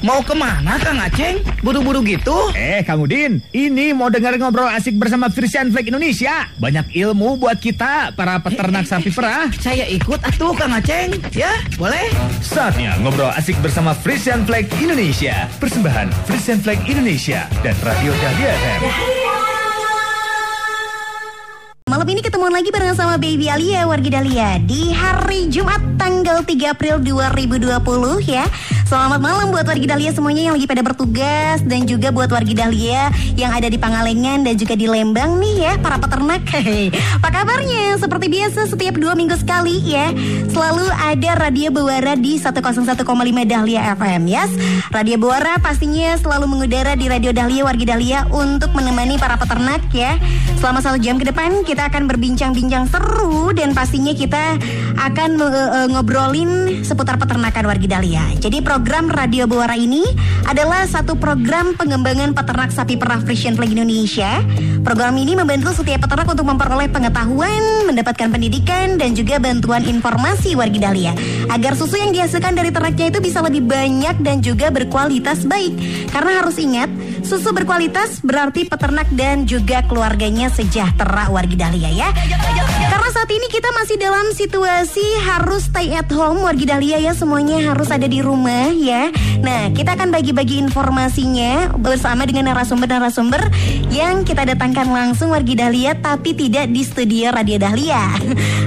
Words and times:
Mau 0.00 0.24
ke 0.24 0.32
mana 0.32 0.80
Kang 0.80 0.96
Aceng? 0.96 1.44
Buru-buru 1.60 2.00
gitu? 2.08 2.32
Eh, 2.56 2.80
Kang 2.88 3.04
Udin, 3.04 3.44
ini 3.52 3.92
mau 3.92 4.08
dengar 4.08 4.32
ngobrol 4.40 4.64
asik 4.72 4.96
bersama 4.96 5.28
Frisian 5.28 5.68
Flag 5.68 5.92
Indonesia. 5.92 6.48
Banyak 6.56 6.96
ilmu 6.96 7.36
buat 7.36 7.60
kita, 7.60 8.16
para 8.16 8.40
peternak 8.40 8.88
sapi 8.88 9.12
perah. 9.12 9.52
Saya 9.60 9.84
ikut 9.92 10.24
atuh 10.24 10.56
Kang 10.56 10.72
Aceng. 10.72 11.20
Ya, 11.36 11.52
boleh? 11.76 12.08
Saatnya 12.40 12.96
ngobrol 13.04 13.28
asik 13.36 13.60
bersama 13.60 13.92
Frisian 13.92 14.48
Flag 14.48 14.72
Indonesia. 14.80 15.44
Persembahan 15.60 16.08
Frisian 16.24 16.64
Flag 16.64 16.80
Indonesia 16.88 17.44
dan 17.60 17.76
Radio 17.84 18.16
Dahlia 18.24 18.56
FM. 18.56 19.19
Malam 21.90 22.06
ini 22.06 22.22
ketemuan 22.22 22.54
lagi 22.54 22.70
bareng 22.70 22.94
sama 22.94 23.18
Baby 23.18 23.50
Alia 23.50 23.82
Wargi 23.82 24.14
Dahlia 24.14 24.62
di 24.62 24.94
hari 24.94 25.50
Jumat 25.50 25.82
tanggal 25.98 26.46
3 26.46 26.70
April 26.70 27.02
2020 27.02 27.66
ya. 28.30 28.46
Selamat 28.86 29.18
malam 29.22 29.54
buat 29.54 29.66
wargi 29.66 29.86
Dahlia 29.86 30.10
semuanya 30.10 30.50
yang 30.50 30.54
lagi 30.58 30.66
pada 30.66 30.82
bertugas 30.82 31.62
dan 31.62 31.86
juga 31.90 32.10
buat 32.10 32.30
wargi 32.30 32.58
Dahlia 32.58 33.10
yang 33.38 33.54
ada 33.54 33.66
di 33.66 33.78
Pangalengan 33.78 34.42
dan 34.46 34.54
juga 34.54 34.74
di 34.78 34.86
Lembang 34.86 35.42
nih 35.42 35.66
ya 35.66 35.72
para 35.82 35.98
peternak. 35.98 36.46
Apa 37.18 37.28
kabarnya? 37.30 37.98
Seperti 37.98 38.26
biasa 38.38 38.70
setiap 38.70 38.94
dua 38.94 39.18
minggu 39.18 39.34
sekali 39.38 39.82
ya 39.82 40.14
selalu 40.50 40.86
ada 40.94 41.38
Radio 41.38 41.70
Bewara 41.70 42.18
di 42.18 42.38
101,5 42.38 43.02
Dahlia 43.46 43.94
FM 43.94 44.30
yes. 44.30 44.50
Radio 44.90 45.18
Bewara 45.18 45.58
pastinya 45.62 46.14
selalu 46.18 46.50
mengudara 46.50 46.98
di 46.98 47.06
Radio 47.06 47.30
Dahlia 47.30 47.62
wargi 47.66 47.86
Dahlia 47.86 48.26
untuk 48.30 48.74
menemani 48.74 49.18
para 49.22 49.38
peternak 49.38 49.86
ya. 49.94 50.18
Selama 50.58 50.82
satu 50.82 50.98
jam 50.98 51.16
ke 51.16 51.24
depan 51.30 51.62
kita 51.62 51.79
akan 51.88 52.04
berbincang-bincang 52.04 52.84
seru 52.92 53.56
dan 53.56 53.72
pastinya 53.72 54.12
kita 54.12 54.60
akan 55.00 55.40
uh, 55.40 55.48
uh, 55.48 55.88
ngobrolin 55.88 56.84
seputar 56.84 57.16
peternakan 57.16 57.64
wargi 57.64 57.88
Dahlia. 57.88 58.36
Jadi 58.36 58.60
program 58.60 59.08
Radio 59.08 59.48
Buara 59.48 59.72
ini 59.72 60.04
adalah 60.44 60.84
satu 60.84 61.16
program 61.16 61.72
pengembangan 61.72 62.36
peternak 62.36 62.68
sapi 62.68 63.00
perah 63.00 63.24
Frisian 63.24 63.56
Flag 63.56 63.72
Indonesia. 63.72 64.44
Program 64.84 65.16
ini 65.16 65.32
membantu 65.32 65.72
setiap 65.72 66.04
peternak 66.04 66.28
untuk 66.28 66.44
memperoleh 66.44 66.92
pengetahuan, 66.92 67.88
mendapatkan 67.88 68.28
pendidikan 68.28 69.00
dan 69.00 69.16
juga 69.16 69.40
bantuan 69.40 69.84
informasi 69.84 70.56
wargi 70.56 70.80
Dahlia 70.80 71.12
agar 71.48 71.72
susu 71.76 71.96
yang 71.96 72.12
dihasilkan 72.12 72.52
dari 72.52 72.68
ternaknya 72.68 73.08
itu 73.08 73.18
bisa 73.24 73.40
lebih 73.40 73.64
banyak 73.64 74.20
dan 74.20 74.44
juga 74.44 74.68
berkualitas 74.68 75.48
baik. 75.48 75.76
Karena 76.12 76.44
harus 76.44 76.56
ingat, 76.60 76.88
susu 77.24 77.52
berkualitas 77.56 78.20
berarti 78.20 78.68
peternak 78.68 79.08
dan 79.16 79.48
juga 79.48 79.84
keluarganya 79.88 80.52
sejahtera 80.52 81.28
wargi 81.32 81.56
Dahlia 81.56 81.69
ya. 81.78 82.10
Karena 82.90 83.08
saat 83.14 83.30
ini 83.30 83.46
kita 83.46 83.70
masih 83.76 83.96
dalam 84.00 84.26
situasi 84.34 85.04
harus 85.28 85.70
stay 85.70 85.94
at 85.94 86.10
home 86.10 86.42
wargi 86.42 86.66
Dahlia 86.66 86.98
ya 86.98 87.12
semuanya 87.14 87.60
harus 87.70 87.92
ada 87.92 88.08
di 88.10 88.18
rumah 88.18 88.74
ya. 88.74 89.12
Nah, 89.40 89.70
kita 89.70 89.94
akan 89.94 90.10
bagi-bagi 90.10 90.58
informasinya 90.58 91.76
bersama 91.78 92.26
dengan 92.26 92.50
narasumber-narasumber 92.52 93.52
yang 93.92 94.26
kita 94.26 94.48
datangkan 94.48 94.90
langsung 94.90 95.30
wargi 95.30 95.54
Dahlia 95.54 95.94
tapi 95.96 96.34
tidak 96.34 96.72
di 96.72 96.82
studio 96.82 97.30
Radio 97.30 97.56
Dahlia. 97.60 98.18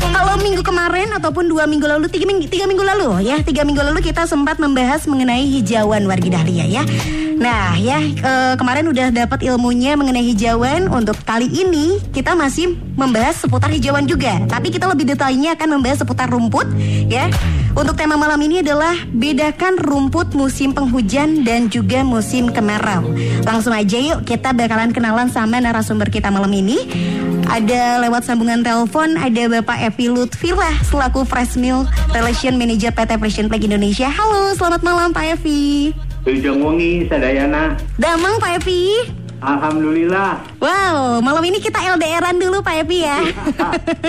Kalau 0.00 0.36
minggu 0.40 0.60
kemarin 0.60 1.12
ataupun 1.16 1.48
dua 1.48 1.64
minggu 1.64 1.88
lalu, 1.88 2.08
tiga 2.08 2.28
minggu, 2.28 2.48
tiga 2.48 2.68
minggu 2.68 2.84
lalu 2.84 3.24
ya, 3.24 3.40
tiga 3.44 3.64
minggu 3.64 3.80
lalu 3.80 4.00
kita 4.04 4.28
sempat 4.28 4.60
membahas 4.60 5.04
mengenai 5.08 5.44
hijauan 5.44 6.04
wargi 6.04 6.28
Dahlia 6.32 6.64
ya. 6.68 6.82
Nah 7.36 7.76
ya 7.76 8.00
e, 8.00 8.32
kemarin 8.56 8.88
udah 8.88 9.12
dapat 9.12 9.44
ilmunya 9.44 9.92
mengenai 9.96 10.24
hijauan. 10.24 10.88
Untuk 10.88 11.20
kali 11.24 11.48
ini 11.52 12.00
kita 12.12 12.32
masih 12.32 12.76
membahas 12.96 13.36
seputar 13.40 13.68
hijauan 13.68 14.08
juga. 14.08 14.40
Tapi 14.48 14.72
kita 14.72 14.88
lebih 14.88 15.04
detailnya 15.12 15.52
akan 15.56 15.80
membahas 15.80 16.00
seputar 16.00 16.32
rumput 16.32 16.64
ya. 17.08 17.28
Untuk 17.76 17.92
tema 17.92 18.16
malam 18.16 18.40
ini 18.40 18.64
adalah 18.64 18.96
bedakan 19.12 19.76
rumput 19.76 20.32
musim 20.32 20.72
penghujan 20.72 21.44
dan 21.44 21.68
juga 21.68 22.00
musim 22.00 22.48
kemarau. 22.48 23.04
Langsung 23.44 23.76
aja 23.76 24.00
yuk 24.00 24.24
kita 24.24 24.56
bakalan 24.56 24.96
kenalan 24.96 25.28
sama 25.28 25.60
narasumber 25.60 26.08
kita 26.08 26.32
malam 26.32 26.48
ini. 26.56 26.88
Ada 27.44 28.00
lewat 28.00 28.24
sambungan 28.24 28.64
telepon 28.64 29.20
ada 29.20 29.60
Bapak 29.60 29.92
Evi 29.92 30.08
Lutfilah 30.08 30.72
selaku 30.88 31.28
Fresh 31.28 31.60
Milk 31.60 31.84
Relation 32.16 32.56
Manager 32.56 32.96
PT 32.96 33.20
Frisian 33.20 33.52
Flag 33.52 33.68
Indonesia. 33.68 34.08
Halo, 34.08 34.56
selamat 34.56 34.80
malam 34.80 35.12
Pak 35.12 35.36
Evi. 35.36 35.92
Ujung 36.24 36.64
Wengi, 36.64 37.04
Sadayana. 37.12 37.76
Damang 38.00 38.40
Pak 38.40 38.64
Evi. 38.64 39.25
Alhamdulillah. 39.40 40.40
Wow, 40.56 41.20
malam 41.20 41.44
ini 41.44 41.60
kita 41.60 41.76
LDRan 41.76 42.40
dulu 42.40 42.64
Pak 42.64 42.86
Evi 42.86 43.04
ya. 43.04 43.20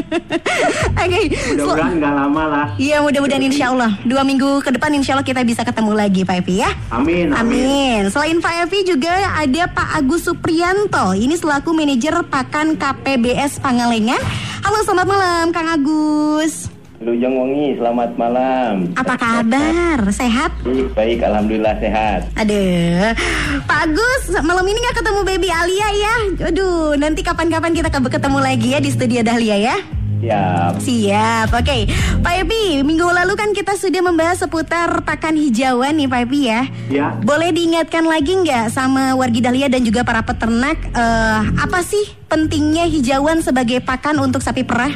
Oke. 1.03 1.19
Mudah-mudahan 1.53 1.93
nggak 1.99 2.13
lama 2.15 2.43
lah. 2.47 2.67
Iya, 2.79 3.03
mudah-mudahan 3.03 3.43
insya 3.43 3.75
Allah 3.75 3.91
dua 4.07 4.23
minggu 4.23 4.63
ke 4.63 4.71
depan 4.71 4.95
insya 4.95 5.19
Allah 5.19 5.27
kita 5.27 5.43
bisa 5.43 5.67
ketemu 5.67 5.91
lagi 5.91 6.21
Pak 6.23 6.35
Evi 6.45 6.63
ya. 6.63 6.71
Amin, 6.93 7.35
amin. 7.35 7.59
Amin. 7.59 8.01
Selain 8.07 8.37
Pak 8.39 8.53
Evi 8.67 8.79
juga 8.87 9.11
ada 9.35 9.63
Pak 9.67 9.89
Agus 9.99 10.23
Suprianto. 10.23 11.11
Ini 11.11 11.35
selaku 11.35 11.75
manajer 11.75 12.15
Pakan 12.27 12.79
KPBS 12.79 13.59
Pangalengan. 13.59 14.19
Halo, 14.63 14.79
selamat 14.87 15.07
malam 15.07 15.45
Kang 15.51 15.67
Agus. 15.67 16.76
Lujeng 17.07 17.39
Wengi, 17.39 17.79
selamat 17.79 18.19
malam. 18.19 18.91
Apa 18.99 19.15
kabar? 19.15 20.03
Sehat? 20.11 20.51
Baik, 20.59 20.91
baik, 20.91 21.19
alhamdulillah 21.23 21.79
sehat. 21.79 22.27
Aduh, 22.35 23.15
Pak 23.63 23.79
Agus, 23.87 24.35
malam 24.43 24.67
ini 24.67 24.75
nggak 24.75 24.99
ketemu 24.99 25.19
Baby 25.23 25.47
Alia 25.47 25.87
ya? 25.95 26.15
Aduh, 26.51 26.99
nanti 26.99 27.23
kapan-kapan 27.23 27.71
kita 27.71 27.87
ketemu 27.87 28.43
lagi 28.43 28.75
ya 28.75 28.83
di 28.83 28.91
studio 28.91 29.23
Dahlia 29.23 29.55
ya? 29.55 29.77
Siap. 30.19 30.83
Siap, 30.83 31.47
oke. 31.55 31.77
Pak 32.19 32.33
Epi, 32.43 32.83
minggu 32.83 33.07
lalu 33.07 33.39
kan 33.39 33.55
kita 33.55 33.79
sudah 33.79 34.03
membahas 34.03 34.43
seputar 34.43 34.99
pakan 35.07 35.39
hijauan 35.39 35.95
nih 35.95 36.11
Pak 36.11 36.21
Epi 36.27 36.39
ya. 36.43 36.61
Ya. 36.91 37.15
Boleh 37.23 37.55
diingatkan 37.55 38.03
lagi 38.03 38.35
nggak 38.35 38.67
sama 38.67 39.15
wargi 39.15 39.39
Dahlia 39.39 39.71
dan 39.71 39.79
juga 39.87 40.03
para 40.03 40.27
peternak 40.27 40.75
eh, 40.91 41.41
apa 41.55 41.79
sih 41.87 42.03
pentingnya 42.27 42.83
hijauan 42.83 43.39
sebagai 43.39 43.79
pakan 43.79 44.19
untuk 44.19 44.43
sapi 44.43 44.67
perah? 44.67 44.91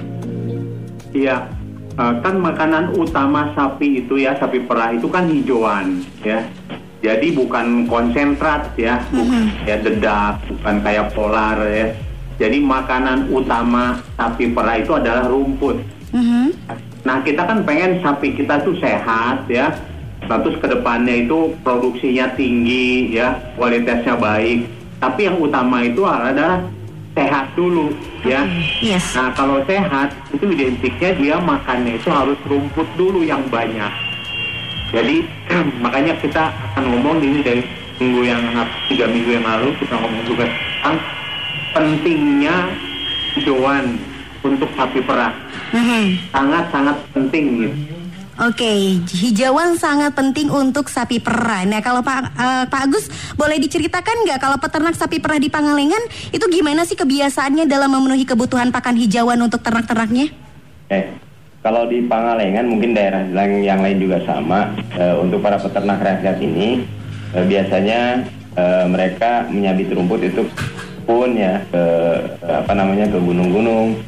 Iya. 1.16 1.61
Eh, 2.02 2.14
kan 2.26 2.36
makanan 2.42 2.98
utama 2.98 3.54
sapi 3.54 4.02
itu 4.02 4.18
ya, 4.18 4.34
sapi 4.34 4.66
perah 4.66 4.90
itu 4.90 5.06
kan 5.06 5.30
hijauan 5.30 6.02
ya. 6.26 6.42
Jadi 7.02 7.34
bukan 7.34 7.86
konsentrat 7.86 8.74
ya, 8.78 9.06
bukan 9.14 9.50
ya 9.70 9.78
dedak, 9.78 10.42
bukan 10.50 10.76
kayak 10.82 11.14
polar 11.14 11.62
ya. 11.70 11.94
Jadi 12.42 12.58
makanan 12.58 13.30
utama 13.30 14.02
sapi 14.18 14.50
perah 14.50 14.82
itu 14.82 14.98
adalah 14.98 15.30
rumput. 15.30 15.78
Mhm. 16.10 16.74
Nah 17.06 17.22
kita 17.22 17.46
kan 17.46 17.62
pengen 17.70 18.02
sapi 18.02 18.34
kita 18.34 18.66
tuh 18.66 18.74
sehat 18.82 19.46
ya. 19.46 19.70
Nah, 20.26 20.38
Terus 20.42 20.58
ke 20.58 20.70
depannya 20.74 21.26
itu 21.26 21.54
produksinya 21.62 22.34
tinggi 22.34 23.14
ya, 23.14 23.38
kualitasnya 23.58 24.18
baik. 24.18 24.66
Tapi 25.02 25.30
yang 25.30 25.38
utama 25.38 25.86
itu 25.86 26.02
adalah 26.06 26.66
sehat 27.12 27.52
dulu 27.56 27.92
ya. 28.24 28.48
Yes. 28.80 29.04
Nah 29.16 29.32
kalau 29.36 29.60
sehat 29.68 30.16
itu 30.32 30.46
identiknya 30.52 31.12
dia 31.18 31.36
makannya 31.40 32.00
itu 32.00 32.08
harus 32.08 32.40
rumput 32.48 32.88
dulu 32.96 33.22
yang 33.24 33.44
banyak. 33.52 33.92
Jadi 34.92 35.24
makanya 35.84 36.16
kita 36.20 36.52
akan 36.74 36.84
ngomong 36.96 37.20
ini 37.20 37.40
dari 37.44 37.64
minggu 38.02 38.22
yang 38.26 38.42
tiga 38.90 39.06
minggu 39.06 39.30
yang 39.38 39.46
lalu 39.46 39.70
kita 39.78 39.94
ngomong 39.94 40.24
juga 40.26 40.46
tentang 40.50 40.98
pentingnya 41.72 42.56
hijauan 43.38 43.96
untuk 44.42 44.68
sapi 44.74 45.00
perah 45.06 45.32
Mhm. 45.72 46.34
sangat 46.36 46.66
sangat 46.68 46.98
penting 47.16 47.46
gitu. 47.64 47.78
Oke, 48.42 48.98
hijauan 49.06 49.78
sangat 49.78 50.18
penting 50.18 50.50
untuk 50.50 50.90
sapi 50.90 51.22
perah. 51.22 51.62
Nah, 51.62 51.78
kalau 51.78 52.02
Pak 52.02 52.20
eh, 52.34 52.66
Pak 52.74 52.82
Agus 52.90 53.06
boleh 53.38 53.62
diceritakan 53.62 54.26
nggak 54.26 54.42
kalau 54.42 54.58
peternak 54.58 54.98
sapi 54.98 55.22
perah 55.22 55.38
di 55.38 55.46
Pangalengan 55.46 56.02
itu 56.34 56.42
gimana 56.50 56.82
sih 56.82 56.98
kebiasaannya 56.98 57.70
dalam 57.70 57.94
memenuhi 57.94 58.26
kebutuhan 58.26 58.74
pakan 58.74 58.98
hijauan 58.98 59.38
untuk 59.46 59.62
ternak-ternaknya? 59.62 60.34
Eh, 60.90 61.06
kalau 61.62 61.86
di 61.86 62.02
Pangalengan 62.02 62.66
mungkin 62.66 62.98
daerah 62.98 63.22
yang, 63.30 63.62
yang 63.62 63.80
lain 63.86 64.02
juga 64.02 64.18
sama. 64.26 64.74
Eh, 64.98 65.14
untuk 65.22 65.46
para 65.46 65.62
peternak 65.62 66.02
rakyat 66.02 66.42
ini 66.42 66.82
eh, 67.38 67.46
biasanya 67.46 68.26
eh, 68.58 68.86
mereka 68.90 69.46
menyabit 69.54 69.94
rumput 69.94 70.26
itu 70.26 70.42
pun 71.06 71.38
ya 71.38 71.62
ke 71.70 71.84
apa 72.42 72.74
namanya 72.74 73.06
ke 73.06 73.22
gunung-gunung. 73.22 74.02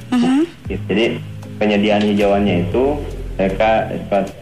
Jadi 0.66 1.22
penyediaan 1.62 2.02
hijauannya 2.02 2.66
itu 2.66 2.98
mereka 3.38 3.90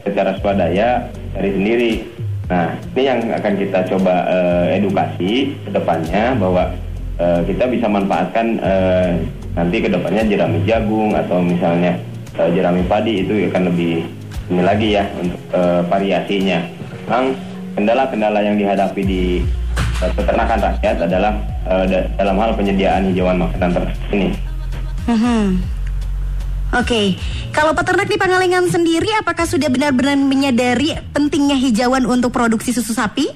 secara 0.04 0.36
swadaya 0.40 1.08
dari 1.32 1.50
sendiri. 1.56 1.92
Nah 2.52 2.76
ini 2.92 3.02
yang 3.08 3.20
akan 3.32 3.54
kita 3.56 3.80
coba 3.88 4.16
eh, 4.28 4.66
edukasi 4.82 5.56
ke 5.64 5.70
depannya 5.72 6.36
bahwa 6.36 6.64
eh, 7.16 7.42
kita 7.48 7.64
bisa 7.72 7.88
manfaatkan 7.88 8.60
eh, 8.60 9.10
nanti 9.56 9.78
ke 9.80 9.88
depannya 9.88 10.24
jerami 10.28 10.60
jagung 10.68 11.16
atau 11.16 11.40
misalnya 11.40 11.96
eh, 12.36 12.50
jerami 12.52 12.84
padi 12.88 13.24
itu 13.24 13.48
akan 13.52 13.72
lebih 13.72 14.04
ini 14.52 14.62
lagi 14.68 14.88
ya 15.00 15.08
untuk 15.16 15.40
eh, 15.56 15.82
variasinya. 15.88 16.60
Memang 17.08 17.26
kendala-kendala 17.80 18.40
yang 18.44 18.60
dihadapi 18.60 19.02
di 19.08 19.24
eh, 20.04 20.12
peternakan 20.12 20.60
rakyat 20.60 20.98
adalah 21.08 21.34
da- 21.88 22.10
dalam 22.20 22.36
hal 22.36 22.52
penyediaan 22.58 23.08
hijauan 23.16 23.48
makanan 23.48 23.72
ternak 23.72 23.96
ini. 24.12 24.30
Mhm. 25.08 25.62
Oke, 26.72 27.20
kalau 27.52 27.76
peternak 27.76 28.08
di 28.08 28.16
Pangalengan 28.16 28.64
sendiri 28.72 29.12
apakah 29.20 29.44
sudah 29.44 29.68
benar-benar 29.68 30.16
menyadari 30.16 30.96
pentingnya 31.12 31.60
hijauan 31.60 32.08
untuk 32.08 32.32
produksi 32.32 32.72
susu 32.72 32.96
sapi? 32.96 33.28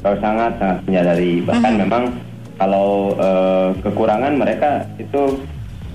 Kalau 0.00 0.16
sangat 0.16 0.56
sangat 0.56 0.80
menyadari 0.88 1.44
bahkan 1.44 1.76
memang 1.76 2.08
kalau 2.56 3.12
eh, 3.20 3.68
kekurangan 3.84 4.32
mereka 4.32 4.88
itu 4.96 5.44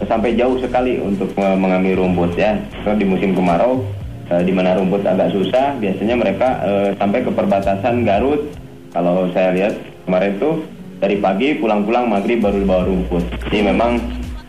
sampai 0.06 0.38
jauh 0.38 0.62
sekali 0.62 1.02
untuk 1.02 1.34
mengambil 1.42 2.06
rumput 2.06 2.38
ya. 2.38 2.54
Kalau 2.86 3.02
di 3.02 3.06
musim 3.10 3.34
kemarau 3.34 3.82
eh, 4.30 4.46
di 4.46 4.54
mana 4.54 4.78
rumput 4.78 5.02
agak 5.10 5.34
susah, 5.34 5.74
biasanya 5.82 6.14
mereka 6.14 6.62
eh, 6.70 6.90
sampai 7.02 7.26
ke 7.26 7.34
perbatasan 7.34 8.06
Garut. 8.06 8.46
Kalau 8.94 9.26
saya 9.34 9.58
lihat 9.58 9.74
kemarin 10.06 10.38
tuh 10.38 10.62
dari 11.02 11.18
pagi 11.18 11.58
pulang-pulang 11.58 12.14
maghrib 12.14 12.46
baru 12.46 12.62
bawa 12.62 12.86
rumput. 12.86 13.26
Jadi 13.50 13.74
memang 13.74 13.98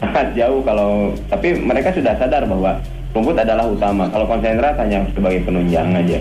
sangat 0.01 0.33
jauh 0.37 0.61
kalau 0.61 1.13
tapi 1.33 1.57
mereka 1.57 1.93
sudah 1.93 2.13
sadar 2.21 2.45
bahwa 2.45 2.81
rumput 3.17 3.37
adalah 3.37 3.65
utama. 3.65 4.05
Kalau 4.13 4.27
konsentrat 4.29 4.77
hanya 4.81 5.05
sebagai 5.17 5.45
penunjang 5.49 5.89
aja. 5.97 6.21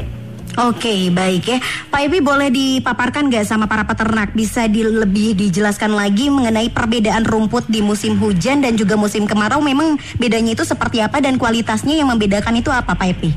Oke, 0.56 1.12
baik 1.12 1.44
ya. 1.52 1.60
Pak 1.92 2.08
Epi 2.08 2.24
boleh 2.24 2.48
dipaparkan 2.48 3.28
nggak 3.28 3.44
sama 3.44 3.68
para 3.68 3.84
peternak? 3.84 4.32
Bisa 4.32 4.72
di, 4.72 4.88
lebih 4.88 5.36
dijelaskan 5.36 5.92
lagi 5.92 6.32
mengenai 6.32 6.72
perbedaan 6.72 7.28
rumput 7.28 7.68
di 7.68 7.84
musim 7.84 8.16
hujan 8.16 8.64
dan 8.64 8.80
juga 8.80 8.96
musim 8.96 9.28
kemarau. 9.28 9.60
Memang 9.60 10.00
bedanya 10.16 10.56
itu 10.56 10.64
seperti 10.64 11.04
apa 11.04 11.20
dan 11.20 11.36
kualitasnya 11.36 12.00
yang 12.00 12.08
membedakan 12.08 12.56
itu 12.56 12.72
apa, 12.72 12.96
Pak 12.96 13.08
Epi? 13.20 13.30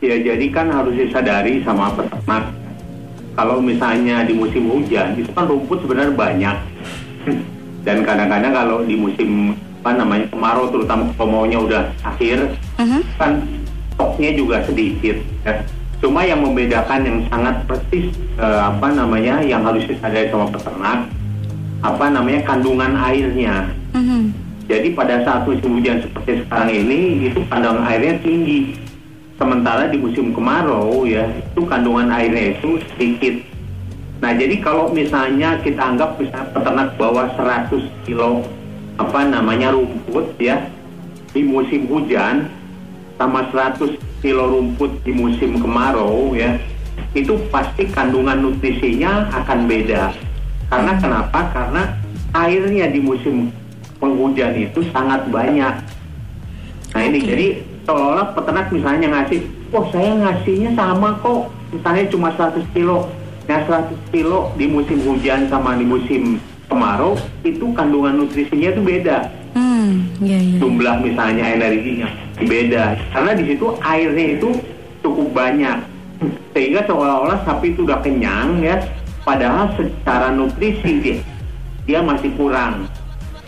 Ya 0.00 0.16
jadi 0.16 0.48
kan 0.48 0.72
harus 0.72 0.96
disadari 0.96 1.60
sama 1.60 1.92
peternak 1.92 2.56
kalau 3.36 3.60
misalnya 3.60 4.24
di 4.24 4.32
musim 4.32 4.64
hujan 4.64 5.12
itu 5.20 5.28
kan 5.36 5.44
rumput 5.44 5.84
sebenarnya 5.84 6.16
banyak 6.16 6.56
dan 7.82 8.04
kadang-kadang 8.04 8.52
kalau 8.52 8.78
di 8.84 8.94
musim 8.94 9.56
apa 9.80 9.96
namanya 9.96 10.28
kemarau 10.28 10.68
terutama 10.68 11.08
kalau 11.16 11.28
maunya 11.40 11.56
udah 11.56 11.82
akhir 12.04 12.52
Mhm. 12.76 13.00
kan 13.16 13.40
stoknya 13.96 14.30
juga 14.36 14.56
sedikit 14.68 15.16
ya. 15.44 15.64
Cuma 16.00 16.24
yang 16.24 16.40
membedakan 16.40 17.04
yang 17.04 17.18
sangat 17.28 17.64
persis 17.68 18.08
eh, 18.36 18.60
apa 18.60 18.88
namanya 18.92 19.40
yang 19.40 19.64
harus 19.64 19.84
disadari 19.84 20.28
sama 20.32 20.48
peternak 20.48 21.08
apa 21.80 22.06
namanya 22.12 22.40
kandungan 22.44 22.92
airnya. 22.96 23.68
Mhm. 23.96 24.32
Jadi 24.68 24.94
pada 24.94 25.24
saat 25.26 25.48
musim 25.48 25.80
hujan 25.80 25.98
seperti 25.98 26.44
sekarang 26.46 26.70
ini 26.70 27.28
itu 27.28 27.40
kandungan 27.48 27.84
airnya 27.84 28.14
tinggi. 28.20 28.76
Sementara 29.40 29.88
di 29.88 29.96
musim 29.96 30.36
kemarau 30.36 31.08
ya 31.08 31.24
itu 31.24 31.64
kandungan 31.64 32.12
airnya 32.12 32.52
itu 32.52 32.76
sedikit. 32.92 33.40
Nah 34.20 34.36
jadi 34.36 34.60
kalau 34.60 34.92
misalnya 34.92 35.56
kita 35.64 35.80
anggap 35.80 36.20
misalnya 36.20 36.52
peternak 36.52 36.88
bawa 37.00 37.32
100 37.40 37.88
kilo 38.04 38.44
apa 39.00 39.24
namanya 39.24 39.72
rumput 39.72 40.36
ya 40.36 40.68
di 41.32 41.40
musim 41.40 41.88
hujan 41.88 42.52
sama 43.16 43.48
100 43.48 43.96
kilo 44.20 44.44
rumput 44.52 44.92
di 45.08 45.16
musim 45.16 45.56
kemarau 45.56 46.36
ya 46.36 46.60
itu 47.16 47.32
pasti 47.48 47.88
kandungan 47.90 48.38
nutrisinya 48.44 49.32
akan 49.34 49.66
beda. 49.66 50.14
Karena 50.70 50.92
kenapa? 51.00 51.40
Karena 51.50 51.82
airnya 52.36 52.86
di 52.86 53.00
musim 53.02 53.50
penghujan 53.98 54.54
itu 54.54 54.86
sangat 54.94 55.26
banyak. 55.32 55.74
Nah 56.94 57.02
ini 57.02 57.18
jadi 57.18 57.46
seolah 57.88 58.36
peternak 58.36 58.70
misalnya 58.70 59.06
ngasih, 59.10 59.40
oh 59.74 59.84
saya 59.90 60.14
ngasihnya 60.14 60.70
sama 60.78 61.18
kok, 61.18 61.50
misalnya 61.74 62.04
cuma 62.10 62.28
100 62.38 62.62
kilo. 62.70 63.10
Nah 63.50 63.66
100 63.66 64.14
kilo 64.14 64.54
di 64.54 64.70
musim 64.70 65.02
hujan 65.02 65.50
sama 65.50 65.74
di 65.74 65.82
musim 65.82 66.38
kemarau 66.70 67.18
itu 67.42 67.66
kandungan 67.74 68.22
nutrisinya 68.22 68.70
itu 68.70 68.78
beda. 68.78 69.26
Hmm, 69.58 70.06
ya 70.22 70.38
ya. 70.38 70.62
Jumlah 70.62 71.02
misalnya 71.02 71.58
energinya 71.58 72.06
beda. 72.38 72.94
Karena 73.10 73.34
di 73.34 73.50
situ 73.50 73.74
airnya 73.82 74.38
itu 74.38 74.54
cukup 75.02 75.34
banyak. 75.34 75.82
Sehingga 76.54 76.86
seolah-olah 76.86 77.42
sapi 77.42 77.74
itu 77.74 77.82
udah 77.82 77.98
kenyang 78.06 78.62
ya, 78.62 78.78
padahal 79.26 79.74
secara 79.74 80.30
nutrisi 80.30 81.02
dia, 81.02 81.18
dia 81.90 82.06
masih 82.06 82.30
kurang. 82.38 82.86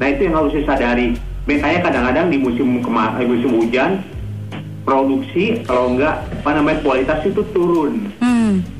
Nah 0.02 0.06
itu 0.10 0.26
yang 0.26 0.34
harus 0.42 0.50
disadari. 0.50 1.14
Makanya 1.46 1.78
kadang-kadang 1.78 2.26
di 2.26 2.42
musim 2.42 2.82
kemar 2.82 3.22
eh, 3.22 3.26
musim 3.30 3.54
hujan 3.54 4.02
produksi 4.82 5.62
kalau 5.62 5.94
enggak 5.94 6.26
apa 6.42 6.50
namanya 6.58 6.78
kualitas 6.82 7.22
itu 7.22 7.42
turun. 7.54 8.10
Hmm, 8.18 8.31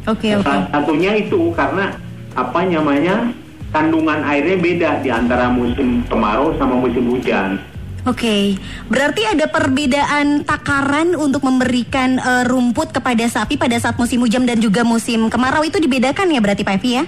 oke 0.07 0.29
oke. 0.41 0.45
Salah 0.47 0.67
satunya 0.71 1.13
itu 1.19 1.53
karena 1.55 1.95
apa 2.33 2.61
namanya 2.65 3.29
kandungan 3.73 4.21
airnya 4.23 4.57
beda 4.61 4.91
di 5.01 5.09
antara 5.09 5.49
musim 5.49 6.05
kemarau 6.07 6.53
sama 6.61 6.77
musim 6.77 7.09
hujan. 7.09 7.57
Oke, 8.03 8.59
berarti 8.91 9.23
ada 9.23 9.47
perbedaan 9.47 10.43
takaran 10.43 11.15
untuk 11.15 11.47
memberikan 11.47 12.19
eh, 12.19 12.45
rumput 12.51 12.91
kepada 12.91 13.23
sapi 13.31 13.55
pada 13.55 13.79
saat 13.79 13.95
musim 13.95 14.19
hujan 14.27 14.43
dan 14.43 14.59
juga 14.59 14.83
musim 14.83 15.31
kemarau 15.31 15.63
itu 15.63 15.79
dibedakan 15.79 16.35
ya 16.35 16.43
berarti 16.43 16.67
Pak 16.67 16.77
Epi 16.83 16.91
ya? 16.99 17.05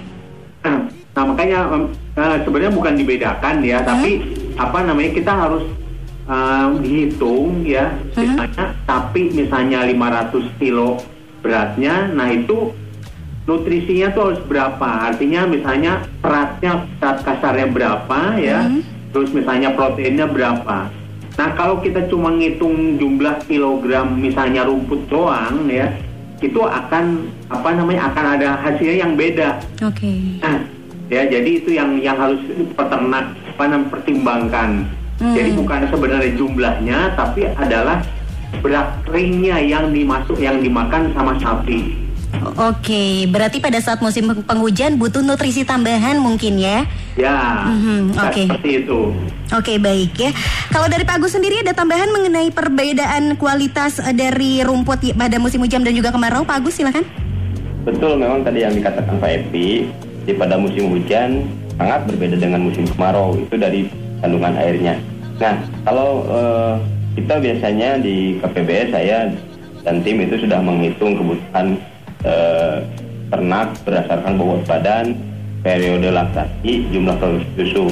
Nah 1.15 1.23
makanya 1.27 1.59
em, 1.71 1.83
eh, 2.15 2.37
sebenarnya 2.47 2.71
bukan 2.71 2.93
dibedakan 2.95 3.55
ya, 3.63 3.83
tapi 3.83 4.23
apa 4.55 4.79
namanya 4.87 5.11
kita 5.11 5.33
harus 5.35 5.63
eh, 6.31 6.67
dihitung 6.79 7.67
ya, 7.67 7.91
misalnya 8.15 8.71
sapi 8.87 9.35
misalnya 9.35 9.83
500 9.83 10.59
kilo 10.63 11.03
beratnya, 11.43 12.07
nah 12.15 12.31
itu 12.31 12.71
nutrisinya 13.45 14.13
tuh 14.13 14.21
harus 14.33 14.41
berapa? 14.45 14.89
Artinya 15.13 15.45
misalnya 15.45 16.05
seratnya 16.21 16.85
serat 16.97 17.17
kasarnya 17.21 17.67
berapa 17.69 18.19
ya, 18.41 18.59
terus 19.13 19.29
misalnya 19.33 19.73
proteinnya 19.73 20.25
berapa? 20.25 20.89
Nah 21.35 21.49
kalau 21.53 21.81
kita 21.83 22.07
cuma 22.09 22.33
ngitung 22.33 22.97
jumlah 22.97 23.43
kilogram 23.45 24.17
misalnya 24.17 24.65
rumput 24.65 25.05
doang 25.07 25.69
ya, 25.69 25.93
itu 26.41 26.59
akan 26.59 27.29
apa 27.47 27.69
namanya 27.73 28.11
akan 28.11 28.25
ada 28.39 28.49
hasilnya 28.59 28.97
yang 29.05 29.13
beda. 29.13 29.61
Oke. 29.85 30.41
Nah, 30.41 30.65
ya 31.11 31.21
jadi 31.29 31.49
itu 31.61 31.69
yang 31.77 32.01
yang 32.01 32.17
harus 32.17 32.41
peternak 32.73 33.35
apa 33.55 33.63
namanya 33.69 33.89
pertimbangkan. 33.93 34.69
Jadi 35.15 35.55
bukan 35.55 35.87
sebenarnya 35.87 36.31
jumlahnya, 36.35 37.15
tapi 37.15 37.47
adalah 37.47 38.03
berat 38.59 38.99
keringnya 39.07 39.63
yang 39.63 39.95
dimasuk 39.95 40.35
yang 40.35 40.59
dimakan 40.59 41.07
sama 41.15 41.39
sapi. 41.39 42.04
Oke, 42.55 43.03
berarti 43.25 43.57
pada 43.57 43.77
saat 43.77 43.99
musim 43.99 44.25
peng- 44.25 44.43
penghujan 44.43 44.95
butuh 44.95 45.19
nutrisi 45.19 45.61
tambahan 45.61 46.15
mungkin 46.15 46.55
ya? 46.55 46.83
Ya, 47.13 47.65
Mhm, 47.65 48.11
ya, 48.11 48.21
oke. 48.23 48.41
seperti 48.45 48.69
itu. 48.81 48.99
Oke 49.47 49.73
baik 49.77 50.11
ya. 50.15 50.31
Kalau 50.67 50.87
dari 50.87 51.03
Pak 51.03 51.15
Agus 51.15 51.31
sendiri 51.31 51.59
ada 51.59 51.71
tambahan 51.71 52.09
mengenai 52.09 52.49
perbedaan 52.49 53.35
kualitas 53.35 53.99
eh, 53.99 54.11
dari 54.11 54.59
rumput 54.59 54.99
i- 55.03 55.13
pada 55.13 55.35
musim 55.35 55.59
hujan 55.59 55.81
dan 55.81 55.91
juga 55.91 56.09
kemarau, 56.09 56.41
Pak 56.41 56.57
Agus 56.57 56.75
silakan. 56.75 57.05
Betul 57.83 58.17
memang 58.17 58.41
tadi 58.41 58.59
yang 58.59 58.73
dikatakan 58.73 59.15
Pak 59.15 59.31
Epi 59.31 59.85
di 60.23 60.33
pada 60.33 60.55
musim 60.55 60.89
hujan 60.89 61.45
sangat 61.75 62.03
berbeda 62.05 62.35
dengan 62.35 62.63
musim 62.63 62.83
kemarau 62.85 63.37
itu 63.37 63.53
dari 63.53 63.85
kandungan 64.19 64.55
airnya. 64.55 64.97
Nah 65.37 65.53
kalau 65.83 66.25
eh, 66.25 66.73
kita 67.15 67.37
biasanya 67.37 67.89
di 67.97 68.39
KPBS 68.39 68.89
saya 68.89 69.19
dan 69.81 70.01
tim 70.01 70.17
itu 70.19 70.35
sudah 70.37 70.59
menghitung 70.59 71.13
kebutuhan 71.13 71.77
eh, 72.25 72.77
ternak 73.29 73.77
berdasarkan 73.85 74.33
bobot 74.35 74.61
badan, 74.65 75.15
periode 75.61 76.09
laktasi, 76.09 76.89
jumlah 76.89 77.15
produksi 77.21 77.49
susu. 77.57 77.85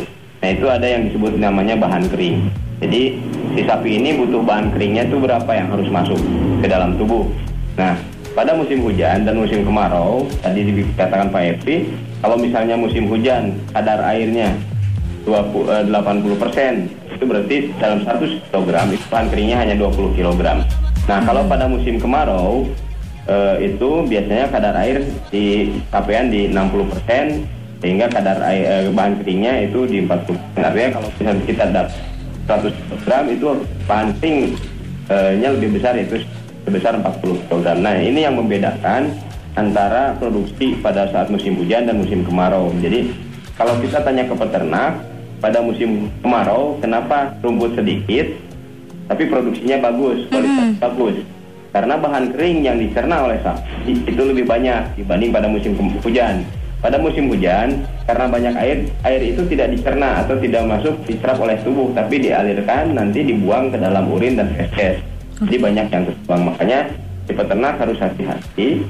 Nah 0.44 0.50
itu 0.52 0.66
ada 0.68 0.84
yang 0.84 1.08
disebut 1.08 1.40
namanya 1.40 1.80
bahan 1.80 2.10
kering. 2.12 2.50
Jadi 2.84 3.16
si 3.56 3.62
sapi 3.64 3.96
ini 3.96 4.20
butuh 4.20 4.44
bahan 4.44 4.76
keringnya 4.76 5.08
itu 5.08 5.16
berapa 5.22 5.48
yang 5.56 5.72
harus 5.72 5.88
masuk 5.88 6.20
ke 6.60 6.68
dalam 6.68 7.00
tubuh. 7.00 7.24
Nah 7.80 7.96
pada 8.34 8.58
musim 8.58 8.82
hujan 8.84 9.24
dan 9.24 9.38
musim 9.38 9.62
kemarau 9.62 10.26
tadi 10.42 10.66
dikatakan 10.66 11.30
Pak 11.30 11.44
Epi 11.58 11.86
kalau 12.20 12.36
misalnya 12.36 12.74
musim 12.74 13.06
hujan 13.06 13.54
kadar 13.72 14.02
airnya 14.04 14.58
20, 15.24 15.70
eh, 15.70 15.86
80 15.88 16.36
persen 16.36 16.74
itu 17.14 17.24
berarti 17.24 17.56
dalam 17.80 18.04
100 18.04 18.42
kg 18.52 18.68
itu 18.92 19.06
bahan 19.08 19.28
keringnya 19.32 19.58
hanya 19.64 19.76
20 19.80 20.12
kg 20.18 20.66
Nah, 21.04 21.20
kalau 21.28 21.44
pada 21.52 21.68
musim 21.68 22.00
kemarau 22.00 22.64
eh, 23.28 23.56
itu 23.72 23.90
biasanya 24.08 24.46
kadar 24.52 24.76
air 24.80 25.04
di 25.30 25.72
capaian 25.92 26.28
di 26.28 26.50
60% 26.52 27.84
sehingga 27.84 28.08
kadar 28.08 28.40
air 28.48 28.88
eh, 28.88 28.92
bahan 28.92 29.20
keringnya 29.24 29.54
itu 29.68 29.84
di 29.88 30.04
40%. 30.04 30.60
Artinya 30.60 30.90
kalau 30.96 31.08
misalnya 31.12 31.44
kita 31.48 31.66
dapat 31.72 31.94
100 32.44 33.04
gram 33.08 33.26
itu 33.32 33.46
bahan 33.88 34.10
keringnya 34.20 35.50
lebih 35.56 35.70
besar 35.80 35.96
yaitu 35.96 36.24
sebesar 36.64 36.96
40 37.00 37.48
kg. 37.48 37.66
Nah, 37.80 37.96
ini 38.00 38.24
yang 38.24 38.40
membedakan 38.40 39.12
antara 39.54 40.18
produksi 40.18 40.80
pada 40.82 41.06
saat 41.12 41.30
musim 41.30 41.60
hujan 41.60 41.86
dan 41.86 42.00
musim 42.00 42.26
kemarau. 42.26 42.72
Jadi, 42.82 43.14
kalau 43.54 43.78
kita 43.84 44.02
tanya 44.02 44.26
ke 44.26 44.34
peternak, 44.34 44.98
pada 45.44 45.60
musim 45.60 46.10
kemarau, 46.24 46.80
kenapa 46.80 47.36
rumput 47.44 47.76
sedikit, 47.76 48.32
tapi 49.12 49.28
produksinya 49.28 49.78
bagus, 49.84 50.26
kualitas 50.32 50.68
bagus? 50.80 51.16
Karena 51.74 51.98
bahan 51.98 52.38
kering 52.38 52.62
yang 52.62 52.78
dicerna 52.78 53.26
oleh 53.26 53.42
sapi 53.42 54.06
itu 54.06 54.22
lebih 54.22 54.46
banyak 54.46 54.94
dibanding 54.94 55.34
pada 55.34 55.50
musim 55.50 55.74
hujan. 55.74 56.46
Pada 56.86 57.00
musim 57.02 57.32
hujan, 57.32 57.82
karena 58.06 58.28
banyak 58.28 58.54
air, 58.60 58.78
air 59.08 59.22
itu 59.24 59.42
tidak 59.50 59.72
dicerna 59.74 60.22
atau 60.22 60.36
tidak 60.38 60.68
masuk 60.68 60.94
diserap 61.08 61.40
oleh 61.40 61.56
tubuh, 61.64 61.90
tapi 61.96 62.20
dialirkan 62.20 62.94
nanti 62.94 63.24
dibuang 63.24 63.72
ke 63.72 63.80
dalam 63.80 64.06
urin 64.12 64.38
dan 64.38 64.52
feses. 64.54 65.00
Jadi 65.42 65.58
banyak 65.58 65.88
yang 65.90 66.04
terbuang. 66.06 66.44
Makanya 66.54 66.80
si 67.26 67.32
peternak 67.34 67.80
harus 67.80 67.98
hati-hati 67.98 68.84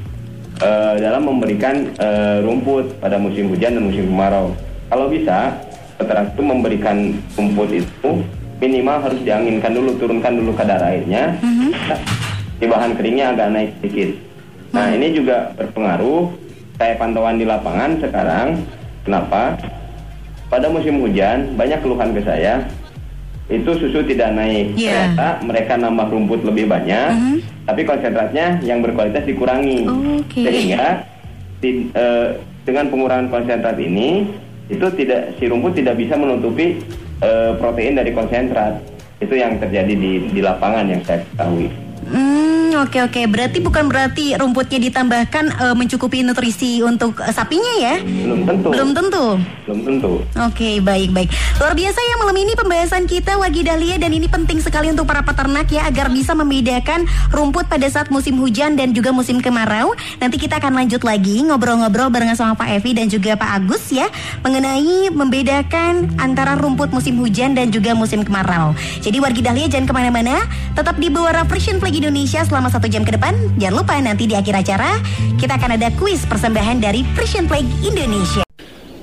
eh, 0.59 0.93
dalam 0.99 1.23
memberikan 1.23 1.87
eh, 1.95 2.41
rumput 2.41 2.97
pada 2.97 3.15
musim 3.15 3.47
hujan 3.53 3.77
dan 3.77 3.83
musim 3.85 4.09
kemarau. 4.09 4.51
Kalau 4.89 5.07
bisa, 5.07 5.53
peternak 6.01 6.33
itu 6.33 6.41
memberikan 6.43 6.97
rumput 7.37 7.69
itu 7.77 8.11
minimal 8.57 8.97
harus 9.05 9.19
dianginkan 9.21 9.71
dulu, 9.71 9.95
turunkan 10.01 10.33
dulu 10.33 10.51
kadar 10.57 10.81
airnya. 10.81 11.37
Si 12.57 12.65
bahan 12.65 12.93
keringnya 12.93 13.31
agak 13.31 13.50
naik 13.50 13.69
sedikit. 13.79 14.10
Nah 14.72 14.89
ini 14.89 15.13
juga 15.13 15.53
berpengaruh. 15.53 16.33
Saya 16.74 16.98
pantauan 16.98 17.38
di 17.38 17.45
lapangan 17.45 18.00
sekarang. 18.00 18.48
Kenapa? 19.03 19.57
Pada 20.48 20.69
musim 20.69 21.01
hujan 21.01 21.53
banyak 21.53 21.79
keluhan 21.79 22.13
ke 22.13 22.22
saya. 22.22 22.65
Itu 23.45 23.75
susu 23.75 24.01
tidak 24.01 24.33
naik. 24.33 24.74
Iya. 24.74 25.13
Ternyata 25.13 25.27
mereka 25.43 25.74
nambah 25.75 26.07
rumput 26.07 26.41
lebih 26.43 26.65
banyak, 26.65 27.43
tapi 27.65 27.83
konsentratnya 27.83 28.63
yang 28.63 28.79
berkualitas 28.79 29.27
dikurangi. 29.27 29.83
Oke. 29.83 30.41
Sehingga 30.41 31.03
ti- 31.60 31.91
eh, 31.91 32.39
dengan 32.63 32.88
pengurangan 32.88 33.27
konsentrat 33.27 33.75
ini 33.75 34.31
itu 34.72 34.88
tidak 34.95 35.36
si 35.36 35.51
rumput 35.51 35.75
tidak 35.75 36.00
bisa 36.00 36.15
menutupi 36.15 36.79
eh, 37.19 37.51
protein 37.60 38.00
dari 38.00 38.15
konsentrat. 38.15 38.79
Itu 39.19 39.36
yang 39.36 39.60
terjadi 39.60 39.91
di 39.91 40.12
di 40.31 40.39
lapangan 40.39 40.88
yang 40.88 41.03
saya 41.03 41.19
ketahui. 41.25 41.67
Hmm, 42.05 42.62
oke 42.79 42.99
oke. 43.09 43.21
Berarti 43.29 43.57
bukan 43.61 43.85
berarti 43.89 44.33
rumputnya 44.37 44.79
ditambahkan 44.81 45.45
eh, 45.53 45.75
mencukupi 45.75 46.25
nutrisi 46.25 46.81
untuk 46.81 47.19
eh, 47.21 47.33
sapinya 47.33 47.73
ya? 47.77 47.95
Belum 48.01 48.45
tentu. 48.45 48.69
Belum 48.73 48.89
tentu. 48.95 49.25
Belum 49.65 49.79
tentu. 49.85 50.11
Oke, 50.39 50.81
baik 50.83 51.09
baik. 51.15 51.29
Luar 51.61 51.73
biasa 51.73 51.99
ya 51.99 52.15
malam 52.19 52.37
ini 52.37 52.53
pembahasan 52.55 53.07
kita 53.07 53.35
Wagi 53.39 53.63
Dahlia 53.63 53.95
dan 53.97 54.11
ini 54.11 54.27
penting 54.27 54.59
sekali 54.59 54.91
untuk 54.91 55.07
para 55.07 55.23
peternak 55.23 55.71
ya 55.71 55.87
agar 55.87 56.11
bisa 56.11 56.35
membedakan 56.35 57.05
rumput 57.31 57.67
pada 57.69 57.87
saat 57.87 58.11
musim 58.11 58.37
hujan 58.39 58.75
dan 58.75 58.91
juga 58.91 59.15
musim 59.15 59.39
kemarau. 59.39 59.95
Nanti 60.19 60.37
kita 60.39 60.59
akan 60.59 60.83
lanjut 60.83 61.01
lagi 61.07 61.43
ngobrol-ngobrol 61.43 62.11
barengan 62.11 62.35
sama 62.35 62.53
Pak 62.59 62.69
Evi 62.79 62.91
dan 62.95 63.07
juga 63.07 63.35
Pak 63.35 63.49
Agus 63.63 63.89
ya 63.91 64.07
mengenai 64.43 65.09
membedakan 65.11 66.15
antara 66.19 66.59
rumput 66.59 66.91
musim 66.91 67.17
hujan 67.19 67.55
dan 67.55 67.71
juga 67.71 67.95
musim 67.95 68.21
kemarau. 68.21 68.75
Jadi 68.99 69.17
Wargi 69.19 69.41
Dahlia 69.41 69.67
jangan 69.71 69.87
ke 69.89 69.93
mana-mana, 69.95 70.35
tetap 70.75 70.99
di 70.99 71.07
Bawara 71.07 71.43
Frisian 71.47 71.79
Flag 71.79 71.95
Indonesia 71.95 72.43
selama 72.43 72.62
satu 72.70 72.91
jam 72.91 73.08
ke 73.08 73.15
depan. 73.15 73.34
Jangan 73.58 73.75
lupa 73.79 73.96
nanti 74.00 74.27
di 74.27 74.36
akhir 74.36 74.63
acara 74.63 75.00
kita 75.39 75.55
akan 75.60 75.75
ada 75.79 75.89
kuis 75.96 76.24
persembahan 76.27 76.84
dari 76.84 77.08
Frisian 77.15 77.48
Flag 77.48 77.65
Indonesia. 77.84 78.43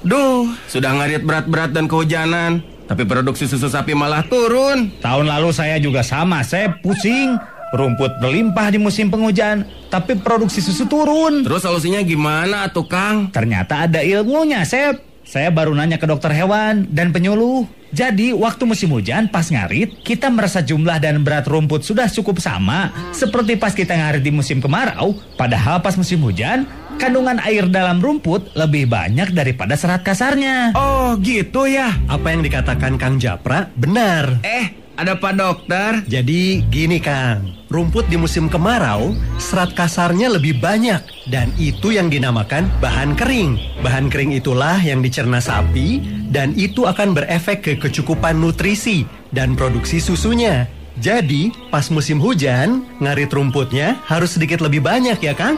Duh, 0.00 0.48
sudah 0.70 0.96
ngarit 0.96 1.24
berat-berat 1.24 1.76
dan 1.76 1.84
kehujanan. 1.84 2.64
Tapi 2.90 3.06
produksi 3.06 3.46
susu 3.46 3.70
sapi 3.70 3.94
malah 3.94 4.26
turun. 4.26 4.90
Tahun 4.98 5.22
lalu 5.22 5.54
saya 5.54 5.78
juga 5.78 6.02
sama, 6.02 6.42
saya 6.42 6.74
pusing. 6.82 7.38
Rumput 7.70 8.18
berlimpah 8.18 8.66
di 8.74 8.82
musim 8.82 9.14
penghujan, 9.14 9.62
tapi 9.86 10.18
produksi 10.18 10.58
susu 10.58 10.90
turun. 10.90 11.46
Terus 11.46 11.62
solusinya 11.62 12.02
gimana 12.02 12.66
tuh 12.66 12.90
Kang? 12.90 13.30
Ternyata 13.30 13.86
ada 13.86 14.02
ilmunya, 14.02 14.66
Sep. 14.66 14.98
Saya 15.22 15.54
baru 15.54 15.70
nanya 15.78 15.94
ke 15.94 16.10
dokter 16.10 16.34
hewan 16.34 16.90
dan 16.90 17.14
penyuluh. 17.14 17.62
Jadi, 17.90 18.30
waktu 18.30 18.62
musim 18.70 18.94
hujan 18.94 19.26
pas 19.26 19.46
ngarit, 19.50 19.98
kita 20.06 20.30
merasa 20.30 20.62
jumlah 20.62 21.02
dan 21.02 21.26
berat 21.26 21.50
rumput 21.50 21.82
sudah 21.82 22.06
cukup 22.06 22.38
sama 22.38 22.94
seperti 23.10 23.58
pas 23.58 23.74
kita 23.74 23.98
ngarit 23.98 24.22
di 24.22 24.30
musim 24.30 24.62
kemarau. 24.62 25.18
Padahal 25.34 25.82
pas 25.82 25.98
musim 25.98 26.22
hujan, 26.22 26.64
kandungan 27.02 27.42
air 27.42 27.66
dalam 27.66 27.98
rumput 27.98 28.54
lebih 28.54 28.86
banyak 28.86 29.34
daripada 29.34 29.74
serat 29.74 30.06
kasarnya. 30.06 30.76
Oh, 30.78 31.18
gitu 31.18 31.66
ya. 31.66 31.90
Apa 32.06 32.30
yang 32.30 32.46
dikatakan 32.46 32.94
Kang 33.00 33.18
Japra 33.18 33.66
benar. 33.74 34.38
Eh, 34.46 34.70
ada 34.94 35.18
Pak 35.18 35.34
Dokter. 35.34 35.90
Jadi 36.06 36.62
gini 36.68 37.00
Kang, 37.02 37.59
rumput 37.70 38.10
di 38.10 38.18
musim 38.18 38.50
kemarau 38.50 39.14
serat 39.38 39.72
kasarnya 39.78 40.26
lebih 40.26 40.58
banyak 40.58 41.00
dan 41.30 41.54
itu 41.56 41.94
yang 41.94 42.10
dinamakan 42.10 42.66
bahan 42.82 43.14
kering. 43.14 43.56
Bahan 43.80 44.10
kering 44.10 44.34
itulah 44.34 44.76
yang 44.82 45.00
dicerna 45.00 45.38
sapi 45.38 46.02
dan 46.28 46.52
itu 46.58 46.84
akan 46.84 47.14
berefek 47.14 47.62
ke 47.62 47.72
kecukupan 47.78 48.36
nutrisi 48.36 49.06
dan 49.30 49.54
produksi 49.54 50.02
susunya. 50.02 50.66
Jadi, 51.00 51.48
pas 51.72 51.86
musim 51.88 52.20
hujan, 52.20 52.84
ngarit 53.00 53.30
rumputnya 53.32 53.96
harus 54.04 54.36
sedikit 54.36 54.60
lebih 54.60 54.84
banyak 54.84 55.16
ya 55.22 55.32
Kang? 55.32 55.56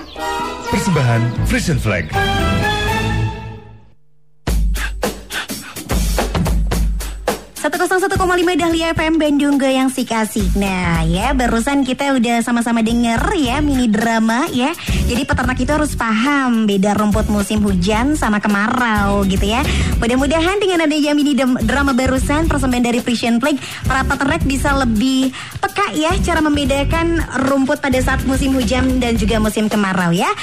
Persembahan 0.70 1.48
Frisian 1.48 1.80
Flag. 1.80 2.06
101,5 7.62 8.18
Dahlia 8.58 8.90
FM 8.90 9.22
Bandung 9.22 9.54
Goyang 9.54 9.86
si 9.86 10.02
kasih. 10.02 10.50
Nah 10.58 11.06
ya 11.06 11.30
barusan 11.30 11.86
kita 11.86 12.10
udah 12.18 12.42
sama-sama 12.42 12.82
denger 12.82 13.22
ya 13.38 13.62
mini 13.62 13.86
drama 13.86 14.50
ya. 14.50 14.74
Jadi 15.06 15.22
peternak 15.22 15.54
itu 15.62 15.70
harus 15.70 15.94
paham 15.94 16.66
beda 16.66 16.90
rumput 16.98 17.30
musim 17.30 17.62
hujan 17.62 18.18
sama 18.18 18.42
kemarau 18.42 19.22
gitu 19.30 19.46
ya. 19.46 19.62
Mudah-mudahan 20.02 20.58
dengan 20.58 20.90
adanya 20.90 21.14
mini 21.14 21.38
drama 21.38 21.94
barusan 21.94 22.50
persembahan 22.50 22.82
dari 22.82 22.98
Frisian 22.98 23.38
Plague 23.38 23.62
para 23.86 24.02
peternak 24.10 24.42
bisa 24.42 24.74
lebih 24.82 25.30
peka 25.62 25.94
ya 25.94 26.18
cara 26.18 26.42
membedakan 26.42 27.22
rumput 27.46 27.78
pada 27.78 28.02
saat 28.02 28.26
musim 28.26 28.58
hujan 28.58 28.98
dan 28.98 29.14
juga 29.14 29.38
musim 29.38 29.70
kemarau 29.70 30.10
ya. 30.10 30.34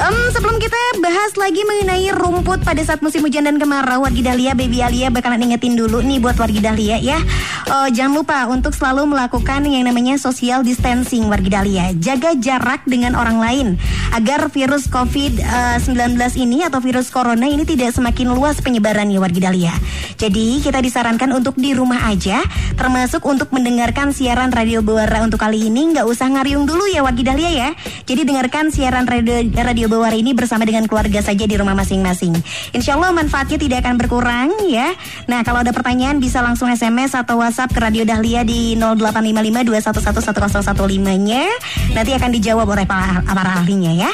Em, 0.00 0.16
sebelum 0.32 0.56
kita 0.56 0.80
bahas 1.04 1.36
lagi 1.36 1.60
mengenai 1.60 2.08
rumput 2.16 2.64
pada 2.64 2.80
saat 2.80 3.04
musim 3.04 3.20
hujan 3.20 3.44
dan 3.44 3.60
kemarau, 3.60 4.08
Wargi 4.08 4.24
Dahlia, 4.24 4.56
Baby 4.56 4.80
Alia 4.80 5.12
bakalan 5.12 5.44
ingetin 5.44 5.76
dulu 5.76 6.00
nih 6.00 6.16
buat 6.16 6.40
Wargi 6.50 6.66
Dahlia 6.66 6.98
ya. 6.98 7.22
Eh, 7.70 7.88
jangan 7.94 8.18
lupa 8.18 8.50
untuk 8.50 8.74
selalu 8.74 9.14
melakukan 9.14 9.62
yang 9.70 9.86
namanya 9.86 10.18
social 10.18 10.66
distancing 10.66 11.30
Wargi 11.30 11.46
Dahlia. 11.46 11.94
Jaga 11.94 12.34
jarak 12.34 12.82
dengan 12.90 13.14
orang 13.14 13.38
lain 13.38 13.66
agar 14.10 14.50
virus 14.50 14.90
COVID-19 14.90 16.18
ini 16.42 16.66
atau 16.66 16.82
virus 16.82 17.14
corona 17.14 17.46
ini 17.46 17.62
tidak 17.62 17.94
semakin 17.94 18.34
luas 18.34 18.58
penyebarannya 18.58 19.22
Wargi 19.22 19.38
Dahlia. 19.38 19.70
Jadi 20.18 20.58
kita 20.58 20.82
disarankan 20.82 21.30
untuk 21.30 21.54
di 21.54 21.70
rumah 21.70 22.10
aja, 22.10 22.42
termasuk 22.74 23.22
untuk 23.22 23.54
mendengarkan 23.54 24.10
siaran 24.10 24.50
radio 24.50 24.82
Bawara 24.82 25.22
untuk 25.22 25.38
kali 25.38 25.70
ini 25.70 25.94
nggak 25.94 26.10
usah 26.10 26.26
ngariung 26.34 26.66
dulu 26.66 26.90
ya 26.90 27.06
Wargi 27.06 27.22
Dahlia 27.22 27.50
ya. 27.54 27.70
Jadi 28.10 28.26
dengarkan 28.26 28.74
siaran 28.74 29.06
radio 29.06 29.38
radio 29.62 29.86
Bawara 29.86 30.18
ini 30.18 30.34
bersama 30.34 30.66
dengan 30.66 30.90
keluarga 30.90 31.22
saja 31.22 31.46
di 31.46 31.54
rumah 31.54 31.78
masing-masing. 31.78 32.34
Insya 32.74 32.98
Allah 32.98 33.14
manfaatnya 33.14 33.62
tidak 33.62 33.86
akan 33.86 33.94
berkurang 33.94 34.50
ya. 34.66 34.90
Nah 35.30 35.46
kalau 35.46 35.62
ada 35.62 35.70
pertanyaan 35.70 36.18
bisa 36.18 36.39
langsung 36.40 36.72
SMS 36.72 37.14
atau 37.16 37.36
WhatsApp 37.40 37.72
ke 37.72 37.80
Radio 37.80 38.04
Dahlia 38.08 38.44
di 38.44 38.76
085521111015-nya. 38.76 41.44
Nanti 41.92 42.14
akan 42.16 42.30
dijawab 42.32 42.64
oleh 42.64 42.86
para, 42.88 43.20
para 43.24 43.60
ahlinya 43.60 43.92
ya. 43.92 44.08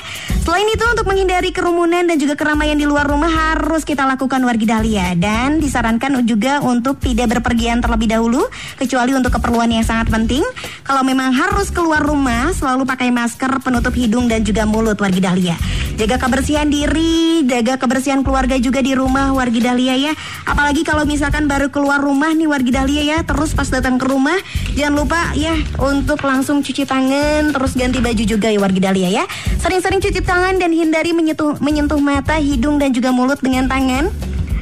Selain 0.47 0.67
itu 0.71 0.85
untuk 0.87 1.07
menghindari 1.07 1.51
kerumunan 1.51 2.07
dan 2.07 2.17
juga 2.23 2.39
keramaian 2.39 2.79
di 2.79 2.87
luar 2.87 3.07
rumah 3.07 3.27
harus 3.27 3.83
kita 3.83 4.07
lakukan 4.07 4.39
wargi 4.47 4.67
Dahlia 4.67 5.15
dan 5.19 5.59
disarankan 5.59 6.23
juga 6.23 6.63
untuk 6.63 7.03
tidak 7.03 7.39
berpergian 7.39 7.83
terlebih 7.83 8.15
dahulu 8.15 8.47
kecuali 8.79 9.13
untuk 9.13 9.35
keperluan 9.35 9.75
yang 9.75 9.83
sangat 9.83 10.09
penting. 10.09 10.47
Kalau 10.87 11.03
memang 11.03 11.35
harus 11.35 11.69
keluar 11.75 12.03
rumah 12.03 12.55
selalu 12.55 12.87
pakai 12.87 13.11
masker 13.11 13.59
penutup 13.63 13.93
hidung 13.93 14.31
dan 14.31 14.47
juga 14.47 14.65
mulut 14.67 14.99
wargi 14.99 15.21
Dahlia. 15.21 15.57
Jaga 15.97 16.21
kebersihan 16.21 16.69
diri, 16.71 17.43
jaga 17.49 17.81
kebersihan 17.81 18.23
keluarga 18.23 18.57
juga 18.57 18.81
di 18.81 18.97
rumah 18.97 19.37
wargi 19.37 19.61
Dahlia 19.61 19.95
ya. 19.97 20.13
Apalagi 20.49 20.87
kalau 20.87 21.05
misalkan 21.05 21.51
baru 21.51 21.69
keluar 21.69 22.01
rumah 22.01 22.16
nih 22.25 22.49
wargi 22.49 22.73
Dahlia 22.73 23.03
ya, 23.05 23.19
terus 23.21 23.53
pas 23.53 23.69
datang 23.69 24.01
ke 24.01 24.09
rumah 24.09 24.41
jangan 24.73 25.05
lupa 25.05 25.21
ya 25.37 25.53
untuk 25.77 26.25
langsung 26.25 26.65
cuci 26.65 26.89
tangan, 26.89 27.53
terus 27.53 27.77
ganti 27.77 28.01
baju 28.01 28.25
juga 28.25 28.49
ya 28.49 28.57
wargi 28.57 28.81
Dahlia 28.81 29.09
ya. 29.13 29.25
Sering-sering 29.61 30.01
cuci 30.01 30.25
tangan 30.25 30.57
dan 30.57 30.73
hindari 30.73 31.13
menyentuh 31.13 31.61
menyentuh 31.61 32.01
mata, 32.01 32.41
hidung 32.41 32.81
dan 32.81 32.97
juga 32.97 33.13
mulut 33.13 33.39
dengan 33.45 33.69
tangan. 33.69 34.09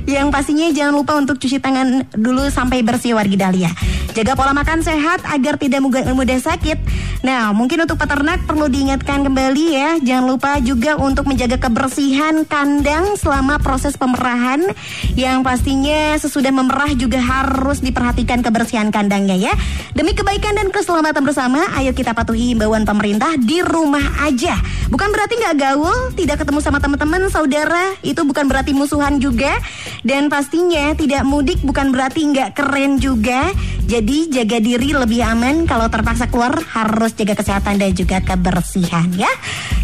Yang 0.04 0.28
pastinya 0.32 0.68
jangan 0.68 0.94
lupa 0.94 1.12
untuk 1.16 1.40
cuci 1.40 1.58
tangan 1.60 2.08
dulu 2.12 2.52
sampai 2.52 2.84
bersih 2.84 3.16
wargi 3.16 3.40
Dahlia. 3.40 3.72
Jaga 4.14 4.38
pola 4.38 4.54
makan 4.54 4.78
sehat 4.78 5.26
agar 5.26 5.58
tidak 5.58 5.82
mudah, 5.82 6.38
sakit. 6.38 6.78
Nah, 7.26 7.50
mungkin 7.50 7.82
untuk 7.82 7.98
peternak 7.98 8.46
perlu 8.46 8.70
diingatkan 8.70 9.26
kembali 9.26 9.64
ya, 9.74 9.90
jangan 9.98 10.26
lupa 10.30 10.62
juga 10.62 10.94
untuk 10.94 11.26
menjaga 11.26 11.58
kebersihan 11.58 12.46
kandang 12.46 13.18
selama 13.18 13.58
proses 13.58 13.98
pemerahan 13.98 14.70
yang 15.18 15.42
pastinya 15.42 16.14
sesudah 16.20 16.54
memerah 16.54 16.94
juga 16.94 17.18
harus 17.18 17.82
diperhatikan 17.82 18.44
kebersihan 18.44 18.94
kandangnya 18.94 19.34
ya. 19.34 19.54
Demi 19.98 20.14
kebaikan 20.14 20.62
dan 20.62 20.70
keselamatan 20.70 21.26
bersama, 21.26 21.66
ayo 21.74 21.90
kita 21.90 22.14
patuhi 22.14 22.54
himbauan 22.54 22.86
pemerintah 22.86 23.34
di 23.34 23.66
rumah 23.66 24.22
aja. 24.22 24.54
Bukan 24.94 25.10
berarti 25.10 25.42
nggak 25.42 25.56
gaul, 25.58 26.14
tidak 26.14 26.46
ketemu 26.46 26.60
sama 26.62 26.78
teman-teman, 26.78 27.26
saudara, 27.34 27.98
itu 28.06 28.22
bukan 28.22 28.46
berarti 28.46 28.70
musuhan 28.76 29.18
juga. 29.18 29.58
Dan 30.04 30.28
pastinya 30.28 30.92
tidak 30.92 31.24
mudik 31.24 31.64
bukan 31.64 31.88
berarti 31.88 32.28
nggak 32.28 32.52
keren 32.52 33.00
juga. 33.00 33.48
Jadi 33.88 34.28
jaga 34.28 34.60
diri 34.60 34.92
lebih 34.92 35.24
aman 35.24 35.64
kalau 35.64 35.88
terpaksa 35.88 36.28
keluar 36.28 36.60
harus 36.60 37.16
jaga 37.16 37.32
kesehatan 37.32 37.80
dan 37.80 37.96
juga 37.96 38.20
kebersihan 38.20 39.08
ya. 39.16 39.32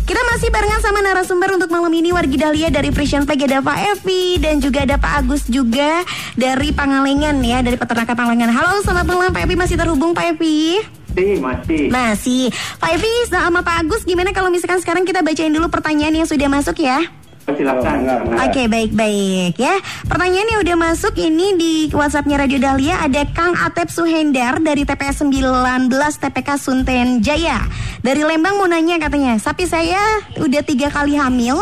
Kita 0.04 0.20
masih 0.28 0.52
barengan 0.52 0.84
sama 0.84 1.00
narasumber 1.00 1.56
untuk 1.56 1.72
malam 1.72 1.88
ini 1.96 2.12
Wargi 2.12 2.36
Dahlia 2.36 2.68
dari 2.68 2.92
Frisian 2.92 3.24
Flag 3.24 3.40
ada 3.48 3.64
Pak 3.64 3.78
Evi 3.96 4.36
dan 4.36 4.60
juga 4.60 4.84
ada 4.84 5.00
Pak 5.00 5.12
Agus 5.24 5.48
juga 5.48 6.04
dari 6.36 6.68
Pangalengan 6.68 7.40
ya 7.40 7.64
dari 7.64 7.80
peternakan 7.80 8.12
Pangalengan. 8.12 8.52
Halo 8.52 8.84
selamat 8.84 9.06
malam 9.08 9.32
Pak 9.32 9.48
Evi 9.48 9.56
masih 9.56 9.80
terhubung 9.80 10.12
Pak 10.12 10.36
Evi. 10.36 10.84
Masih, 11.16 11.36
masih. 11.40 11.84
Masih. 11.88 12.44
Pak 12.76 12.90
Evi 12.92 13.12
sama 13.32 13.64
Pak 13.64 13.88
Agus 13.88 14.04
gimana 14.04 14.36
kalau 14.36 14.52
misalkan 14.52 14.84
sekarang 14.84 15.08
kita 15.08 15.24
bacain 15.24 15.50
dulu 15.50 15.72
pertanyaan 15.72 16.12
yang 16.12 16.28
sudah 16.28 16.48
masuk 16.52 16.76
ya? 16.84 17.19
Silakan. 17.54 17.98
Oke 18.46 18.70
baik-baik 18.70 19.58
ya. 19.58 19.74
Pertanyaan 20.06 20.48
yang 20.48 20.60
udah 20.62 20.76
masuk 20.78 21.14
ini 21.18 21.56
di 21.58 21.72
Whatsappnya 21.90 22.38
Radio 22.38 22.62
Dahlia 22.62 23.02
Ada 23.02 23.26
Kang 23.34 23.58
Atep 23.58 23.90
Suhendar 23.90 24.62
dari 24.62 24.86
TPS 24.86 25.26
19 25.26 25.90
TPK 25.90 26.48
Sunten 26.56 27.20
Jaya. 27.20 27.62
Dari 28.00 28.22
Lembang 28.22 28.56
mau 28.56 28.68
nanya 28.70 28.96
katanya 29.02 29.36
Sapi 29.36 29.66
saya 29.66 30.00
udah 30.38 30.62
tiga 30.62 30.88
kali 30.88 31.18
hamil 31.18 31.58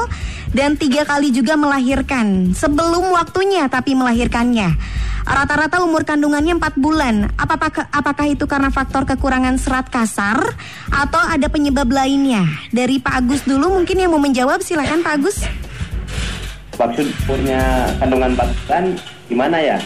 Dan 0.52 0.80
tiga 0.80 1.04
kali 1.04 1.28
juga 1.33 1.57
melahirkan. 1.61 2.57
Sebelum 2.57 3.12
waktunya 3.12 3.68
tapi 3.68 3.92
melahirkannya. 3.92 4.76
Rata-rata 5.28 5.85
umur 5.85 6.09
kandungannya 6.09 6.57
4 6.57 6.80
bulan. 6.80 7.28
Apakah, 7.37 7.92
apakah 7.92 8.26
itu 8.33 8.49
karena 8.49 8.73
faktor 8.73 9.04
kekurangan 9.04 9.61
serat 9.61 9.92
kasar 9.92 10.40
Atau 10.88 11.21
ada 11.21 11.52
penyebab 11.52 11.92
lainnya? 11.92 12.49
Dari 12.73 12.97
Pak 12.97 13.14
Agus 13.25 13.45
dulu 13.45 13.76
mungkin 13.76 14.00
yang 14.00 14.16
mau 14.16 14.23
menjawab 14.25 14.64
silakan 14.64 15.04
Pak 15.04 15.14
Agus 15.21 15.45
maksud 16.79 17.07
umurnya 17.27 17.61
kandungan 17.99 18.33
4 18.39 18.59
bulan 18.65 18.85
gimana 19.27 19.59
ya? 19.59 19.79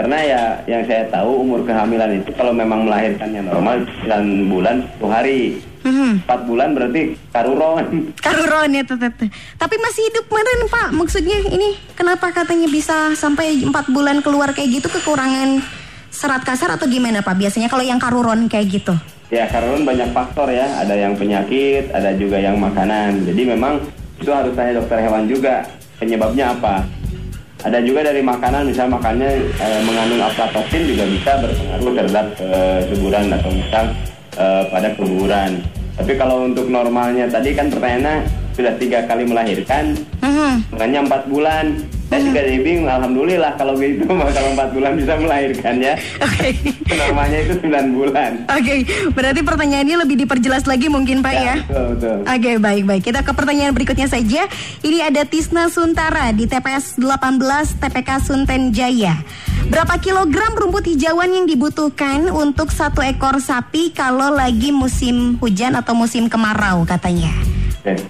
Karena 0.00 0.16
ya 0.24 0.42
yang 0.64 0.82
saya 0.88 1.04
tahu 1.12 1.44
umur 1.44 1.60
kehamilan 1.68 2.24
itu 2.24 2.32
kalau 2.32 2.56
memang 2.56 2.88
melahirkannya 2.88 3.44
normal 3.44 3.84
9 4.08 4.48
bulan 4.48 4.76
1 4.96 5.12
hari. 5.12 5.60
Hmm. 5.84 6.24
4 6.24 6.48
bulan 6.48 6.72
berarti 6.72 7.16
karuron. 7.32 7.84
Karuron 8.24 8.70
ya 8.72 8.84
tetep. 8.84 9.12
Tapi 9.60 9.74
masih 9.76 10.02
hidup 10.08 10.24
kemarin 10.28 10.68
Pak. 10.72 10.88
Maksudnya 10.96 11.36
ini 11.52 11.76
kenapa 11.92 12.32
katanya 12.32 12.68
bisa 12.72 13.12
sampai 13.12 13.60
4 13.60 13.68
bulan 13.92 14.24
keluar 14.24 14.56
kayak 14.56 14.80
gitu 14.80 14.88
kekurangan 14.88 15.60
serat 16.08 16.44
kasar 16.48 16.76
atau 16.76 16.88
gimana 16.88 17.20
Pak? 17.20 17.36
Biasanya 17.36 17.68
kalau 17.68 17.84
yang 17.84 18.00
karuron 18.00 18.48
kayak 18.48 18.80
gitu. 18.80 18.96
Ya 19.28 19.48
karuron 19.48 19.84
banyak 19.84 20.16
faktor 20.16 20.48
ya. 20.48 20.80
Ada 20.80 20.96
yang 20.96 21.16
penyakit, 21.16 21.92
ada 21.92 22.12
juga 22.16 22.40
yang 22.40 22.56
makanan. 22.56 23.24
Jadi 23.28 23.42
memang 23.48 23.84
itu 24.20 24.28
harus 24.28 24.52
tanya 24.52 24.80
dokter 24.84 25.00
hewan 25.00 25.24
juga 25.24 25.64
penyebabnya 26.00 26.56
apa. 26.56 26.88
Ada 27.60 27.84
juga 27.84 28.00
dari 28.08 28.24
makanan, 28.24 28.72
misal 28.72 28.88
makannya 28.88 29.36
e, 29.60 29.66
mengandung 29.84 30.24
aflatoxin 30.24 30.88
juga 30.88 31.04
bisa 31.04 31.30
berpengaruh 31.44 31.92
terhadap 31.92 32.26
e, 32.40 32.48
suburan 32.88 33.28
atau 33.36 33.50
misal 33.52 33.84
e, 34.32 34.44
pada 34.72 34.88
keguguran. 34.96 35.60
Tapi 36.00 36.12
kalau 36.16 36.48
untuk 36.48 36.72
normalnya 36.72 37.28
tadi 37.28 37.52
kan 37.52 37.68
pertanyaannya 37.68 38.24
sudah 38.56 38.72
tiga 38.80 39.04
kali 39.04 39.28
melahirkan, 39.28 39.92
Mhm. 40.24 40.72
makanya 40.72 40.98
empat 41.04 41.22
bulan. 41.28 41.66
Saya 42.10 42.26
juga 42.26 42.42
jadi 42.42 42.58
bingung, 42.58 42.90
alhamdulillah 42.90 43.54
kalau 43.54 43.74
begitu 43.78 44.02
kalau 44.10 44.48
empat 44.50 44.68
bulan 44.74 44.92
bisa 44.98 45.14
melahirkan 45.14 45.74
ya. 45.78 45.94
Oke. 46.18 46.50
Normalnya 47.00 47.38
itu 47.46 47.54
9 47.62 47.96
bulan. 47.96 48.30
Oke, 48.50 48.74
berarti 49.14 49.40
pertanyaannya 49.46 49.96
lebih 50.02 50.16
diperjelas 50.26 50.66
lagi 50.66 50.90
mungkin 50.90 51.22
Pak 51.22 51.34
ya. 51.38 51.54
Betul, 51.62 51.84
betul. 51.94 52.16
Oke, 52.26 52.50
baik-baik. 52.58 53.02
Kita 53.06 53.22
ke 53.22 53.30
pertanyaan 53.30 53.70
berikutnya 53.70 54.10
saja. 54.10 54.50
Ini 54.82 55.06
ada 55.06 55.22
Tisna 55.22 55.70
Suntara 55.70 56.34
di 56.34 56.50
TPS 56.50 56.98
18 56.98 57.78
TPK 57.78 58.10
Sunten 58.26 58.74
Jaya. 58.74 59.14
Berapa 59.70 60.02
kilogram 60.02 60.58
rumput 60.58 60.90
hijauan 60.90 61.30
yang 61.30 61.46
dibutuhkan 61.46 62.26
untuk 62.26 62.74
satu 62.74 63.06
ekor 63.06 63.38
sapi 63.38 63.94
kalau 63.94 64.34
lagi 64.34 64.74
musim 64.74 65.38
hujan 65.38 65.78
atau 65.78 65.94
musim 65.94 66.26
kemarau 66.26 66.82
katanya? 66.82 67.30
Oke. 67.86 68.02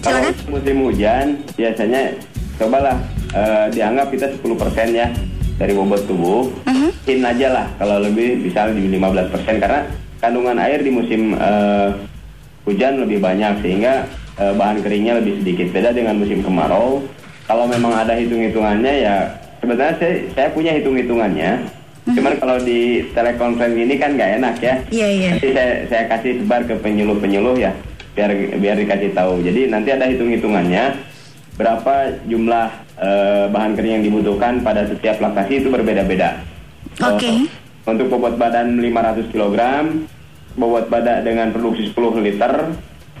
Kalau 0.00 0.24
musim 0.48 0.76
hujan 0.88 1.26
biasanya 1.52 2.16
cobalah 2.56 2.96
eh, 3.36 3.66
dianggap 3.76 4.08
kita 4.08 4.26
10% 4.40 4.96
ya 4.96 5.12
dari 5.60 5.72
bobot 5.76 6.08
tubuh. 6.08 6.48
Mhm. 6.64 6.88
In 7.06 7.22
aja 7.22 7.48
lah 7.52 7.66
kalau 7.76 8.02
lebih 8.02 8.40
bisa 8.42 8.72
di 8.72 8.88
15% 8.88 9.60
karena 9.60 9.86
kandungan 10.18 10.56
air 10.56 10.80
di 10.80 10.90
musim 10.90 11.36
eh, 11.36 11.88
hujan 12.64 13.04
lebih 13.04 13.20
banyak 13.20 13.60
sehingga 13.60 14.08
eh, 14.40 14.52
bahan 14.56 14.80
keringnya 14.80 15.20
lebih 15.20 15.44
sedikit. 15.44 15.70
Beda 15.70 15.92
dengan 15.92 16.16
musim 16.16 16.40
kemarau. 16.40 17.04
Kalau 17.46 17.68
memang 17.70 17.94
ada 17.94 18.18
hitung-hitungannya 18.18 18.92
ya 19.06 19.16
sebenarnya 19.62 19.94
saya, 19.98 20.14
saya 20.34 20.48
punya 20.50 20.74
hitung-hitungannya. 20.74 21.66
Cuman 22.06 22.38
kalau 22.38 22.62
di 22.62 23.02
telekonferensi 23.10 23.82
ini 23.82 23.94
kan 23.98 24.14
nggak 24.14 24.30
enak 24.38 24.54
ya. 24.62 24.74
Iya, 24.94 25.08
iya. 25.10 25.30
Nanti 25.34 25.48
saya, 25.50 25.72
saya 25.90 26.04
kasih 26.06 26.32
sebar 26.38 26.62
ke 26.62 26.78
penyuluh-penyuluh 26.78 27.58
ya, 27.58 27.74
biar 28.14 28.30
biar 28.62 28.76
dikasih 28.78 29.10
tahu. 29.10 29.42
Jadi 29.42 29.66
nanti 29.66 29.90
ada 29.90 30.06
hitung-hitungannya 30.06 31.02
berapa 31.58 31.94
jumlah 32.30 32.85
eh, 32.96 33.44
bahan 33.48 33.72
kering 33.74 34.00
yang 34.00 34.04
dibutuhkan 34.04 34.60
pada 34.60 34.84
setiap 34.84 35.20
laktasi 35.20 35.64
itu 35.64 35.68
berbeda-beda. 35.68 36.40
Oke. 37.02 37.28
Eh, 37.28 37.40
untuk 37.86 38.10
bobot 38.10 38.34
badan 38.34 38.80
500 38.80 39.30
kg, 39.30 39.58
bobot 40.56 40.88
badan 40.88 41.22
dengan 41.22 41.52
produksi 41.52 41.92
10 41.92 42.18
liter, 42.18 42.52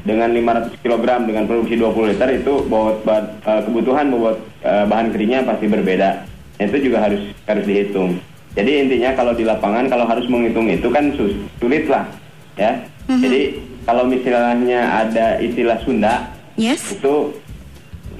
dengan 0.02 0.30
500 0.30 0.78
kg 0.80 1.04
dengan 1.26 1.44
produksi 1.44 1.74
20 1.74 2.10
liter 2.14 2.28
itu 2.34 2.52
bobot 2.66 3.04
eh, 3.44 3.60
kebutuhan 3.62 4.06
bobot 4.08 4.36
eh, 4.62 4.84
bahan 4.84 5.12
keringnya 5.12 5.44
pasti 5.44 5.66
berbeda. 5.66 6.24
Itu 6.56 6.80
juga 6.80 7.04
harus 7.04 7.20
harus 7.44 7.64
dihitung. 7.64 8.16
Jadi 8.56 8.88
intinya 8.88 9.12
kalau 9.12 9.36
di 9.36 9.44
lapangan 9.44 9.84
kalau 9.86 10.08
harus 10.08 10.24
menghitung 10.32 10.64
itu 10.72 10.88
kan 10.88 11.12
sus- 11.12 11.36
sulit 11.60 11.84
lah, 11.92 12.08
ya. 12.56 12.80
Jadi 13.06 13.60
kalau 13.84 14.02
misalnya 14.02 15.04
ada 15.04 15.38
istilah 15.38 15.78
Sunda 15.84 16.32
Yes. 16.56 16.90
itu 16.90 17.36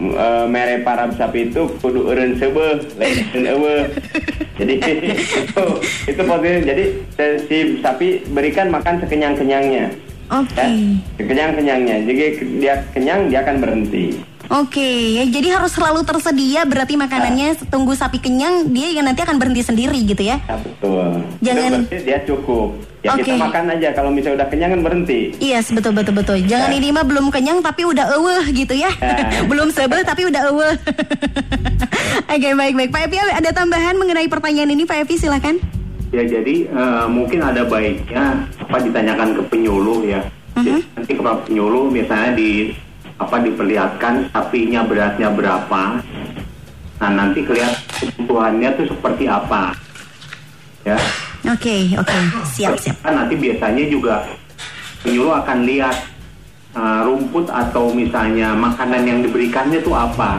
e, 0.01 0.27
mere 0.49 0.85
para 0.85 1.09
sapi 1.15 1.53
itu 1.53 1.69
kudu 1.81 2.09
eureun 2.09 2.37
seubeuh 2.37 2.81
lain 2.97 3.45
eueuh. 3.53 3.85
Jadi 4.57 4.75
itu 4.81 5.65
itu 6.09 6.23
positif. 6.25 6.61
Jadi 6.65 6.85
si 7.45 7.57
sapi 7.85 8.25
berikan 8.33 8.73
makan 8.73 9.05
sekenyang-kenyangnya. 9.05 9.93
Oke. 10.33 10.59
Ya, 10.59 10.69
sekenyang-kenyangnya. 11.21 11.97
Jadi 12.03 12.25
dia 12.59 12.75
kenyang 12.91 13.31
dia 13.31 13.47
akan 13.47 13.57
berhenti. 13.63 14.26
Oke, 14.47 15.19
ya 15.19 15.27
jadi 15.27 15.59
harus 15.59 15.75
selalu 15.75 16.07
tersedia 16.07 16.63
berarti 16.63 16.95
makanannya 16.95 17.59
tunggu 17.67 17.99
sapi 17.99 18.23
kenyang 18.23 18.71
dia 18.71 18.95
yang 18.95 19.03
nanti 19.03 19.27
akan 19.27 19.43
berhenti 19.43 19.67
sendiri 19.67 19.99
gitu 20.07 20.23
ya. 20.23 20.39
Ya, 20.39 20.57
betul. 20.63 21.19
Jangan- 21.43 21.67
Itu 21.67 21.83
berarti 21.83 21.99
dia 22.07 22.19
cukup. 22.23 22.69
Ya 23.03 23.15
kita 23.15 23.35
Oke. 23.35 23.43
makan 23.43 23.65
aja 23.71 23.89
kalau 23.95 24.11
misalnya 24.11 24.43
udah 24.43 24.49
kenyang 24.51 24.71
kan 24.75 24.81
berhenti. 24.83 25.21
Iya, 25.39 25.63
yes, 25.63 25.71
betul 25.71 25.95
betul 25.95 26.15
betul. 26.15 26.39
Jangan 26.43 26.71
Ya. 26.71 26.79
ini 26.79 26.89
mah 26.91 27.07
belum 27.07 27.31
kenyang 27.31 27.59
tapi 27.59 27.87
udah 27.87 28.07
eueuh 28.15 28.45
gitu 28.51 28.75
ya. 28.75 28.91
Ya. 28.99 29.43
belum 29.51 29.71
sebel 29.71 30.03
tapi 30.03 30.27
udah 30.27 30.43
eueuh. 30.51 30.75
Oke, 32.35 32.49
baik 32.53 32.75
baik. 32.75 32.91
Pak 32.91 33.03
Evi 33.07 33.17
ada 33.19 33.51
tambahan 33.51 33.95
mengenai 33.95 34.27
pertanyaan 34.27 34.71
ini 34.71 34.83
Pak 34.83 35.07
Evi 35.07 35.15
silakan. 35.19 35.59
Ya 36.11 36.23
jadi 36.23 36.67
eh, 36.67 37.07
mungkin 37.07 37.43
ada 37.43 37.67
baiknya 37.67 38.47
apa 38.59 38.77
ditanyakan 38.79 39.39
ke 39.39 39.43
penyuluh 39.51 40.07
ya. 40.07 40.23
Jadi, 40.57 40.81
nanti 40.97 41.13
ke 41.13 41.21
penyuluh 41.21 41.93
misalnya 41.93 42.33
di 42.33 42.73
apa 43.17 43.37
diperlihatkan 43.41 44.29
sapinya 44.33 44.85
beratnya 44.85 45.29
berapa. 45.33 45.83
Nah 46.97 47.11
nanti 47.13 47.45
kelihatan 47.45 47.81
kebutuhannya 48.17 48.69
tuh 48.77 48.87
seperti 48.93 49.25
apa. 49.29 49.73
Ya. 50.85 50.99
Oke, 51.47 51.95
oke. 51.99 52.17
Siap, 52.57 52.75
siap. 52.79 52.97
Kan 53.03 53.19
nanti 53.19 53.35
biasanya 53.35 53.85
juga 53.91 54.23
penyuluh 55.03 55.35
akan 55.43 55.59
lihat 55.67 55.97
eh, 56.77 57.01
rumput 57.05 57.47
atau 57.51 57.91
misalnya 57.91 58.53
makanan 58.55 59.03
yang 59.07 59.19
diberikannya 59.25 59.81
tuh 59.83 59.95
apa. 59.95 60.39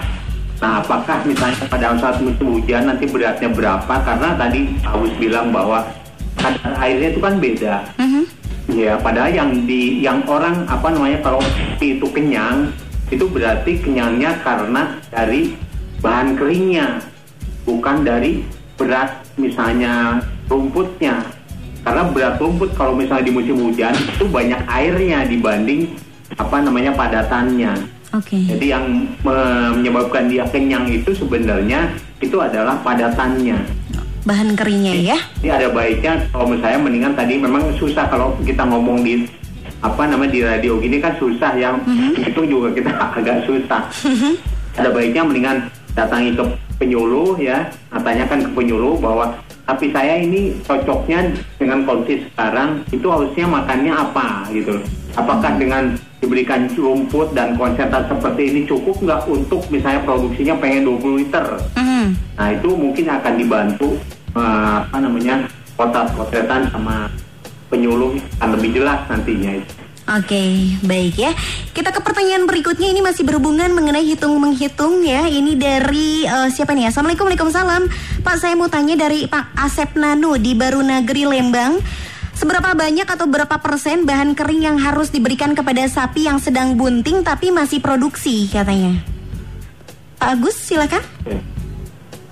Nah, 0.57 0.81
apakah 0.81 1.21
misalnya 1.21 1.69
pada 1.69 1.93
saat 2.01 2.17
musim 2.17 2.57
hujan 2.57 2.89
nanti 2.89 3.05
beratnya 3.05 3.45
berapa? 3.45 3.93
Karena 4.01 4.33
tadi 4.33 4.65
Agus 4.81 5.13
bilang 5.21 5.53
bahwa 5.53 5.85
kadar 6.33 6.73
airnya 6.81 7.13
itu 7.13 7.21
kan 7.21 7.37
beda. 7.37 7.75
Mhm. 8.01 8.23
Ya, 8.77 8.93
padahal 8.93 9.33
yang 9.33 9.65
di 9.65 10.05
yang 10.05 10.21
orang 10.29 10.69
apa 10.69 10.93
namanya 10.93 11.17
kalau 11.25 11.41
itu 11.81 12.05
kenyang 12.13 12.69
itu 13.09 13.25
berarti 13.25 13.81
kenyangnya 13.81 14.37
karena 14.45 15.01
dari 15.09 15.57
bahan 15.97 16.37
keringnya, 16.37 17.01
bukan 17.65 18.05
dari 18.05 18.45
berat 18.77 19.25
misalnya 19.41 20.21
rumputnya. 20.45 21.25
karena 21.87 22.03
berat 22.11 22.35
rumput 22.35 22.75
kalau 22.75 22.91
misalnya 22.91 23.31
di 23.31 23.33
musim 23.33 23.63
hujan 23.63 23.95
itu 23.95 24.27
banyak 24.27 24.59
airnya 24.67 25.23
dibanding 25.23 25.95
apa 26.35 26.59
namanya 26.59 26.91
padatannya. 26.91 27.79
Oke. 28.11 28.43
Jadi 28.43 28.75
yang 28.75 29.07
me- 29.23 29.71
menyebabkan 29.71 30.27
dia 30.27 30.43
kenyang 30.51 30.83
itu 30.91 31.15
sebenarnya 31.15 31.95
itu 32.19 32.35
adalah 32.43 32.75
padatannya. 32.83 33.55
Bahan 34.27 34.59
keringnya 34.59 34.91
ya. 34.91 35.17
Jadi 35.39 35.47
ada 35.47 35.67
baiknya 35.71 36.27
kalau 36.35 36.51
menurut 36.51 36.63
saya 36.67 36.75
mendingan 36.75 37.15
tadi 37.15 37.39
memang 37.39 37.71
susah 37.79 38.11
kalau 38.11 38.35
kita 38.43 38.67
ngomong 38.67 38.99
di 39.07 39.23
apa 39.79 40.03
namanya 40.03 40.31
di 40.35 40.41
radio 40.43 40.81
gini 40.83 40.99
kan 40.99 41.15
susah 41.15 41.55
yang 41.55 41.79
itu 42.19 42.41
juga 42.43 42.75
kita 42.75 42.91
agak 43.17 43.47
susah. 43.47 43.87
ada 44.75 44.89
baiknya 44.91 45.23
mendingan 45.23 45.57
datangi 45.95 46.35
ke 46.35 46.43
penyuluh 46.77 47.39
ya, 47.41 47.71
nah, 47.89 48.01
tanyakan 48.03 48.45
ke 48.45 48.49
penyuluh 48.53 48.99
bahwa 49.01 49.33
tapi 49.67 49.91
saya 49.91 50.21
ini 50.21 50.55
cocoknya 50.63 51.33
dengan 51.59 51.83
kondisi 51.83 52.23
sekarang 52.31 52.85
itu 52.93 53.03
harusnya 53.09 53.45
makannya 53.49 53.91
apa 53.91 54.47
gitu. 54.53 54.79
Apakah 55.17 55.57
dengan 55.57 55.97
diberikan 56.21 56.69
rumput 56.71 57.33
dan 57.35 57.57
konsentrat 57.57 58.07
seperti 58.07 58.53
ini 58.53 58.61
cukup 58.63 58.95
nggak 59.01 59.27
untuk 59.27 59.65
misalnya 59.73 60.05
produksinya 60.07 60.55
pengen 60.61 60.87
20 60.87 61.19
liter? 61.19 61.45
Mhm. 61.75 62.05
Nah 62.37 62.47
itu 62.53 62.69
mungkin 62.77 63.05
akan 63.11 63.33
dibantu 63.35 63.89
eh, 64.35 64.77
apa 64.83 64.97
namanya 64.97 65.47
kotak-kotetan 65.77 66.73
sama 66.73 67.07
penyuluh 67.69 68.17
akan 68.39 68.57
lebih 68.57 68.81
jelas 68.81 68.99
nantinya 69.07 69.61
itu. 69.61 69.73
Oke, 70.07 70.71
baik 70.87 71.19
ya. 71.19 71.35
Kita 71.75 71.91
ke 71.91 71.99
pertanyaan 71.99 72.47
berikutnya 72.47 72.87
ini 72.87 73.03
masih 73.03 73.27
berhubungan 73.27 73.67
mengenai 73.75 74.07
hitung 74.07 74.39
menghitung 74.39 75.03
ya. 75.03 75.27
Ini 75.27 75.59
dari 75.59 76.23
eh, 76.23 76.47
siapa 76.47 76.71
nih? 76.71 76.87
Assalamualaikum, 76.87 77.27
Waalaikumsalam. 77.27 77.83
Pak, 78.23 78.35
saya 78.39 78.55
mau 78.55 78.71
tanya 78.71 78.95
dari 78.95 79.27
Pak 79.27 79.51
Asep 79.59 79.99
Nano 79.99 80.39
di 80.39 80.55
Baru 80.55 80.79
Nagri 80.79 81.27
Lembang. 81.27 81.83
Seberapa 82.31 82.71
banyak 82.71 83.03
atau 83.03 83.27
berapa 83.27 83.59
persen 83.59 84.07
bahan 84.07 84.31
kering 84.31 84.61
yang 84.63 84.77
harus 84.79 85.11
diberikan 85.11 85.51
kepada 85.57 85.83
sapi 85.91 86.29
yang 86.29 86.39
sedang 86.39 86.79
bunting 86.79 87.27
tapi 87.27 87.51
masih 87.51 87.83
produksi 87.83 88.47
katanya? 88.47 89.03
Pak 90.21 90.39
Agus, 90.39 90.55
silakan. 90.55 91.03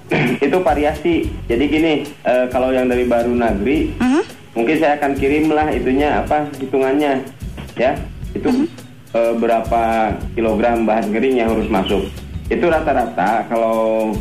itu 0.45 0.57
variasi. 0.61 1.15
Jadi 1.45 1.63
gini, 1.65 1.93
eh, 2.23 2.45
kalau 2.49 2.69
yang 2.69 2.85
dari 2.85 3.05
Baru 3.05 3.33
Nagri, 3.33 3.93
Mhm. 3.97 4.21
mungkin 4.53 4.75
saya 4.77 4.97
akan 4.97 5.17
kirim 5.17 5.49
lah 5.49 5.69
itunya 5.69 6.21
apa 6.21 6.47
hitungannya, 6.57 7.25
ya. 7.75 7.97
Itu 8.33 8.69
eh, 9.15 9.33
berapa 9.39 10.11
kilogram 10.35 10.83
bahan 10.83 11.07
kering 11.09 11.39
yang 11.39 11.49
harus 11.55 11.71
masuk. 11.71 12.03
Itu 12.45 12.67
rata-rata 12.67 13.47
kalau 13.47 14.11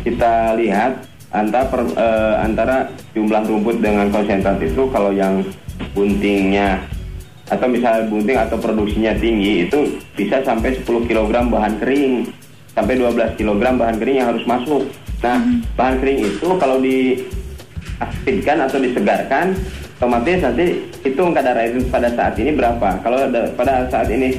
kita 0.00 0.54
lihat 0.54 1.04
antara 1.28 1.68
per- 1.68 1.92
eh, 1.92 2.34
antara 2.40 2.88
jumlah 3.12 3.44
rumput 3.44 3.82
dengan 3.82 4.08
konsentrat 4.08 4.62
itu 4.62 4.88
kalau 4.88 5.12
yang 5.12 5.44
buntingnya 5.92 6.80
atau 7.48 7.66
misalnya 7.66 8.06
bunting 8.06 8.38
atau 8.38 8.56
produksinya 8.56 9.12
tinggi 9.16 9.66
itu 9.66 9.78
bisa 10.14 10.40
sampai 10.40 10.76
10 10.76 11.04
kg 11.04 11.48
bahan 11.48 11.80
kering 11.80 12.28
sampai 12.72 12.94
12 12.94 13.34
kg 13.34 13.58
bahan 13.74 13.96
kering 13.98 14.16
yang 14.22 14.28
harus 14.30 14.44
masuk. 14.46 14.86
Nah, 15.18 15.38
bahan 15.74 15.98
kering 15.98 16.20
itu 16.30 16.48
kalau 16.62 16.78
diaktifkan 16.78 18.58
atau 18.62 18.78
disegarkan 18.78 19.58
otomatis 19.98 20.38
nanti 20.38 20.86
hitung 21.02 21.34
kadar 21.34 21.58
air 21.58 21.74
pada 21.90 22.06
saat 22.14 22.38
ini 22.38 22.54
berapa. 22.54 23.02
Kalau 23.02 23.18
ada, 23.26 23.50
pada 23.58 23.90
saat 23.90 24.06
ini 24.14 24.38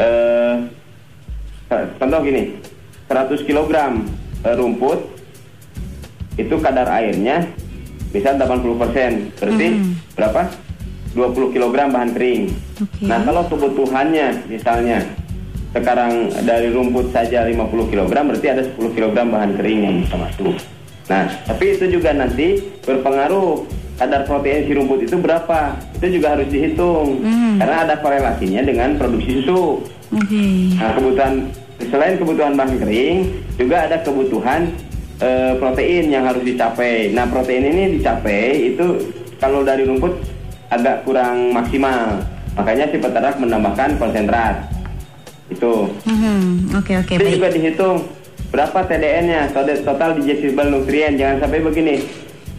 eh 0.00 0.54
contoh 2.00 2.20
gini, 2.24 2.56
100 3.12 3.44
kg 3.44 3.70
eh, 4.44 4.54
rumput 4.56 5.00
itu 6.40 6.54
kadar 6.64 6.88
airnya 6.88 7.44
bisa 8.08 8.32
80%. 8.32 9.36
Berarti 9.36 9.66
berapa? 10.16 10.42
20 11.16 11.54
kg 11.56 11.74
bahan 11.92 12.10
kering. 12.12 12.42
Oke. 12.76 13.04
Nah, 13.08 13.24
kalau 13.24 13.42
kebutuhannya 13.48 14.48
misalnya 14.52 15.00
sekarang 15.76 16.32
dari 16.48 16.72
rumput 16.72 17.12
saja 17.12 17.44
50 17.44 17.92
kg 17.92 18.08
berarti 18.08 18.46
ada 18.48 18.62
10 18.64 18.96
kg 18.96 19.12
bahan 19.12 19.52
kering 19.60 19.80
yang 19.84 19.94
bisa 20.00 20.16
masuk. 20.16 20.56
Nah, 21.06 21.30
tapi 21.46 21.78
itu 21.78 21.86
juga 21.86 22.10
nanti 22.10 22.58
berpengaruh 22.82 23.62
kadar 23.96 24.26
protein 24.26 24.66
si 24.66 24.72
rumput 24.74 25.06
itu 25.06 25.16
berapa. 25.20 25.78
Itu 26.00 26.06
juga 26.20 26.36
harus 26.36 26.48
dihitung. 26.50 27.22
Karena 27.62 27.76
ada 27.86 27.94
korelasinya 28.00 28.62
dengan 28.66 28.98
produksi 28.98 29.42
susu. 29.42 29.86
Oke. 30.12 30.46
Nah, 30.76 30.90
kebutuhan 30.98 31.32
selain 31.92 32.16
kebutuhan 32.18 32.54
bahan 32.58 32.76
kering, 32.82 33.16
juga 33.60 33.76
ada 33.86 33.96
kebutuhan 34.02 34.72
eh, 35.22 35.54
protein 35.60 36.10
yang 36.10 36.26
harus 36.26 36.42
dicapai. 36.42 37.14
Nah, 37.14 37.30
protein 37.30 37.64
ini 37.70 37.82
dicapai 38.00 38.74
itu 38.74 39.14
kalau 39.38 39.62
dari 39.62 39.86
rumput 39.86 40.16
agak 40.74 41.06
kurang 41.06 41.54
maksimal. 41.54 42.18
Makanya 42.56 42.88
si 42.88 42.96
peternak 42.98 43.36
menambahkan 43.38 44.00
konsentrat. 44.00 44.75
Itu. 45.56 45.74
Mhm. 46.04 46.76
Oke, 46.76 46.92
oke, 46.94 47.12
Itu 47.12 47.24
baik. 47.24 47.34
juga 47.34 47.48
dihitung 47.50 47.96
berapa 48.46 48.78
TDN-nya, 48.84 49.50
total- 49.50 49.82
total 49.82 50.10
digestible 50.14 50.68
nutrien. 50.68 51.16
Jangan 51.16 51.42
sampai 51.42 51.60
begini. 51.60 51.96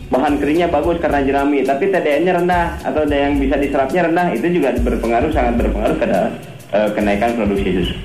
Bahan 0.07 0.39
keringnya 0.39 0.67
bagus 0.67 0.97
karena 0.97 1.19
jerami, 1.19 1.61
tapi 1.61 1.91
TDN-nya 1.91 2.33
rendah 2.33 2.65
atau 2.79 3.03
ada 3.03 3.17
yang 3.17 3.35
bisa 3.35 3.55
diserapnya 3.55 4.07
rendah, 4.07 4.31
itu 4.31 4.47
juga 4.49 4.71
berpengaruh 4.73 5.29
sangat 5.29 5.59
berpengaruh 5.59 5.95
ke 5.95 6.07
eh, 6.71 6.89
kenaikan 6.91 7.35
produksi 7.35 7.69
susu. 7.75 7.95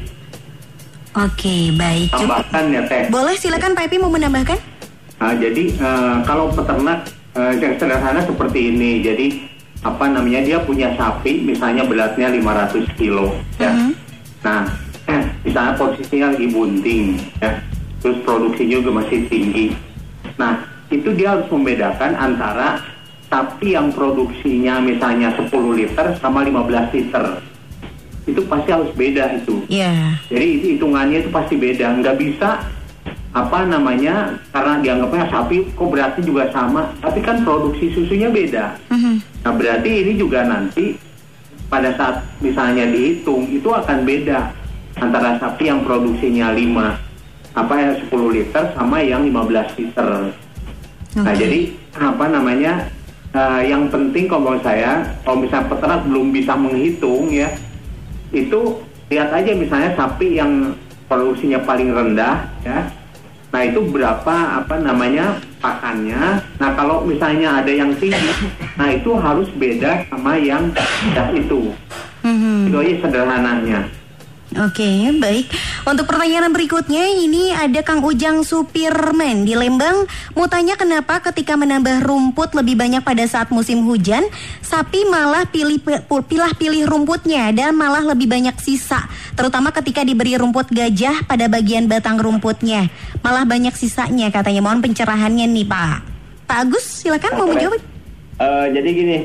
Oke, 1.14 1.70
baik. 1.72 2.10
Tambahkan 2.10 2.64
ya 2.68 2.82
teh. 2.86 3.06
Boleh 3.06 3.36
silakan 3.36 3.76
Pak 3.76 3.86
Epi 3.86 3.96
mau 3.96 4.08
menambahkan? 4.08 4.58
Nah, 5.20 5.34
jadi 5.36 5.64
eh, 5.70 6.16
kalau 6.24 6.50
peternak 6.50 7.06
eh, 7.32 7.52
yang 7.54 7.78
sederhana 7.78 8.20
seperti 8.20 8.74
ini, 8.74 8.98
jadi 8.98 9.26
apa 9.82 10.04
namanya 10.08 10.42
dia 10.42 10.58
punya 10.58 10.90
sapi, 10.94 11.38
misalnya 11.40 11.86
beratnya 11.86 12.30
500 12.30 12.98
kilo, 12.98 13.30
ya. 13.58 13.70
Nah, 14.42 14.62
eh, 14.62 14.62
misalnya 15.52 15.76
posisinya 15.76 16.26
lagi 16.32 16.48
bunting, 16.48 17.20
ya. 17.44 17.60
Terus 18.00 18.18
produksinya 18.24 18.80
juga 18.80 19.04
masih 19.04 19.28
tinggi. 19.28 19.76
Nah, 20.40 20.64
itu 20.88 21.12
dia 21.12 21.36
harus 21.36 21.44
membedakan 21.52 22.16
antara 22.16 22.80
sapi 23.28 23.76
yang 23.76 23.92
produksinya 23.92 24.80
misalnya 24.80 25.36
10 25.36 25.52
liter 25.76 26.16
sama 26.24 26.40
15 26.40 26.88
liter. 26.96 27.24
Itu 28.24 28.40
pasti 28.48 28.72
harus 28.72 28.88
beda 28.96 29.44
itu. 29.44 29.60
Ya. 29.68 30.16
Jadi 30.32 30.46
itu 30.56 30.66
hitungannya 30.80 31.20
itu 31.20 31.28
pasti 31.28 31.60
beda, 31.60 32.00
nggak 32.00 32.16
bisa 32.16 32.64
apa 33.32 33.64
namanya 33.64 34.40
karena 34.52 34.80
dianggapnya 34.80 35.28
sapi 35.28 35.68
kok 35.76 35.88
beratnya 35.92 36.22
juga 36.24 36.48
sama, 36.48 36.96
tapi 37.04 37.20
kan 37.20 37.44
produksi 37.44 37.92
susunya 37.92 38.32
beda. 38.32 38.80
Mhm. 38.88 39.14
Nah 39.44 39.52
berarti 39.52 39.90
ini 40.00 40.12
juga 40.16 40.48
nanti 40.48 40.96
pada 41.68 41.92
saat 41.96 42.24
misalnya 42.40 42.88
dihitung 42.88 43.48
itu 43.52 43.68
akan 43.68 44.04
beda 44.04 44.61
antara 44.96 45.38
sapi 45.38 45.68
yang 45.68 45.80
produksinya 45.82 46.52
5 46.52 47.12
apa 47.52 47.74
ya 47.76 47.90
10 48.08 48.08
liter 48.32 48.64
sama 48.72 49.04
yang 49.04 49.28
15 49.28 49.76
liter. 49.76 50.08
Nah 51.12 51.32
Oke. 51.32 51.36
jadi 51.36 51.60
apa 51.92 52.24
namanya 52.28 52.88
eh, 53.30 53.60
yang 53.68 53.92
penting 53.92 54.24
kalau 54.24 54.48
menurut 54.48 54.64
saya 54.64 55.04
kalau 55.24 55.44
misalnya 55.44 55.68
peternak 55.68 56.00
belum 56.08 56.26
bisa 56.32 56.52
menghitung 56.56 57.28
ya 57.28 57.52
itu 58.32 58.80
lihat 59.12 59.28
aja 59.28 59.52
misalnya 59.52 59.92
sapi 59.92 60.40
yang 60.40 60.72
produksinya 61.04 61.60
paling 61.60 61.92
rendah 61.92 62.48
ya 62.64 62.88
nah 63.52 63.60
itu 63.60 63.84
berapa 63.84 64.64
apa 64.64 64.80
namanya 64.80 65.36
pakannya 65.60 66.40
nah 66.56 66.72
kalau 66.72 67.04
misalnya 67.04 67.60
ada 67.60 67.68
yang 67.68 67.92
tinggi 68.00 68.32
nah 68.80 68.88
itu 68.88 69.12
harus 69.12 69.52
beda 69.52 70.08
sama 70.08 70.40
yang 70.40 70.72
rendah 70.72 71.28
itu 71.36 71.76
Mhm. 72.22 72.70
itu 72.70 72.76
aja 72.80 72.94
sederhananya 73.02 73.80
Oke, 74.52 75.16
baik. 75.16 75.48
Untuk 75.88 76.04
pertanyaan 76.04 76.52
berikutnya, 76.52 77.08
ini 77.08 77.56
ada 77.56 77.80
Kang 77.80 78.04
Ujang 78.04 78.44
Supirman 78.44 79.48
di 79.48 79.56
Lembang. 79.56 80.04
Mau 80.36 80.44
tanya 80.44 80.76
kenapa 80.76 81.24
ketika 81.24 81.56
menambah 81.56 82.04
rumput 82.04 82.52
lebih 82.52 82.76
banyak 82.76 83.00
pada 83.00 83.24
saat 83.24 83.48
musim 83.48 83.80
hujan, 83.88 84.20
sapi 84.60 85.08
malah 85.08 85.48
pilih 85.48 85.80
pilah-pilih 86.04 86.84
rumputnya 86.84 87.48
dan 87.56 87.72
malah 87.72 88.04
lebih 88.12 88.28
banyak 88.28 88.52
sisa. 88.60 89.00
Terutama 89.32 89.72
ketika 89.72 90.04
diberi 90.04 90.36
rumput 90.36 90.68
gajah 90.68 91.24
pada 91.24 91.48
bagian 91.48 91.88
batang 91.88 92.20
rumputnya. 92.20 92.92
Malah 93.24 93.48
banyak 93.48 93.72
sisanya 93.72 94.28
katanya. 94.28 94.60
Mohon 94.60 94.92
pencerahannya 94.92 95.48
nih 95.48 95.64
Pak. 95.64 95.96
Pak 96.44 96.58
Agus, 96.68 96.84
silakan 97.00 97.40
mau 97.40 97.48
menjawab. 97.48 97.80
Eh, 98.36 98.66
jadi 98.76 98.88
gini, 98.92 99.18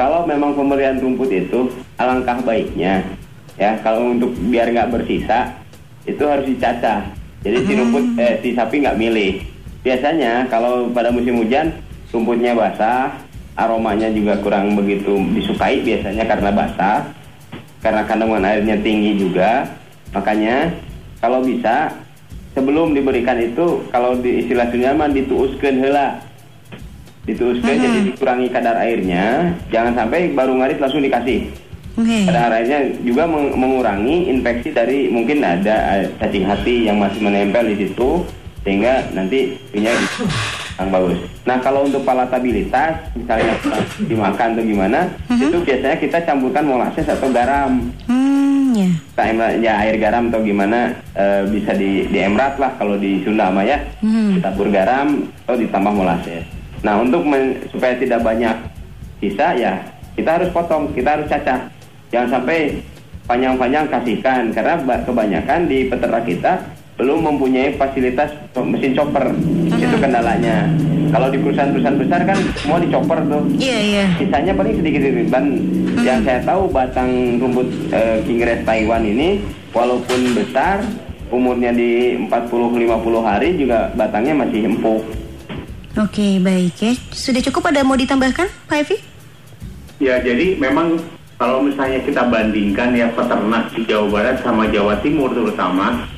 kalau 0.00 0.24
memang 0.24 0.56
pemberian 0.56 0.96
rumput 0.96 1.28
itu 1.28 1.68
alangkah 2.00 2.40
baiknya, 2.40 3.04
ya 3.54 3.78
kalau 3.82 4.14
untuk 4.14 4.34
biar 4.50 4.70
nggak 4.70 4.90
bersisa 4.90 5.54
itu 6.04 6.20
harus 6.24 6.46
dicacah. 6.48 7.08
Jadi 7.44 7.56
si 7.68 7.72
rumput, 7.76 8.04
eh, 8.16 8.34
si 8.40 8.48
sapi 8.56 8.80
nggak 8.80 8.96
milih. 8.96 9.32
Biasanya 9.84 10.48
kalau 10.48 10.88
pada 10.92 11.12
musim 11.12 11.40
hujan 11.40 11.76
rumputnya 12.08 12.56
basah, 12.56 13.12
aromanya 13.58 14.08
juga 14.08 14.40
kurang 14.40 14.72
begitu 14.78 15.20
disukai 15.36 15.84
biasanya 15.84 16.24
karena 16.24 16.50
basah, 16.54 16.98
karena 17.84 18.02
kandungan 18.08 18.44
airnya 18.44 18.80
tinggi 18.80 19.20
juga. 19.20 19.68
Makanya 20.16 20.72
kalau 21.20 21.44
bisa 21.44 21.92
sebelum 22.54 22.94
diberikan 22.94 23.36
itu 23.42 23.82
kalau 23.90 24.14
di 24.16 24.46
istilah 24.46 24.70
Sunda 24.70 24.94
mah 24.94 25.10
dituuskeun 25.10 25.82
heula 25.82 26.22
diteruskan 27.24 27.74
jadi 27.80 27.98
dikurangi 28.12 28.48
kadar 28.52 28.76
airnya 28.78 29.56
jangan 29.72 29.96
sampai 29.96 30.30
baru 30.36 30.60
ngarit 30.60 30.78
langsung 30.78 31.00
dikasih 31.00 31.50
Oke. 31.94 32.26
kadar 32.26 32.50
airnya 32.52 32.80
juga 33.00 33.22
meng- 33.24 33.54
mengurangi 33.54 34.26
infeksi 34.28 34.70
dari 34.70 35.06
mungkin 35.06 35.38
ada 35.40 35.74
eh, 35.94 36.10
cacing 36.16 36.42
hati 36.42 36.76
yang 36.84 36.98
masih 36.98 37.20
menempel 37.20 37.62
di 37.64 37.76
situ 37.80 38.26
sehingga 38.60 39.12
nanti 39.12 39.54
punya 39.68 39.94
yang 40.74 40.90
bagus. 40.90 41.22
Nah 41.44 41.60
kalau 41.60 41.84
untuk 41.84 42.02
palatabilitas 42.02 43.14
misalnya 43.14 43.54
dimakan 44.00 44.48
atau 44.52 44.64
gimana 44.64 45.00
itu 45.30 45.58
biasanya 45.60 45.96
kita 45.96 46.18
campurkan 46.20 46.64
molasses 46.64 47.06
atau 47.06 47.30
garam. 47.30 47.78
Hmm, 48.04 48.74
ya. 48.74 48.90
Kita 48.90 49.22
emrat- 49.28 49.58
ya 49.60 49.72
air 49.78 49.94
garam 49.94 50.26
atau 50.28 50.42
gimana 50.42 50.90
eh, 51.12 51.46
bisa 51.46 51.72
di 51.72 52.08
diemrat 52.08 52.58
lah 52.58 52.74
kalau 52.74 52.96
di 52.96 53.22
Sunda 53.22 53.48
mah 53.48 53.62
ya. 53.62 53.78
Ditabur 54.34 54.66
garam 54.66 55.14
atau 55.44 55.54
ditambah 55.54 55.92
molasses. 55.94 56.42
Nah 56.82 56.98
untuk 56.98 57.22
men- 57.22 57.62
supaya 57.70 57.94
tidak 57.94 58.18
banyak 58.20 58.56
sisa 59.16 59.54
ya 59.54 59.78
kita 60.14 60.30
harus 60.32 60.50
potong, 60.50 60.90
kita 60.90 61.10
harus 61.12 61.26
cacah. 61.26 61.70
Jangan 62.08 62.28
sampai 62.30 62.58
panjang-panjang 63.24 63.84
kasihkan 63.88 64.52
karena 64.52 64.74
ba- 64.78 65.00
kebanyakan 65.00 65.64
di 65.64 65.88
peternak 65.88 66.24
kita 66.24 66.52
belum 66.94 67.24
mempunyai 67.24 67.74
fasilitas 67.74 68.30
mesin 68.56 68.92
chopper. 68.92 69.34
Itu 69.68 69.96
kendalanya. 69.96 70.68
Kalau 71.10 71.30
di 71.30 71.38
perusahaan-perusahaan 71.38 71.94
besar 71.96 72.20
kan 72.22 72.38
semua 72.58 72.78
dichopper 72.78 73.22
tuh 73.24 73.42
Iya, 73.54 73.78
iya. 73.78 74.04
sisanya 74.18 74.50
paling 74.50 74.74
sedikit 74.74 74.98
sedikit 75.00 75.30
dan 75.30 75.44
yang 76.02 76.18
saya 76.20 76.42
tahu 76.42 76.66
batang 76.66 77.06
rumput 77.38 77.70
eh, 77.90 78.18
kingres 78.22 78.66
Taiwan 78.66 79.06
ini 79.06 79.38
walaupun 79.70 80.34
besar 80.34 80.82
umurnya 81.30 81.70
di 81.70 82.18
40-50 82.20 82.90
hari 83.20 83.54
juga 83.54 83.94
batangnya 83.94 84.34
masih 84.36 84.66
empuk 84.66 85.02
Oke, 85.94 86.42
baik 86.42 86.74
ya. 86.74 86.92
Sudah 87.14 87.38
cukup 87.40 87.70
ada 87.70 87.86
mau 87.86 87.94
ditambahkan, 87.94 88.50
Pak 88.66 88.78
Evi? 88.82 88.98
Ya, 90.02 90.18
jadi 90.18 90.58
memang 90.58 90.98
kalau 91.44 91.60
misalnya 91.60 92.00
kita 92.00 92.24
bandingkan 92.32 92.96
ya 92.96 93.12
peternak 93.12 93.68
di 93.76 93.84
Jawa 93.84 94.08
Barat 94.08 94.40
sama 94.40 94.64
Jawa 94.72 94.96
Timur 95.04 95.28
terutama, 95.28 96.08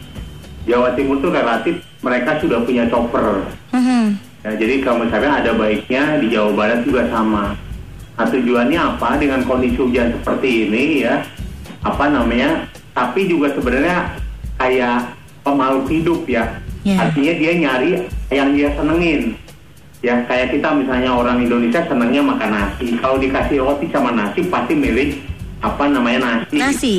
Jawa 0.71 0.95
Timur 0.95 1.19
tuh 1.19 1.35
relatif 1.35 1.83
mereka 1.99 2.39
sudah 2.39 2.63
punya 2.63 2.87
chopper. 2.87 3.43
Mhm. 3.75 4.23
Ya, 4.47 4.55
jadi 4.55 4.87
kalau 4.87 5.03
misalnya 5.03 5.43
ada 5.43 5.51
baiknya 5.59 6.23
di 6.23 6.31
Jawa 6.31 6.55
Barat 6.55 6.87
juga 6.87 7.11
sama. 7.11 7.59
Nah, 8.15 8.27
tujuannya 8.31 8.79
apa 8.79 9.19
dengan 9.19 9.43
kondisi 9.43 9.75
hujan 9.75 10.15
seperti 10.15 10.71
ini 10.71 11.03
ya? 11.03 11.27
Apa 11.83 12.07
namanya? 12.07 12.71
Tapi 12.95 13.27
juga 13.27 13.51
sebenarnya 13.51 14.15
kayak 14.63 15.11
pemaluk 15.43 15.91
hidup 15.91 16.23
ya. 16.31 16.63
Ya. 16.87 17.03
Artinya 17.03 17.35
dia 17.35 17.53
nyari 17.67 17.91
yang 18.31 18.55
dia 18.55 18.71
senengin. 18.79 19.35
Ya 20.07 20.23
kayak 20.23 20.55
kita 20.55 20.71
misalnya 20.71 21.11
orang 21.11 21.43
Indonesia 21.43 21.83
senangnya 21.83 22.23
makan 22.23 22.51
nasi. 22.55 22.95
Kalau 23.03 23.19
dikasih 23.19 23.59
roti 23.59 23.91
sama 23.91 24.15
nasi 24.15 24.39
pasti 24.47 24.79
milih 24.79 25.19
apa 25.59 25.91
namanya 25.91 26.19
nasi. 26.23 26.55
Nasi. 26.55 26.97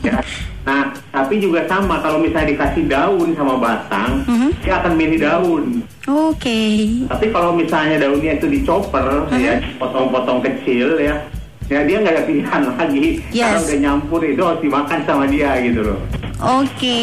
Ya. 0.00 0.24
Nah, 0.64 0.88
tapi 1.12 1.36
juga 1.36 1.68
sama 1.68 2.00
kalau 2.00 2.16
misalnya 2.16 2.56
dikasih 2.56 2.88
daun 2.88 3.36
sama 3.36 3.60
batang, 3.60 4.24
Mhm. 4.24 4.48
dia 4.64 4.74
akan 4.80 4.92
milih 4.96 5.18
daun. 5.20 5.64
Oke. 6.08 6.60
Tapi 7.04 7.26
kalau 7.28 7.52
misalnya 7.52 8.00
daunnya 8.00 8.34
itu 8.34 8.48
dicoper, 8.48 9.28
ya, 9.36 9.60
potong-potong 9.76 10.40
kecil 10.40 10.96
ya, 10.96 11.22
ya 11.68 11.84
dia 11.84 12.00
nggak 12.00 12.14
ada 12.16 12.24
pilihan 12.24 12.62
lagi. 12.72 13.20
Karena 13.28 13.52
Yes. 13.52 13.68
udah 13.68 13.78
nyampur 13.78 14.20
itu 14.24 14.40
harus 14.40 14.60
dimakan 14.64 15.00
sama 15.04 15.28
dia 15.28 15.60
gitu 15.60 15.84
loh. 15.84 16.00
Oke, 16.36 17.00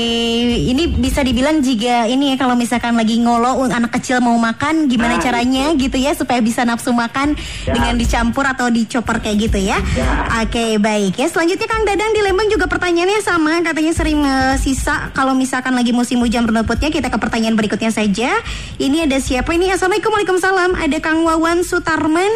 ini 0.62 0.86
bisa 0.86 1.26
dibilang 1.26 1.58
jika 1.58 2.06
ini 2.06 2.34
ya 2.34 2.36
kalau 2.38 2.54
misalkan 2.54 2.93
lagi 2.93 3.17
ngolo 3.17 3.65
anak 3.65 3.98
kecil 3.98 4.22
mau 4.22 4.38
makan 4.38 4.86
gimana 4.86 5.17
Nah, 5.17 5.22
caranya 5.22 5.74
gitu 5.78 5.93
ya 5.98 6.13
supaya 6.17 6.41
bisa 6.41 6.65
nafsu 6.65 6.89
makan 6.89 7.38
Ya. 7.65 7.74
dengan 7.78 7.98
dicampur 7.98 8.46
atau 8.46 8.69
dicoper 8.69 9.22
kayak 9.22 9.38
gitu 9.50 9.58
ya. 9.62 9.78
Ya. 9.93 10.41
Oke, 10.41 10.78
baik 10.78 11.17
ya. 11.17 11.30
Selanjutnya 11.30 11.65
Kang 11.65 11.82
Dadang 11.82 12.13
di 12.13 12.22
Lembang 12.22 12.50
juga 12.50 12.65
pertanyaannya 12.65 13.22
sama, 13.22 13.62
katanya 13.62 13.93
sering 13.93 14.22
eh, 14.22 14.58
sisa 14.58 15.10
kalau 15.13 15.34
misalkan 15.34 15.74
lagi 15.74 15.93
musim 15.93 16.22
hujan 16.22 16.46
berluputnya 16.46 16.89
kita 16.89 17.10
ke 17.10 17.17
pertanyaan 17.17 17.54
berikutnya 17.54 17.89
saja. 17.89 18.38
Ini 18.78 19.06
ada 19.06 19.17
siapa 19.17 19.54
ini? 19.54 19.69
Assalamualaikum 19.69 20.13
Waalaikumsalam. 20.13 20.72
Ada 20.78 20.98
Kang 20.98 21.22
Wawan 21.26 21.62
Sutarman 21.62 22.30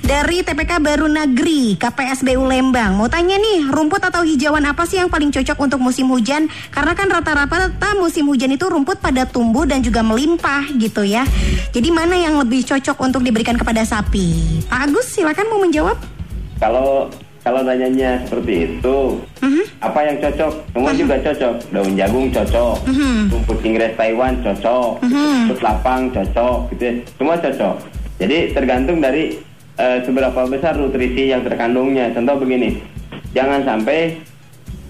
dari 0.00 0.40
TPK 0.40 0.80
Baru 0.80 1.08
Negeri 1.08 1.76
KPSBU 1.76 2.40
Lembang. 2.44 2.96
Mau 2.96 3.08
tanya 3.08 3.36
nih, 3.36 3.68
rumput 3.68 4.00
atau 4.00 4.24
hijauan 4.24 4.64
apa 4.64 4.84
sih 4.84 4.96
yang 4.96 5.08
paling 5.08 5.28
cocok 5.28 5.56
untuk 5.60 5.80
musim 5.80 6.08
hujan? 6.08 6.33
Karena 6.68 6.92
kan 6.92 7.06
rata-rata 7.06 7.94
musim 7.94 8.26
hujan 8.26 8.50
itu 8.50 8.66
rumput 8.66 8.98
pada 8.98 9.22
tumbuh 9.22 9.62
dan 9.62 9.78
juga 9.78 10.02
melimpah 10.02 10.66
gitu 10.74 11.06
ya. 11.06 11.22
Jadi 11.70 11.88
mana 11.88 12.14
yang 12.14 12.34
lebih 12.36 12.66
cocok 12.66 12.98
untuk 12.98 13.22
diberikan 13.22 13.54
kepada 13.54 13.86
sapi? 13.86 14.58
Pak 14.66 14.90
Agus 14.90 15.06
silakan 15.08 15.46
mau 15.46 15.62
menjawab. 15.62 15.96
kalau 16.54 17.10
kalau 17.42 17.60
nanyanya 17.60 18.24
seperti 18.24 18.64
itu 18.64 18.96
Mhm. 19.42 19.64
apa 19.76 20.00
yang 20.00 20.16
cocok 20.16 20.52
semua 20.72 20.92
juga 20.94 21.14
cocok 21.20 21.54
daun 21.68 21.92
jagung 21.92 22.26
cocok 22.30 22.76
Mhm. 22.88 23.20
rumput 23.28 23.58
inggris 23.60 23.92
Taiwan 23.94 24.34
cocok 24.40 24.88
rumput 25.04 25.60
lapang 25.60 26.08
cocok 26.08 26.56
gitu 26.72 26.82
ya. 26.82 26.94
semua 27.20 27.36
cocok 27.36 27.74
jadi 28.16 28.36
tergantung 28.50 28.98
dari 28.98 29.36
eh, 29.74 29.98
seberapa 30.06 30.46
besar 30.46 30.78
nutrisi 30.78 31.34
yang 31.34 31.42
terkandungnya 31.42 32.14
contoh 32.14 32.38
begini 32.38 32.78
jangan 33.34 33.60
sampai 33.66 34.14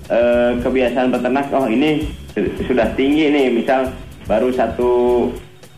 eh, 0.06 0.52
kebiasaan 0.58 1.08
peternak 1.10 1.48
oh 1.50 1.66
ini 1.66 2.04
su- 2.30 2.52
sudah 2.64 2.92
tinggi 2.92 3.28
nih 3.28 3.46
misal 3.50 3.92
baru 4.24 4.48
satu 4.50 4.90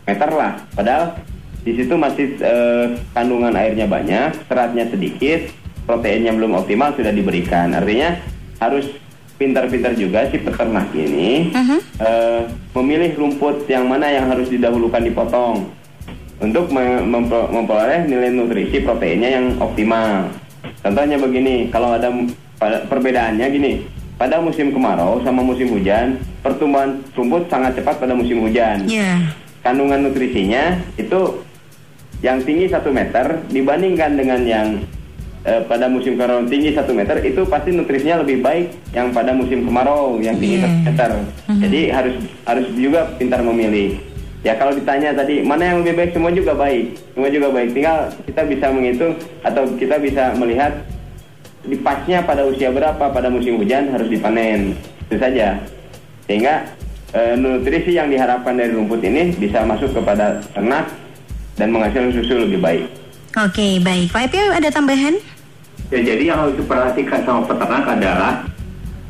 meter 0.02 0.30
lah 0.30 0.62
padahal 0.72 1.18
di 1.62 1.74
situ 1.74 1.94
masih 1.94 2.38
eh, 2.38 2.86
kandungan 3.10 3.52
airnya 3.52 3.84
banyak 3.84 4.34
seratnya 4.46 4.86
sedikit 4.86 5.50
proteinnya 5.82 6.30
belum 6.30 6.54
optimal 6.54 6.94
sudah 6.94 7.10
diberikan 7.10 7.70
artinya 7.70 8.18
harus 8.58 8.86
pintar-pintar 9.36 9.92
juga 9.92 10.24
si 10.26 10.38
peternak 10.38 10.88
ini 10.92 11.52
Mhm. 11.52 11.78
eh, 12.00 12.40
memilih 12.72 13.12
rumput 13.16 13.66
yang 13.66 13.84
mana 13.84 14.08
yang 14.08 14.26
harus 14.26 14.48
didahulukan 14.48 15.02
dipotong 15.02 15.68
untuk 16.36 16.68
mempro- 16.68 17.48
memperoleh 17.48 18.04
nilai 18.04 18.28
nutrisi 18.28 18.80
proteinnya 18.80 19.40
yang 19.40 19.56
optimal. 19.56 20.28
Contohnya 20.84 21.16
begini, 21.16 21.72
kalau 21.72 21.96
ada 21.96 22.12
perbedaannya 22.84 23.46
gini, 23.48 23.72
pada 24.16 24.40
musim 24.40 24.72
kemarau 24.72 25.20
sama 25.20 25.44
musim 25.44 25.68
hujan, 25.70 26.16
pertumbuhan 26.40 27.04
rumput 27.12 27.46
sangat 27.46 27.76
cepat 27.76 28.00
pada 28.00 28.16
musim 28.16 28.40
hujan. 28.40 28.88
Ya. 28.88 29.20
Kandungan 29.60 30.08
nutrisinya 30.08 30.80
itu 30.96 31.44
yang 32.24 32.40
tinggi 32.40 32.66
satu 32.66 32.88
meter 32.88 33.44
dibandingkan 33.52 34.16
dengan 34.16 34.40
yang 34.40 34.68
eh, 35.44 35.60
pada 35.68 35.84
musim 35.84 36.16
kemarau 36.16 36.48
tinggi 36.48 36.72
satu 36.72 36.96
meter 36.96 37.20
itu 37.20 37.44
pasti 37.44 37.70
nutrisinya 37.70 38.24
lebih 38.24 38.40
baik 38.40 38.72
yang 38.90 39.12
pada 39.12 39.36
musim 39.36 39.68
kemarau 39.68 40.16
yang 40.18 40.40
tinggi 40.40 40.58
Iya. 40.58 40.64
satu 40.64 40.80
meter. 40.82 41.10
Jadi 41.60 41.80
harus 41.92 42.14
harus 42.42 42.66
juga 42.72 43.00
pintar 43.20 43.44
memilih. 43.44 44.00
Ya 44.40 44.54
kalau 44.54 44.72
ditanya 44.72 45.10
tadi 45.10 45.42
mana 45.42 45.66
yang 45.66 45.82
lebih 45.82 45.98
baik 45.98 46.10
semua 46.14 46.30
juga 46.30 46.54
baik, 46.54 46.94
semua 47.12 47.28
juga 47.28 47.48
baik. 47.50 47.68
Tinggal 47.74 47.98
kita 48.24 48.42
bisa 48.46 48.66
menghitung 48.70 49.12
atau 49.42 49.62
kita 49.74 49.98
bisa 49.98 50.24
melihat 50.38 50.72
di 51.66 51.76
pasnya 51.82 52.22
pada 52.22 52.46
usia 52.46 52.70
berapa 52.70 53.10
pada 53.10 53.28
musim 53.28 53.58
hujan 53.58 53.90
harus 53.90 54.08
dipanen 54.08 54.78
itu 55.06 55.16
saja. 55.18 55.58
Sehingga 56.26 56.66
eh, 57.14 57.34
nutrisi 57.34 57.98
yang 57.98 58.10
diharapkan 58.10 58.56
dari 58.56 58.74
rumput 58.74 59.02
ini 59.02 59.34
bisa 59.34 59.66
masuk 59.66 59.94
kepada 59.94 60.42
ternak 60.54 60.90
dan 61.58 61.74
menghasilkan 61.74 62.14
susu 62.14 62.46
lebih 62.46 62.62
baik. 62.62 62.84
Oke, 63.36 63.82
baik. 63.84 64.10
Pak 64.14 64.32
Epi 64.32 64.38
ada 64.40 64.68
tambahan? 64.72 65.14
Ya 65.92 66.00
jadi 66.02 66.34
yang 66.34 66.38
harus 66.42 66.56
diperhatikan 66.58 67.22
sama 67.22 67.46
peternak 67.46 67.84
adalah 67.86 68.42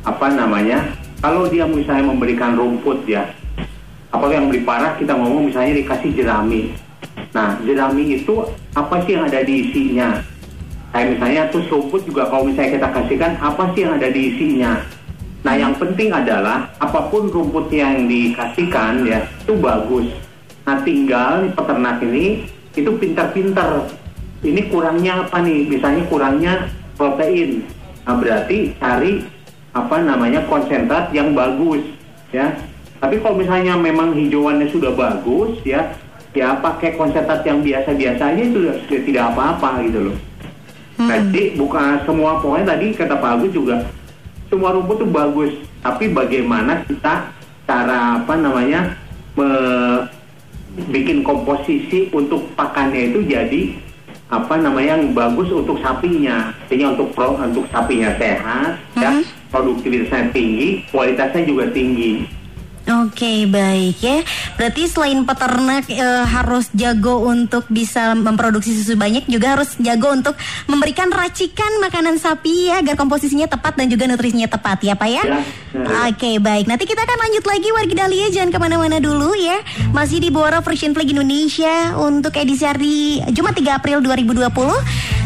apa 0.05 0.27
namanya 0.31 0.93
kalau 1.19 1.49
dia 1.49 1.65
misalnya 1.65 2.07
memberikan 2.07 2.53
rumput 2.55 3.03
ya 3.09 3.27
apalagi 4.13 4.39
yang 4.39 4.47
lebih 4.47 4.63
parah 4.63 4.95
kita 4.95 5.13
ngomong 5.13 5.51
misalnya 5.51 5.75
dikasih 5.83 6.11
jerami 6.15 6.71
nah 7.35 7.59
jerami 7.67 8.17
itu 8.21 8.47
apa 8.71 9.03
sih 9.03 9.19
yang 9.19 9.27
ada 9.27 9.43
di 9.43 9.67
isinya 9.67 10.23
kayak 10.97 11.13
misalnya 11.13 11.45
terus 11.53 11.69
rumput 11.69 12.01
juga 12.09 12.25
kalau 12.25 12.49
misalnya 12.49 12.81
kita 12.81 12.89
kasihkan 12.89 13.37
apa 13.37 13.69
sih 13.77 13.85
yang 13.85 14.01
ada 14.01 14.09
di 14.09 14.21
isinya? 14.33 14.81
Nah 15.45 15.53
yang 15.53 15.77
penting 15.77 16.09
adalah 16.09 16.73
apa 16.81 17.05
pun 17.13 17.29
rumput 17.29 17.69
yang 17.69 18.09
dikasihkan 18.09 19.05
ya 19.05 19.21
itu 19.45 19.53
bagus. 19.61 20.09
Nah 20.65 20.81
tinggal 20.81 21.53
peternak 21.53 22.01
ini 22.01 22.49
itu 22.73 22.89
pintar-pintar. 22.97 23.85
Ini 24.41 24.73
kurangnya 24.73 25.21
apa 25.29 25.37
nih? 25.45 25.69
Misalnya 25.69 26.01
kurangnya 26.09 26.53
protein. 26.97 27.61
Nah 28.01 28.17
berarti 28.17 28.73
cari 28.81 29.21
apa 29.77 30.01
namanya 30.01 30.49
konsentrat 30.49 31.13
yang 31.13 31.37
bagus 31.37 31.85
ya. 32.33 32.57
Tapi 32.97 33.21
kalau 33.21 33.37
misalnya 33.37 33.77
memang 33.77 34.17
hijauannya 34.17 34.73
sudah 34.73 34.97
bagus 34.97 35.61
ya 35.61 35.93
ya 36.33 36.57
pakai 36.57 36.97
konsentrat 36.97 37.45
yang 37.45 37.61
biasa-biasa 37.61 38.33
aja 38.33 38.41
itu 38.41 38.65
sudah 38.65 39.01
tidak 39.05 39.23
apa-apa 39.29 39.85
gitu 39.85 40.09
loh 40.09 40.17
Nah, 40.97 41.17
jadi 41.29 41.53
bukan 41.53 42.01
semua 42.09 42.41
pokoknya 42.41 42.73
tadi 42.73 42.89
kata 42.89 43.21
Pak 43.21 43.31
Agus 43.37 43.53
juga 43.53 43.85
semua 44.49 44.73
rumput 44.73 44.97
itu 44.97 45.07
bagus 45.07 45.51
tapi 45.85 46.09
bagaimana 46.09 46.81
kita 46.89 47.29
cara 47.69 48.17
apa 48.17 48.33
namanya 48.33 48.97
me- 49.37 50.09
bikin 50.89 51.21
komposisi 51.21 52.09
untuk 52.09 52.49
pakannya 52.57 53.13
itu 53.13 53.25
jadi 53.25 53.61
apa 54.27 54.59
namanya 54.59 54.99
yang 54.99 55.15
bagus 55.15 55.47
untuk 55.49 55.79
sapinya. 55.79 56.51
Artinya 56.51 56.93
untuk 56.93 57.15
pro, 57.15 57.39
untuk 57.39 57.63
sapinya 57.71 58.11
sehat, 58.19 58.75
ya, 58.99 59.11
produktivitasnya 59.49 60.35
tinggi, 60.35 60.83
kualitasnya 60.91 61.47
juga 61.47 61.71
tinggi. 61.71 62.27
Oke 62.87 63.43
baik 63.51 63.99
ya. 63.99 64.23
Berarti 64.55 64.87
selain 64.87 65.27
peternak 65.27 65.91
eh, 65.91 66.23
harus 66.23 66.71
jago 66.71 67.19
untuk 67.27 67.67
bisa 67.67 68.15
memproduksi 68.15 68.71
susu 68.79 68.95
banyak, 68.95 69.27
juga 69.27 69.59
harus 69.59 69.75
jago 69.83 70.15
untuk 70.15 70.39
memberikan 70.71 71.11
racikan 71.11 71.83
makanan 71.83 72.15
sapi 72.15 72.71
ya 72.71 72.79
agar 72.79 72.95
komposisinya 72.95 73.51
tepat 73.51 73.75
dan 73.75 73.91
juga 73.91 74.07
nutrisinya 74.07 74.47
tepat 74.47 74.87
ya 74.87 74.95
pak 74.95 75.09
ya. 75.11 75.23
Ya, 75.27 75.43
ya. 75.75 76.07
Oke 76.07 76.39
baik. 76.39 76.71
Nanti 76.71 76.87
kita 76.87 77.03
akan 77.03 77.17
lanjut 77.27 77.43
lagi 77.43 77.69
wargi 77.75 77.95
Dahlia 77.99 78.27
jangan 78.31 78.55
ke 78.55 78.59
mana-mana 78.63 79.03
dulu 79.03 79.35
ya. 79.35 79.59
Masih 79.91 80.23
di 80.23 80.31
Bora 80.31 80.63
Frisian 80.63 80.95
Flag 80.95 81.11
Indonesia 81.11 81.91
untuk 81.99 82.39
edisi 82.39 82.63
hari 82.63 83.19
Jumat 83.35 83.51
3 83.51 83.83
April 83.83 83.99
2020. 83.99 84.47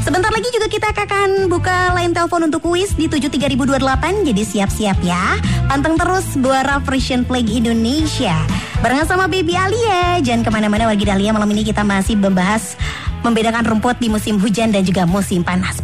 Sebentar 0.01 0.33
lagi 0.33 0.49
juga 0.49 0.65
kita 0.65 0.89
akan 0.97 1.45
buka 1.45 1.93
line 1.93 2.09
telepon 2.09 2.49
untuk 2.49 2.65
kuis 2.65 2.97
di 2.97 3.05
73028 3.05 4.25
Jadi 4.25 4.41
siap-siap 4.41 4.97
ya 5.05 5.37
Panteng 5.69 5.93
terus 5.93 6.25
Buara 6.41 6.81
Frisian 6.81 7.21
Flag 7.21 7.45
Indonesia. 7.51 8.47
Barengan 8.79 9.05
sama 9.05 9.27
Baby 9.27 9.59
Alia. 9.59 10.23
Jangan 10.23 10.47
ke 10.47 10.49
mana-mana 10.49 10.87
wargi 10.87 11.03
Dahlia. 11.03 11.35
Malam 11.35 11.51
ini 11.51 11.67
kita 11.67 11.83
masih 11.83 12.15
membahas 12.15 12.79
Membedakan 13.21 13.61
rumput 13.69 14.01
di 14.01 14.09
musim 14.09 14.41
hujan 14.41 14.73
dan 14.73 14.81
juga 14.81 15.05
musim 15.05 15.45
panas. 15.45 15.77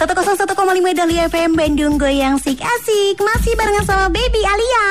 101,5 0.00 0.56
Dahlia 0.96 1.26
FM 1.28 1.58
Bandung 1.58 1.98
Goyang 1.98 2.38
Sik 2.38 2.62
Asik. 2.62 3.18
Masih 3.18 3.52
barengan 3.58 3.84
sama 3.84 4.06
Baby 4.06 4.38
Alia. 4.46 4.88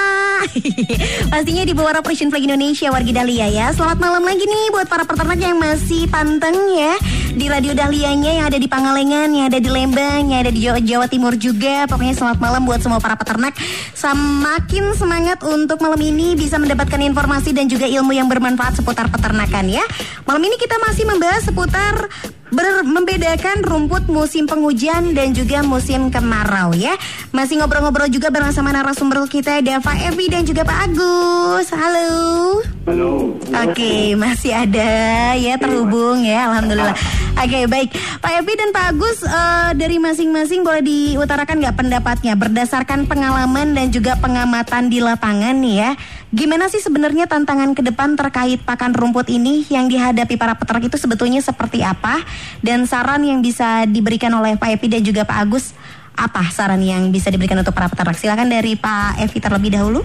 Pastinya 1.32 1.64
di 1.64 1.72
bawah 1.72 2.04
Operation 2.04 2.28
Flag 2.28 2.44
Indonesia 2.44 2.92
Wargi 2.92 3.16
Dahlia 3.16 3.48
ya. 3.48 3.72
Selamat 3.72 3.98
malam 3.98 4.28
lagi 4.28 4.44
nih 4.44 4.76
buat 4.76 4.92
para 4.92 5.08
peternak 5.08 5.40
yang 5.40 5.56
masih 5.56 6.06
panteng 6.12 6.54
ya 6.76 7.00
Di 7.40 7.48
Radio 7.48 7.72
Dahlianya 7.72 8.36
yang 8.36 8.46
ada 8.52 8.60
di 8.60 8.68
Pangalengan 8.68 9.32
Yang 9.32 9.46
ada 9.48 9.60
di 9.64 9.70
Lembang 9.72 10.28
Yang 10.28 10.40
ada 10.44 10.52
di 10.52 10.60
Jawa, 10.60 10.80
Jawa 10.84 11.06
Timur 11.08 11.40
juga 11.40 11.88
Pokoknya 11.88 12.12
selamat 12.12 12.38
malam 12.44 12.68
buat 12.68 12.84
semua 12.84 13.00
para 13.00 13.16
peternak 13.16 13.56
Semakin 13.96 14.92
semangat 15.00 15.40
untuk 15.48 15.80
malam 15.80 16.04
ini 16.04 16.36
Bisa 16.36 16.60
mendapatkan 16.60 17.00
informasi 17.00 17.56
dan 17.56 17.72
juga 17.72 17.88
ilmu 17.88 18.12
yang 18.12 18.28
bermanfaat 18.28 18.84
seputar 18.84 19.08
peternakan 19.08 19.72
ya 19.72 19.88
Malam 20.28 20.44
ini 20.52 20.60
kita 20.60 20.84
masih 20.84 21.08
membahas 21.08 21.48
seputar 21.48 22.12
ber- 22.52 22.84
membedakan 22.84 23.64
rumput 23.64 24.12
musim 24.12 24.44
penghujan 24.44 25.16
dan 25.16 25.32
juga 25.34 25.62
musim 25.62 26.10
kemarau 26.10 26.74
ya. 26.74 26.98
Masih 27.30 27.62
ngobrol-ngobrol 27.62 28.10
juga 28.10 28.34
bareng 28.34 28.54
sama 28.54 28.74
narasumber 28.74 29.26
kita 29.30 29.62
Pak 29.62 29.98
Evi 30.14 30.26
dan 30.30 30.44
juga 30.46 30.66
Pak 30.66 30.78
Agus. 30.90 31.70
Halo. 31.74 32.79
Halo. 32.90 33.38
Oke, 33.70 34.18
masih 34.18 34.50
ada 34.50 34.90
ya 35.38 35.62
terhubung 35.62 36.26
ya, 36.26 36.50
alhamdulillah. 36.50 36.98
Oke, 37.38 37.70
baik. 37.70 37.94
Pak 38.18 38.42
Evi 38.42 38.54
dan 38.58 38.74
Pak 38.74 38.86
Agus 38.90 39.22
eh, 39.22 39.72
dari 39.78 40.02
masing-masing 40.02 40.66
boleh 40.66 40.82
diutarakan 40.82 41.62
nggak 41.62 41.78
pendapatnya 41.78 42.34
berdasarkan 42.34 43.06
pengalaman 43.06 43.78
dan 43.78 43.94
juga 43.94 44.18
pengamatan 44.18 44.90
di 44.90 45.06
lapangan 45.06 45.54
nih 45.62 45.76
ya. 45.86 45.92
Gimana 46.34 46.66
sih 46.74 46.82
sebenarnya 46.82 47.30
tantangan 47.30 47.78
ke 47.78 47.86
depan 47.86 48.18
terkait 48.18 48.58
pakan 48.66 48.98
rumput 48.98 49.30
ini 49.30 49.70
yang 49.70 49.86
dihadapi 49.86 50.34
para 50.42 50.58
peternak 50.58 50.90
itu 50.90 50.98
sebetulnya 50.98 51.46
seperti 51.46 51.86
apa? 51.86 52.26
Dan 52.66 52.90
saran 52.90 53.22
yang 53.22 53.46
bisa 53.46 53.86
diberikan 53.86 54.34
oleh 54.34 54.58
Pak 54.58 54.82
Evi 54.82 54.98
dan 54.98 55.06
juga 55.06 55.30
Pak 55.30 55.38
Agus 55.46 55.78
apa 56.18 56.42
saran 56.50 56.82
yang 56.82 57.14
bisa 57.14 57.30
diberikan 57.30 57.62
untuk 57.62 57.78
para 57.78 57.86
peternak? 57.86 58.18
Silakan 58.18 58.50
dari 58.50 58.74
Pak 58.74 59.22
Evi 59.22 59.38
terlebih 59.38 59.78
dahulu. 59.78 60.02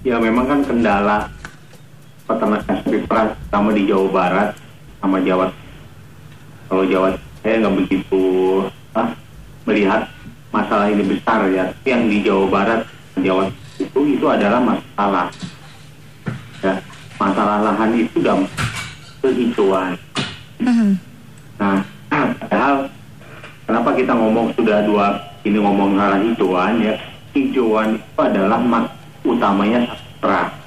Ya 0.00 0.16
memang 0.16 0.48
kan 0.48 0.64
kendala 0.64 1.28
peternakan 2.30 2.74
sapi 2.86 2.98
perah 3.10 3.34
sama 3.50 3.74
di 3.74 3.82
Jawa 3.90 4.06
Barat 4.14 4.48
sama 5.02 5.18
Jawa 5.18 5.50
kalau 6.70 6.86
Jawa 6.86 7.10
saya 7.42 7.66
nggak 7.66 7.76
begitu 7.82 8.22
ah, 8.94 9.10
melihat 9.66 10.06
masalah 10.54 10.86
ini 10.86 11.02
besar 11.02 11.42
ya. 11.50 11.66
Tapi 11.66 11.88
yang 11.90 12.04
di 12.06 12.18
Jawa 12.22 12.46
Barat 12.46 12.80
Jawa 13.18 13.50
itu 13.82 14.00
itu 14.06 14.26
adalah 14.30 14.62
masalah. 14.62 15.26
Ya 16.62 16.78
masalah 17.18 17.58
lahan 17.66 17.90
itu 17.98 18.22
dan 18.22 18.46
kehijauan. 19.18 19.98
Nah 21.58 21.82
padahal 22.46 22.86
kenapa 23.66 23.90
kita 23.98 24.12
ngomong 24.14 24.54
sudah 24.54 24.78
dua 24.86 25.06
ini 25.42 25.58
ngomong 25.58 25.98
masalah 25.98 26.22
hijauan 26.22 26.78
ya? 26.78 26.94
Hijauan 27.34 27.98
itu 27.98 28.20
adalah 28.22 28.62
mas 28.62 28.86
utamanya 29.26 29.90
sapi 29.90 30.59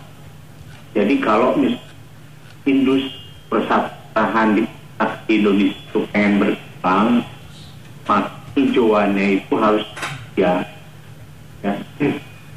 jadi 0.94 1.14
kalau 1.18 1.58
industri 2.70 3.10
persatahan 3.50 4.58
di 4.58 4.64
Indonesia 5.26 5.74
itu 5.74 6.00
pengen 6.14 6.34
berkembang, 6.38 7.26
maka 8.06 8.30
hijauannya 8.54 9.26
itu 9.42 9.54
harus 9.58 9.86
ya. 10.38 10.62
ya. 11.66 11.74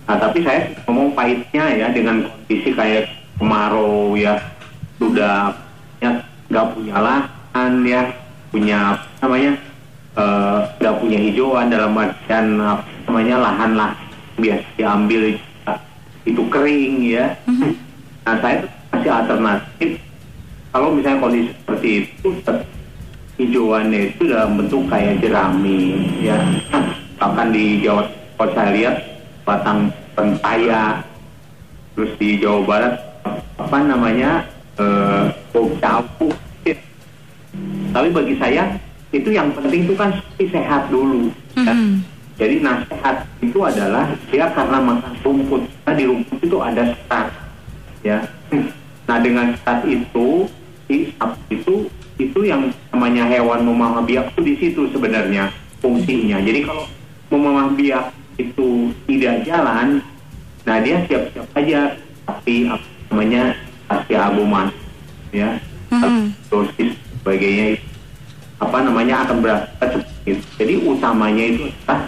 Nah 0.06 0.16
tapi 0.20 0.44
saya 0.44 0.68
ngomong 0.84 1.16
pahitnya 1.16 1.64
ya 1.72 1.86
dengan 1.90 2.28
kondisi 2.28 2.70
kayak 2.76 3.08
kemarau 3.40 4.14
ya 4.14 4.36
sudah 5.00 5.56
ya 5.98 6.12
nggak 6.52 6.66
punya 6.76 6.96
lahan 7.00 7.72
ya 7.82 8.02
punya 8.52 8.78
apa 9.18 9.24
namanya 9.26 9.52
eh, 10.16 10.58
nggak 10.78 10.96
punya 11.00 11.18
hijauan 11.24 11.72
dalam 11.72 11.96
artian 11.96 12.44
namanya 13.08 13.36
lahan 13.40 13.72
lah 13.74 13.90
biasa 14.36 14.66
diambil 14.76 15.22
itu 16.26 16.42
kering 16.52 16.94
ya. 17.06 17.32
Nah 18.26 18.34
saya 18.42 18.58
kasih 18.90 19.12
alternatif. 19.14 19.90
Kalau 20.74 20.90
misalnya 20.90 21.22
kondisi 21.22 21.50
seperti 21.54 21.88
itu 22.02 22.28
hijauannya 23.38 24.00
itu 24.10 24.22
dalam 24.26 24.58
bentuk 24.58 24.82
kayak 24.90 25.22
jerami 25.22 25.94
ya. 26.26 26.34
Bahkan 27.22 27.48
di 27.54 27.86
Jawa 27.86 28.02
kalau 28.34 28.52
saya 28.52 28.70
lihat 28.74 28.96
batang 29.46 29.88
pentaya 30.18 31.00
terus 31.94 32.12
di 32.18 32.42
Jawa 32.42 32.60
Barat 32.66 32.94
apa 33.56 33.78
namanya 33.80 34.44
eh 34.76 35.24
cawu 35.80 36.28
tapi 37.96 38.08
bagi 38.12 38.36
saya 38.36 38.76
itu 39.08 39.32
yang 39.32 39.48
penting 39.56 39.88
itu 39.88 39.96
kan 39.96 40.12
sapi 40.12 40.44
sehat 40.52 40.92
dulu 40.92 41.32
ya. 41.56 41.72
jadi 42.36 42.60
nasihat 42.60 43.24
itu 43.40 43.56
adalah 43.64 44.12
dia 44.28 44.44
karena 44.52 44.76
makan 44.76 45.14
rumput. 45.24 45.62
Nah 45.88 45.94
di 45.96 46.04
rumput 46.04 46.36
itu 46.44 46.58
ada 46.60 46.84
serat 46.84 47.45
ya. 48.06 48.18
Nah 49.10 49.18
dengan 49.18 49.50
serat 49.58 49.82
itu 49.82 50.46
itu 50.86 51.74
itu 52.16 52.40
yang 52.46 52.70
namanya 52.94 53.26
hewan 53.26 53.66
memamah 53.66 54.06
biak 54.06 54.30
itu 54.34 54.40
di 54.46 54.54
situ 54.62 54.86
sebenarnya 54.94 55.50
fungsinya. 55.82 56.38
Jadi 56.38 56.62
kalau 56.62 56.86
memamah 57.34 57.74
biak 57.74 58.14
itu 58.38 58.94
tidak 59.10 59.42
jalan 59.42 59.98
nah 60.62 60.78
dia 60.78 61.02
siap-siap 61.10 61.46
aja. 61.58 61.98
Tapi 62.26 62.66
apa 62.66 62.86
namanya 63.10 63.42
pasti 63.86 64.14
abuman 64.18 64.66
ya 65.30 65.58
dosis 66.50 66.98
sebagainya 67.22 67.78
apa 68.58 68.82
namanya 68.82 69.22
akan 69.22 69.36
berangkat 69.42 69.88
seperti 69.94 70.26
itu. 70.34 70.44
Jadi 70.58 70.74
utamanya 70.82 71.44
itu 71.46 71.62
adalah 71.70 72.00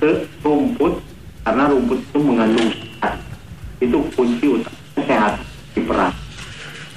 ke 0.00 0.10
rumput 0.42 0.98
karena 1.46 1.62
rumput 1.70 1.98
itu 2.00 2.18
mengandung 2.18 2.70
itu 3.80 3.98
kunci 4.16 4.46
utama 4.48 4.79
sehat 5.06 5.40
di 5.76 5.82
perah 5.84 6.12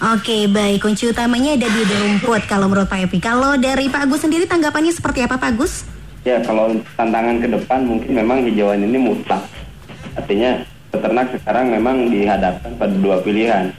Oke 0.04 0.52
baik 0.52 0.84
kunci 0.84 1.08
utamanya 1.08 1.56
ada 1.56 1.64
di 1.64 1.80
rumput 1.88 2.44
kalau 2.44 2.68
menurut 2.68 2.92
Pak 2.92 3.08
Evi. 3.08 3.24
Kalau 3.24 3.56
dari 3.56 3.88
Pak 3.88 4.04
Agus 4.04 4.28
sendiri 4.28 4.44
tanggapannya 4.44 4.92
seperti 4.92 5.24
apa 5.24 5.40
Pak 5.40 5.56
Agus? 5.56 5.88
Ya 6.28 6.44
kalau 6.44 6.76
tantangan 7.00 7.40
ke 7.40 7.48
depan 7.48 7.88
mungkin 7.88 8.12
memang 8.12 8.44
hijauan 8.44 8.84
ini 8.84 9.00
mutlak. 9.00 9.48
Artinya 10.20 10.60
peternak 10.92 11.32
sekarang 11.40 11.72
memang 11.72 12.12
dihadapkan 12.12 12.76
pada 12.76 12.92
dua 13.00 13.24
pilihan. 13.24 13.72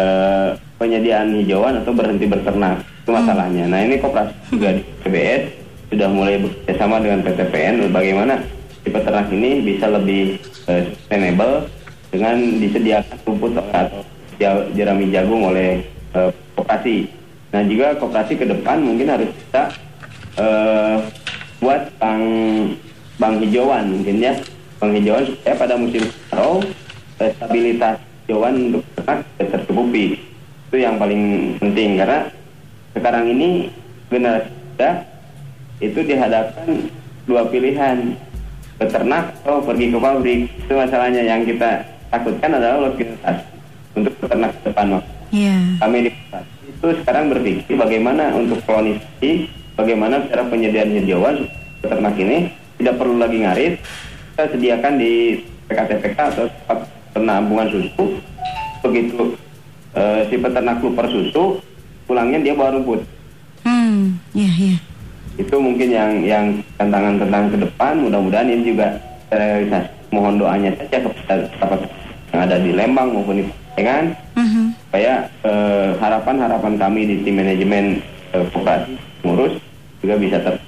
Eh, 0.00 0.48
penyediaan 0.80 1.36
hijauan 1.44 1.84
atau 1.84 1.92
berhenti 1.92 2.24
berternak. 2.24 2.80
Itu 3.04 3.12
masalahnya. 3.12 3.68
Nah 3.68 3.84
ini 3.84 4.00
koperasi 4.00 4.32
juga 4.48 4.80
di 4.80 4.82
PBS 5.04 5.42
sudah 5.92 6.08
mulai 6.08 6.40
bekerjasama 6.40 7.04
dengan 7.04 7.20
PTPN 7.20 7.92
bagaimana 7.92 8.40
si 8.80 8.88
peternak 8.88 9.28
ini 9.28 9.60
bisa 9.60 9.92
lebih 9.92 10.40
eh, 10.72 10.82
sustainable 10.88 11.68
dengan 12.14 12.38
disediakan 12.62 13.18
rumput 13.26 13.58
atau 13.58 14.06
jerami 14.70 15.10
jagung 15.10 15.50
oleh 15.50 15.82
eh, 16.14 16.30
koperasi. 16.54 17.10
Nah 17.50 17.62
juga 17.66 17.98
koperasi 17.98 18.38
ke 18.38 18.46
depan 18.46 18.78
mungkin 18.78 19.10
harus 19.10 19.30
bisa 19.34 19.62
eh, 20.38 20.96
buat 21.58 21.90
bank 21.98 22.22
bank 23.18 23.34
hijauan 23.42 23.98
mungkin 23.98 24.22
ya. 24.22 24.38
Bank 24.78 24.94
hijauan 24.94 25.26
supaya 25.26 25.54
pada 25.58 25.74
musim 25.74 26.06
kemarau 26.06 26.62
eh, 27.18 27.30
stabilitas 27.34 27.98
hijauan 28.24 28.54
untuk 28.70 28.82
ternak 28.94 29.18
tercukupi. 29.42 30.04
Itu 30.70 30.76
yang 30.78 31.02
paling 31.02 31.54
penting 31.58 31.98
karena 31.98 32.30
sekarang 32.94 33.24
ini 33.26 33.74
generasi 34.06 34.50
muda 34.54 34.90
itu 35.82 36.00
dihadapkan 36.06 36.66
dua 37.26 37.42
pilihan 37.50 38.14
beternak 38.78 39.34
atau 39.42 39.62
pergi 39.62 39.86
ke 39.90 39.98
pabrik. 39.98 40.40
Itu 40.66 40.74
masalahnya 40.78 41.22
yang 41.22 41.46
kita 41.46 41.93
takutkan 42.14 42.50
adalah 42.54 42.78
logistisasi 42.86 43.44
untuk 43.98 44.12
peternak 44.22 44.54
ke 44.54 44.70
depan. 44.70 45.02
Iya. 45.34 45.56
Kami 45.82 45.98
di 46.06 46.10
itu 46.64 46.86
sekarang 47.02 47.32
berpikir 47.32 47.74
bagaimana 47.74 48.30
untuk 48.36 48.60
kolonisasi, 48.68 49.50
bagaimana 49.74 50.22
cara 50.30 50.46
penyediaan 50.46 50.94
hijauan 50.94 51.48
peternak 51.82 52.14
ini 52.20 52.52
tidak 52.78 52.94
perlu 53.00 53.16
lagi 53.18 53.38
ngarit, 53.42 53.74
kita 54.34 54.44
sediakan 54.52 54.94
di 55.00 55.42
PKTPK 55.66 56.18
atau 56.36 56.44
tempat 56.46 56.78
penampungan 57.16 57.68
susu. 57.72 58.04
Begitu 58.84 59.34
eh, 59.96 60.20
si 60.28 60.36
peternak 60.36 60.84
lupa 60.84 61.08
susu, 61.08 61.58
pulangnya 62.04 62.44
dia 62.44 62.54
bawa 62.54 62.76
rumput. 62.76 63.00
Hmm, 63.64 64.20
iya, 64.36 64.52
iya. 64.60 64.76
Itu 65.40 65.56
mungkin 65.56 65.88
yang 65.88 66.12
yang 66.22 66.46
tantangan-tantangan 66.76 67.48
ke 67.48 67.58
depan. 67.64 67.94
Mudah-mudahan 68.06 68.52
ini 68.52 68.62
juga 68.76 69.00
terrealisasi. 69.32 69.90
Mohon 70.12 70.34
doanya 70.46 70.70
saja 70.78 71.02
kepada 71.02 71.48
sahabat 71.58 71.90
yang 72.34 72.50
ada 72.50 72.58
di 72.58 72.74
Lembang 72.74 73.14
maupun 73.14 73.38
di 73.38 73.44
Pengan 73.74 74.10
Mhm. 74.34 74.64
supaya 74.90 75.26
eh, 75.46 75.90
harapan-harapan 75.98 76.74
kami 76.74 77.00
di 77.06 77.16
tim 77.22 77.38
manajemen 77.38 78.02
eh, 78.34 78.42
koperasi 78.50 78.98
ngurus 79.22 79.54
juga 80.02 80.14
bisa 80.18 80.42
ter 80.42 80.58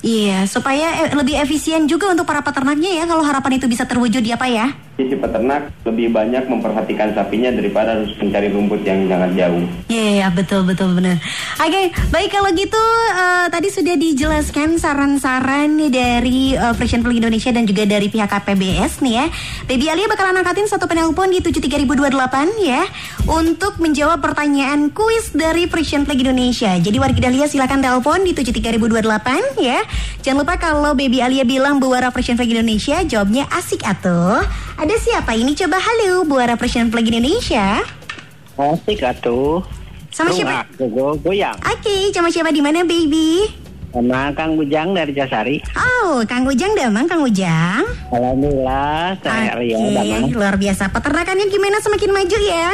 Iya, 0.00 0.48
supaya 0.48 1.04
eh, 1.04 1.12
lebih 1.12 1.36
efisien 1.36 1.84
juga 1.84 2.08
untuk 2.08 2.24
para 2.24 2.40
peternaknya 2.40 2.88
ya 2.88 3.04
kalau 3.04 3.20
harapan 3.20 3.60
itu 3.60 3.68
bisa 3.68 3.84
terwujud 3.84 4.24
ya 4.24 4.40
Pak 4.40 4.50
ya. 4.50 4.68
sisi 5.00 5.16
peternak 5.16 5.72
lebih 5.88 6.12
banyak 6.12 6.44
memperhatikan 6.44 7.16
sapinya 7.16 7.48
daripada 7.48 7.96
harus 7.96 8.12
mencari 8.20 8.52
rumput 8.52 8.84
yang 8.84 9.08
sangat 9.08 9.32
jauh. 9.32 9.64
Iya, 9.88 10.28
betul 10.28 10.68
betul 10.68 10.92
benar. 10.92 11.16
Oke, 11.56 11.88
baik 12.12 12.28
kalau 12.28 12.52
gitu 12.52 12.84
eh, 13.16 13.48
tadi 13.48 13.72
sudah 13.72 13.96
dijelaskan 13.96 14.76
saran-saran 14.76 15.72
nih 15.80 15.88
dari 15.88 16.52
eh, 16.52 16.74
Frisian 16.76 17.00
Flag 17.00 17.16
Indonesia 17.16 17.48
dan 17.48 17.64
juga 17.64 17.88
dari 17.88 18.12
pihak 18.12 18.28
KPBS 18.28 19.00
nih 19.00 19.14
ya. 19.24 19.26
Baby 19.64 19.88
Alia 19.88 20.04
bakalan 20.04 20.36
angkatin 20.44 20.68
satu 20.68 20.84
penelpon 20.84 21.32
di 21.32 21.40
73028 21.40 22.60
ya 22.60 22.84
untuk 23.24 23.80
menjawab 23.80 24.20
pertanyaan 24.20 24.92
kuis 24.92 25.32
dari 25.32 25.64
Frisian 25.64 26.04
Flag 26.04 26.20
Indonesia. 26.20 26.76
Jadi 26.76 26.96
warga 27.00 27.24
Dahlia 27.24 27.48
silakan 27.48 27.80
telepon 27.80 28.20
di 28.20 28.36
73028 28.36 29.64
ya. 29.64 29.80
Jangan 30.20 30.44
lupa 30.44 30.54
kalau 30.60 30.92
Baby 30.92 31.24
Alia 31.24 31.48
bilang 31.48 31.80
Buara 31.80 32.12
Frisian 32.12 32.36
Flag 32.36 32.52
Indonesia, 32.52 33.00
jawabnya 33.04 33.48
asik 33.50 33.80
atuh. 33.86 34.44
Ada 34.76 34.94
siapa 35.00 35.32
ini? 35.32 35.56
Coba 35.56 35.80
halo 35.80 36.28
Buara 36.28 36.54
Frisian 36.60 36.92
Flag 36.92 37.08
Indonesia. 37.08 37.80
Asik 38.60 39.00
atuh. 39.00 39.64
Sama 40.10 40.34
siapa? 40.34 40.66
Go 40.76 41.14
goyang. 41.16 41.56
Oke, 41.62 42.10
sama 42.10 42.28
siapa 42.28 42.50
di 42.50 42.58
mana, 42.58 42.82
baby? 42.82 43.46
Sama 43.90 44.30
Kang 44.38 44.54
Bujang 44.54 44.94
dari 44.94 45.10
Jasari. 45.10 45.58
Oh, 45.74 46.22
Kang 46.26 46.46
Ujang 46.46 46.78
damang, 46.78 47.10
Kang 47.10 47.26
Ujang. 47.26 47.82
Alhamdulillah, 48.14 49.18
saya 49.18 49.58
Oke, 49.58 49.66
Ria 49.66 49.78
Damang. 49.90 50.30
luar 50.30 50.54
biasa. 50.54 50.94
Peternakannya 50.94 51.50
gimana 51.50 51.82
semakin 51.82 52.10
maju 52.14 52.38
ya? 52.38 52.68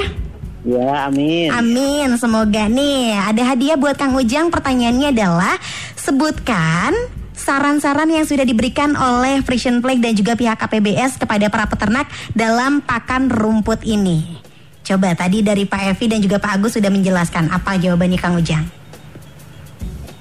Ya, 0.66 1.06
amin. 1.06 1.46
Amin, 1.54 2.10
semoga 2.18 2.66
nih 2.66 3.14
ada 3.14 3.54
hadiah 3.54 3.78
buat 3.78 3.94
Kang 3.94 4.18
Ujang. 4.18 4.50
Pertanyaannya 4.50 5.14
adalah 5.14 5.54
sebutkan 5.94 6.90
saran-saran 7.30 8.10
yang 8.10 8.26
sudah 8.26 8.42
diberikan 8.42 8.98
oleh 8.98 9.46
Frisian 9.46 9.78
Flag 9.78 10.02
dan 10.02 10.18
juga 10.18 10.34
pihak 10.34 10.58
KPBS 10.58 11.22
kepada 11.22 11.46
para 11.46 11.70
peternak 11.70 12.10
dalam 12.34 12.82
pakan 12.82 13.30
rumput 13.30 13.86
ini. 13.86 14.42
Coba 14.82 15.14
tadi 15.14 15.38
dari 15.38 15.70
Pak 15.70 15.94
Evi 15.94 16.06
dan 16.10 16.18
juga 16.18 16.42
Pak 16.42 16.58
Agus 16.58 16.74
sudah 16.74 16.90
menjelaskan 16.90 17.46
apa 17.46 17.78
jawabannya 17.78 18.18
Kang 18.18 18.34
Ujang. 18.34 18.66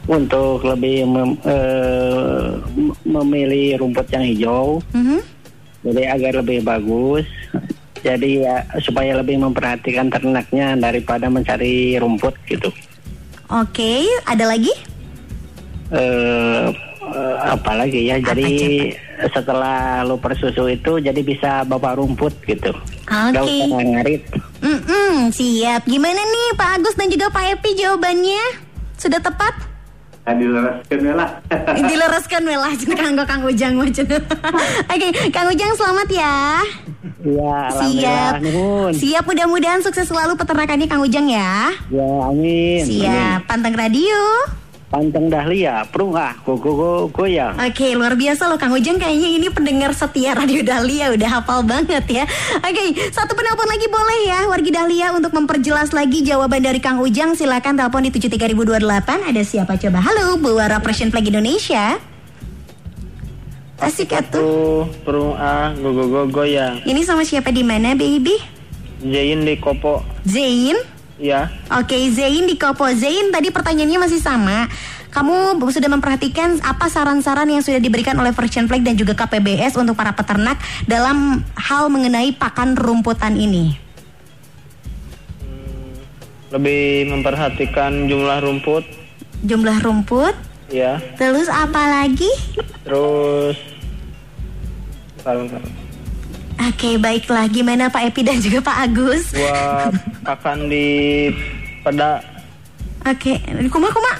Untuk 0.06 0.62
lebih 0.62 1.10
mem- 1.10 1.42
m- 2.70 2.94
memilih 3.02 3.82
rumput 3.82 4.06
yang 4.14 4.22
hijau, 4.22 4.78
Mhm. 4.94 5.18
jadi 5.82 6.14
agar 6.14 6.46
lebih 6.46 6.62
bagus. 6.62 7.26
Jadi 8.06 8.46
ya 8.46 8.62
supaya 8.86 9.18
lebih 9.18 9.42
memperhatikan 9.42 10.14
ternaknya 10.14 10.78
daripada 10.78 11.26
mencari 11.26 11.98
rumput 11.98 12.38
gitu. 12.46 12.70
Oke, 13.50 14.06
ada 14.30 14.46
lagi? 14.46 14.70
eh 15.90 16.66
eh, 17.02 17.36
apa 17.42 17.72
lagi 17.78 18.10
ya? 18.10 18.22
Jadi 18.22 18.94
setelah 19.34 20.06
lu 20.06 20.22
persusu 20.22 20.70
itu 20.70 21.02
jadi 21.02 21.22
bisa 21.26 21.66
bawa 21.66 21.98
rumput 21.98 22.34
gitu. 22.46 22.70
Oke. 23.10 23.42
usah 23.42 23.82
ngarit. 23.82 24.22
Mm-mm, 24.62 25.34
siap. 25.34 25.86
Gimana 25.90 26.22
nih 26.22 26.48
Pak 26.58 26.70
Agus 26.78 26.98
dan 26.98 27.10
juga 27.10 27.34
Pak 27.34 27.58
Epi 27.58 27.74
jawabannya? 27.78 28.62
Sudah 28.98 29.22
tepat? 29.22 29.65
Dileraskan 30.26 31.00
ya 31.06 31.14
lah. 31.14 31.30
Dileraskan 31.94 32.42
melah 32.42 32.74
kanggo 32.98 33.24
Kang 33.30 33.46
Ujang 33.46 33.78
macam. 33.78 34.06
Oke, 34.94 35.08
Kang 35.30 35.48
Ujang 35.54 35.72
selamat 35.78 36.08
ya. 36.10 36.36
Ya, 37.22 37.58
Siap. 37.70 38.34
Siap 38.98 39.24
mudah-mudahan 39.26 39.86
sukses 39.86 40.10
selalu 40.10 40.34
peternakannya 40.34 40.90
Kang 40.90 41.06
Ujang 41.06 41.30
ya. 41.30 41.70
Ya, 41.94 42.10
amin. 42.26 42.82
Siap. 42.82 43.46
Panteng 43.46 43.78
radio. 43.78 44.18
Panteng 44.86 45.34
Dahlia, 45.34 45.82
prungah, 45.90 46.38
go 46.46 46.62
go 46.62 46.78
go 46.78 46.90
goyang. 47.10 47.58
Oke, 47.58 47.98
luar 47.98 48.14
biasa 48.14 48.46
loh 48.46 48.54
Kang 48.62 48.70
Ujang 48.70 49.02
kayaknya 49.02 49.34
ini 49.34 49.50
pendengar 49.50 49.98
setia 49.98 50.38
Radio 50.38 50.62
Dahlia 50.62 51.10
udah 51.10 51.42
hafal 51.42 51.66
banget 51.66 52.06
ya. 52.06 52.24
Oke, 52.62 53.10
satu 53.10 53.34
penelpon 53.34 53.66
lagi 53.66 53.90
boleh 53.90 54.20
ya 54.30 54.40
wargi 54.46 54.70
Dahlia 54.70 55.10
untuk 55.18 55.34
memperjelas 55.34 55.90
lagi 55.90 56.22
jawaban 56.22 56.62
dari 56.62 56.78
Kang 56.78 57.02
Ujang 57.02 57.34
silakan 57.34 57.82
telepon 57.82 58.06
di 58.06 58.14
73028. 58.14 59.34
Ada 59.34 59.42
siapa 59.42 59.74
coba? 59.74 60.00
Halo, 60.06 60.38
Buara 60.38 60.78
Persian 60.78 61.10
Flag 61.10 61.26
Indonesia. 61.26 61.98
Asik 63.82 64.14
atuh. 64.14 64.38
Tuh, 64.38 64.82
prungah, 65.02 65.74
go 65.82 65.98
go 65.98 66.06
go 66.08 66.22
goyang. 66.30 66.86
Ini 66.86 67.02
sama 67.02 67.26
siapa 67.26 67.50
di 67.50 67.66
mana, 67.66 67.98
baby? 67.98 68.38
Jain 69.02 69.50
di 69.50 69.58
kopo. 69.58 70.06
Zain. 70.30 70.95
Ya, 71.16 71.48
Oke, 71.72 71.96
Zain 72.12 72.44
di 72.44 72.60
Kopo. 72.60 72.92
Zain, 72.92 73.32
tadi 73.32 73.48
pertanyaannya 73.48 74.00
masih 74.04 74.20
sama. 74.20 74.68
Kamu 75.16 75.56
sudah 75.72 75.88
memperhatikan 75.88 76.60
apa 76.60 76.92
saran-saran 76.92 77.48
yang 77.48 77.64
sudah 77.64 77.80
diberikan 77.80 78.20
oleh 78.20 78.36
Frisian 78.36 78.68
Flag 78.68 78.84
dan 78.84 79.00
juga 79.00 79.16
KPBS 79.16 79.80
untuk 79.80 79.96
para 79.96 80.12
peternak 80.12 80.60
dalam 80.92 81.40
hal 81.56 81.88
mengenai 81.88 82.36
pakan 82.36 82.76
rumputan 82.76 83.40
ini? 83.40 83.86
lebih 86.54 87.12
memperhatikan 87.12 88.08
jumlah 88.08 88.40
rumput. 88.40 88.88
Jumlah 89.44 89.84
rumput, 89.84 90.32
Ya, 90.72 91.04
terus 91.20 91.52
apa 91.52 91.84
lagi? 91.84 92.32
terus. 92.88 93.60
Salam. 95.20 95.52
Oke, 96.56 96.96
baiklah. 96.96 97.52
Gimana 97.52 97.92
Pak 97.92 98.08
Epi 98.12 98.24
dan 98.24 98.40
juga 98.40 98.64
Pak 98.64 98.78
Agus? 98.88 99.36
Buat 99.36 99.92
akan 100.26 100.58
di 100.72 100.88
peda 101.84 102.24
Oke, 103.06 103.38
kuma 103.70 103.86
kuma. 103.94 104.18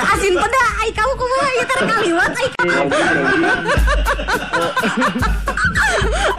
Asin 0.00 0.32
peda, 0.32 0.64
ai 0.80 0.88
kamu 0.88 1.12
kuma 1.20 1.36
ya 1.52 1.64
terkaliwat 1.68 2.32
ai 2.32 2.48
kamu. 2.56 2.88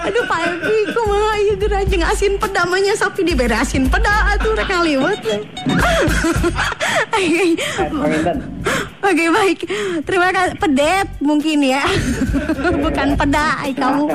Aduh 0.09 0.23
Pak 0.25 0.41
Epi, 0.41 0.77
kumaha 0.89 1.37
ieu 1.37 1.53
gerajeng 1.61 2.01
asin 2.01 2.33
peda 2.41 2.65
mah 2.65 2.81
nya 2.81 2.97
sapi 2.97 3.21
dibere 3.21 3.53
asin 3.53 3.85
peda 3.93 4.33
atuh 4.33 4.57
rek 4.57 4.73
ngaliwat. 4.73 5.21
Oke 8.97 9.29
baik, 9.29 9.59
terima 10.03 10.33
kasih. 10.33 10.57
Pedet 10.57 11.07
mungkin 11.21 11.61
ya, 11.61 11.85
bukan 12.83 13.13
peda, 13.13 13.61
kamu. 13.71 14.05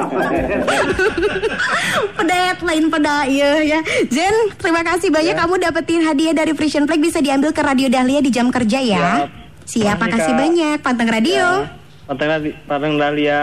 Pedet 2.19 2.59
lain 2.61 2.85
peda, 2.91 3.17
iya 3.25 3.51
ya. 3.63 3.79
Jen, 4.11 4.35
terima 4.59 4.83
kasih 4.83 5.09
banyak 5.09 5.39
kamu 5.39 5.55
dapetin 5.63 6.03
hadiah 6.03 6.35
dari 6.35 6.53
Frisian 6.53 6.85
Flag 6.85 6.99
bisa 6.99 7.23
diambil 7.23 7.55
ke 7.55 7.63
Radio 7.63 7.87
Dahlia 7.87 8.21
di 8.21 8.29
jam 8.29 8.51
kerja 8.51 8.83
ya. 8.83 9.31
Siap, 9.63 9.97
Makasih, 9.97 10.03
makasih 10.03 10.33
Kak. 10.35 10.41
banyak. 10.43 10.79
Panteng 10.83 11.09
radio. 11.09 11.47
Panteng 12.03 12.29
Dahlia, 12.29 12.55
Panteng 12.67 12.95
Dahlia, 12.99 13.39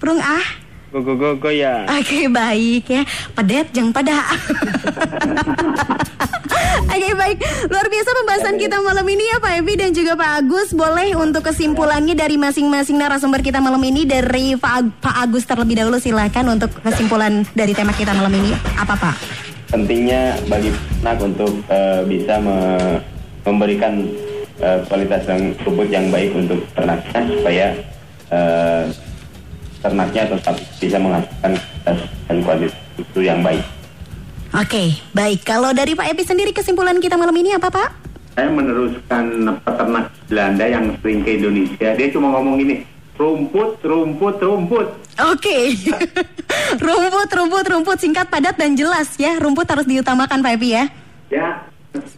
Prung 0.00 0.18
ah. 0.18 0.46
go 0.90 0.98
go 1.04 1.14
go 1.14 1.28
goyang. 1.38 1.86
Oke 1.86 2.26
baik 2.26 2.90
ya 2.90 3.02
Pedet 3.30 3.70
jeng 3.70 3.94
pada 3.94 4.26
Oke 6.80 7.10
baik 7.12 7.38
Luar 7.66 7.86
biasa 7.86 8.10
pembahasan 8.14 8.56
kita 8.56 8.80
malam 8.80 9.04
ini 9.04 9.24
ya 9.26 9.36
Pak 9.36 9.52
Evi 9.58 9.74
dan 9.74 9.90
juga 9.90 10.12
Pak 10.14 10.30
Agus 10.38 10.72
Boleh 10.72 11.12
untuk 11.14 11.42
kesimpulannya 11.42 12.14
dari 12.14 12.36
masing-masing 12.36 12.96
narasumber 12.96 13.40
kita 13.40 13.58
malam 13.58 13.80
ini 13.80 14.04
Dari 14.04 14.54
Pak, 14.54 14.72
Ag- 14.72 14.94
Pak 15.00 15.16
Agus 15.20 15.44
terlebih 15.44 15.76
dahulu 15.76 15.96
silakan 15.96 16.56
untuk 16.56 16.72
kesimpulan 16.80 17.44
dari 17.52 17.72
tema 17.72 17.92
kita 17.92 18.12
malam 18.12 18.32
ini 18.32 18.54
Apa 18.76 18.96
Pak? 18.96 19.16
pentingnya 19.70 20.34
bagi 20.50 20.74
peternak 20.74 21.18
untuk 21.22 21.62
eh, 21.70 22.02
bisa 22.02 22.42
me- 22.42 22.98
memberikan 23.46 24.02
eh, 24.58 24.82
kualitas 24.90 25.22
yang 25.30 25.54
rumput 25.62 25.86
yang 25.86 26.10
baik 26.10 26.34
untuk 26.34 26.58
ternaknya 26.74 27.20
supaya 27.30 27.66
eh, 28.34 28.82
ternaknya 29.78 30.22
tetap 30.26 30.58
bisa 30.74 30.96
menghasilkan 30.98 31.52
kualitas 31.54 31.98
dan 32.26 32.36
kualitas 32.42 32.74
susu 32.98 33.20
yang 33.22 33.40
baik. 33.46 33.62
Oke 34.50 34.98
baik 35.14 35.46
Kalau 35.46 35.70
dari 35.70 35.94
Pak 35.94 36.10
Evi 36.10 36.26
sendiri 36.26 36.50
kesimpulan 36.50 36.98
kita 36.98 37.14
malam 37.14 37.34
ini 37.38 37.54
apa 37.54 37.70
Pak? 37.70 37.88
Saya 38.34 38.50
meneruskan 38.50 39.26
peternak 39.62 40.06
Belanda 40.30 40.64
yang 40.64 40.94
sering 41.02 41.20
ke 41.26 41.36
Indonesia. 41.36 41.88
Dia 41.98 42.08
cuma 42.14 42.30
ngomong 42.30 42.62
gini, 42.62 42.86
rumput, 43.18 43.82
rumput, 43.82 44.38
rumput. 44.38 44.86
Oke. 45.34 45.74
rumput, 46.86 47.28
rumput, 47.28 47.64
rumput 47.66 47.98
singkat, 47.98 48.30
padat 48.30 48.54
dan 48.54 48.78
jelas 48.78 49.18
ya. 49.18 49.34
Rumput 49.36 49.66
harus 49.66 49.84
diutamakan 49.84 50.46
Pak 50.46 50.56
Epi 50.56 50.68
ya. 50.72 50.84
Ya, 51.28 51.48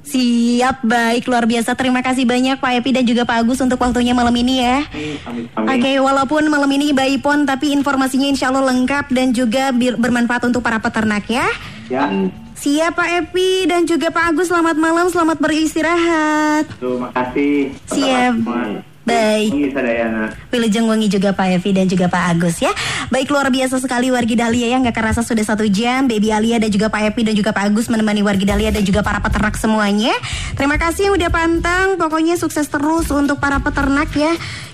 Siap, 0.05 0.85
baik 0.85 1.24
luar 1.33 1.49
biasa. 1.49 1.72
Terima 1.72 2.05
kasih 2.05 2.28
banyak 2.28 2.61
Pak 2.61 2.72
Epi 2.85 2.93
dan 2.93 3.09
juga 3.09 3.24
Pak 3.24 3.41
Agus 3.41 3.64
untuk 3.64 3.80
waktunya 3.80 4.12
malam 4.12 4.37
ini 4.37 4.61
ya. 4.61 4.85
amin, 5.24 5.49
Oke, 5.49 5.97
amin. 5.97 6.05
walaupun 6.05 6.45
malam 6.53 6.68
ini 6.76 6.93
by 6.93 7.16
phone 7.24 7.49
tapi 7.49 7.72
informasinya 7.72 8.28
insya 8.28 8.53
Allah 8.53 8.68
lengkap 8.68 9.09
dan 9.09 9.33
juga 9.33 9.72
bermanfaat 9.72 10.45
untuk 10.45 10.61
para 10.61 10.76
peternak 10.76 11.24
ya. 11.24 11.49
Ya, 11.91 12.07
Siap 12.62 12.95
Pak 12.95 13.11
Epi 13.26 13.66
dan 13.66 13.83
juga 13.83 14.12
Pak 14.14 14.35
Agus 14.35 14.47
selamat 14.47 14.78
malam, 14.78 15.11
selamat 15.11 15.43
beristirahat. 15.43 16.70
terima 16.78 17.11
kasih. 17.11 17.74
Siap. 17.91 18.35
Ini 18.39 18.91
Sadayana. 19.72 20.30
Wilujeng 20.55 20.86
wangi 20.86 21.11
juga 21.11 21.34
Pak 21.34 21.59
Evi 21.59 21.70
dan 21.74 21.90
juga 21.90 22.07
Pak 22.07 22.22
Agus 22.38 22.62
ya. 22.62 22.70
Baik 23.11 23.34
luar 23.34 23.50
biasa 23.50 23.82
sekali 23.82 24.14
wargi 24.14 24.38
Dahlia 24.38 24.70
ya 24.70 24.78
nggak 24.78 24.94
kerasa 24.94 25.26
sudah 25.26 25.42
satu 25.42 25.66
jam 25.66 26.07
Baby 26.07 26.30
Alia 26.30 26.62
dan 26.62 26.70
juga 26.70 26.86
Pak 26.86 27.12
Evi 27.12 27.26
dan 27.26 27.34
juga 27.34 27.50
Pak 27.50 27.72
Agus 27.72 27.90
menemani 27.90 28.22
wargi 28.22 28.46
Dahlia 28.46 28.70
dan 28.70 28.86
juga 28.86 29.03
para 29.03 29.18
peternak 29.18 29.59
semuanya. 29.59 30.14
Terima 30.55 30.78
kasih 30.78 31.11
yang 31.11 31.14
udah 31.18 31.30
pantang. 31.34 31.88
Pokoknya 31.98 32.38
sukses 32.38 32.70
terus 32.70 33.11
untuk 33.11 33.42
para 33.42 33.59
peternak 33.59 34.12
ya. 34.14 34.32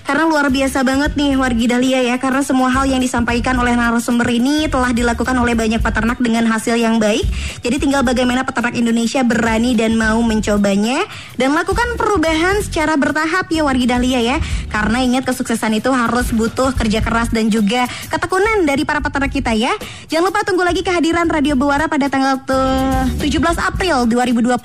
Karena 0.09 0.25
luar 0.25 0.49
biasa 0.49 0.81
banget 0.81 1.13
nih 1.13 1.37
wargi 1.37 1.69
Dahlia 1.69 2.01
ya 2.01 2.17
Karena 2.17 2.41
semua 2.41 2.73
hal 2.73 2.89
yang 2.89 2.97
disampaikan 2.97 3.53
oleh 3.61 3.77
narasumber 3.77 4.25
ini 4.33 4.65
Telah 4.65 4.89
dilakukan 4.89 5.37
oleh 5.37 5.53
banyak 5.53 5.85
peternak 5.85 6.17
dengan 6.17 6.49
hasil 6.49 6.81
yang 6.81 6.97
baik 6.97 7.21
Jadi 7.61 7.77
tinggal 7.77 8.01
bagaimana 8.01 8.41
peternak 8.41 8.73
Indonesia 8.73 9.21
berani 9.21 9.77
dan 9.77 9.93
mau 9.93 10.17
mencobanya 10.25 11.05
Dan 11.37 11.53
lakukan 11.53 11.93
perubahan 11.93 12.57
secara 12.65 12.97
bertahap 12.97 13.53
ya 13.53 13.61
wargi 13.61 13.85
Dahlia 13.85 14.18
ya 14.19 14.37
Karena 14.67 15.01
ingat 15.01 15.23
kesuksesan 15.25 15.79
itu 15.79 15.89
harus 15.89 16.29
butuh 16.35 16.75
kerja 16.75 16.99
keras 16.99 17.31
dan 17.31 17.47
juga 17.47 17.87
ketekunan 18.11 18.67
dari 18.67 18.83
para 18.83 18.99
peternak 18.99 19.31
kita 19.31 19.55
ya 19.55 19.73
Jangan 20.11 20.29
lupa 20.29 20.43
tunggu 20.43 20.63
lagi 20.67 20.83
kehadiran 20.83 21.25
Radio 21.31 21.55
Buara 21.55 21.87
pada 21.87 22.11
tanggal 22.11 22.43
tu- 22.43 23.23
17 23.23 23.57
April 23.57 24.05
2020 24.05 24.59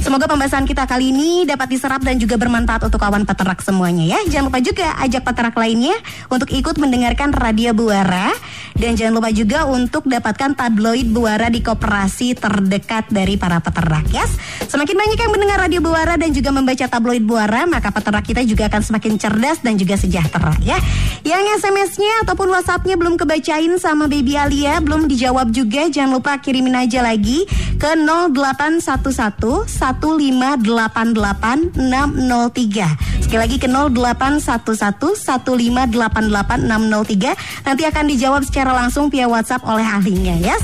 Semoga 0.00 0.24
pembahasan 0.24 0.64
kita 0.64 0.88
kali 0.88 1.12
ini 1.12 1.44
dapat 1.44 1.76
diserap 1.76 2.00
dan 2.00 2.16
juga 2.16 2.40
bermanfaat 2.40 2.88
untuk 2.88 2.96
kawan 2.96 3.28
peternak 3.28 3.60
semuanya 3.60 4.16
ya. 4.16 4.18
Jangan 4.32 4.48
lupa 4.48 4.60
juga 4.64 4.96
ajak 4.96 5.28
peternak 5.28 5.52
lainnya 5.60 5.92
untuk 6.32 6.48
ikut 6.56 6.80
mendengarkan 6.80 7.36
Radio 7.36 7.76
Buara 7.76 8.32
dan 8.80 8.96
jangan 8.96 9.20
lupa 9.20 9.28
juga 9.28 9.68
untuk 9.68 10.08
dapatkan 10.08 10.56
tabloid 10.56 11.04
Buara 11.12 11.52
di 11.52 11.60
koperasi 11.60 12.32
terdekat 12.32 13.12
dari 13.12 13.36
para 13.36 13.60
peternak 13.60 14.08
ya. 14.08 14.24
Semakin 14.64 14.96
banyak 14.96 15.18
yang 15.20 15.32
mendengar 15.36 15.58
Radio 15.60 15.84
Buara 15.84 16.16
dan 16.16 16.32
juga 16.32 16.48
membaca 16.48 16.88
tabloid 16.88 17.20
Buara, 17.20 17.68
maka 17.68 17.92
peternak 17.92 18.24
kita 18.24 18.40
juga 18.48 18.69
akan 18.70 18.86
semakin 18.86 19.18
cerdas 19.18 19.58
dan 19.66 19.74
juga 19.74 19.98
sejahtera 19.98 20.54
ya. 20.62 20.78
Yang 21.26 21.58
SMS-nya 21.60 22.24
ataupun 22.24 22.48
WhatsApp-nya 22.54 22.94
belum 22.94 23.18
kebacain 23.18 23.74
sama 23.82 24.06
Baby 24.06 24.38
Alia, 24.38 24.78
belum 24.78 25.10
dijawab 25.10 25.50
juga, 25.50 25.90
jangan 25.90 26.22
lupa 26.22 26.38
kirimin 26.38 26.78
aja 26.78 27.02
lagi 27.02 27.50
ke 27.80 27.96
0811 27.96 29.64
1588 29.66 31.80
603. 31.80 33.24
Sekali 33.24 33.40
lagi 33.40 33.56
ke 33.56 33.64
0811 33.70 35.40
1588 35.40 36.68
603. 36.68 37.64
Nanti 37.64 37.82
akan 37.88 38.04
dijawab 38.10 38.42
secara 38.44 38.76
langsung 38.76 39.08
via 39.08 39.24
WhatsApp 39.30 39.64
oleh 39.64 39.86
ahlinya 39.86 40.36
ya. 40.36 40.58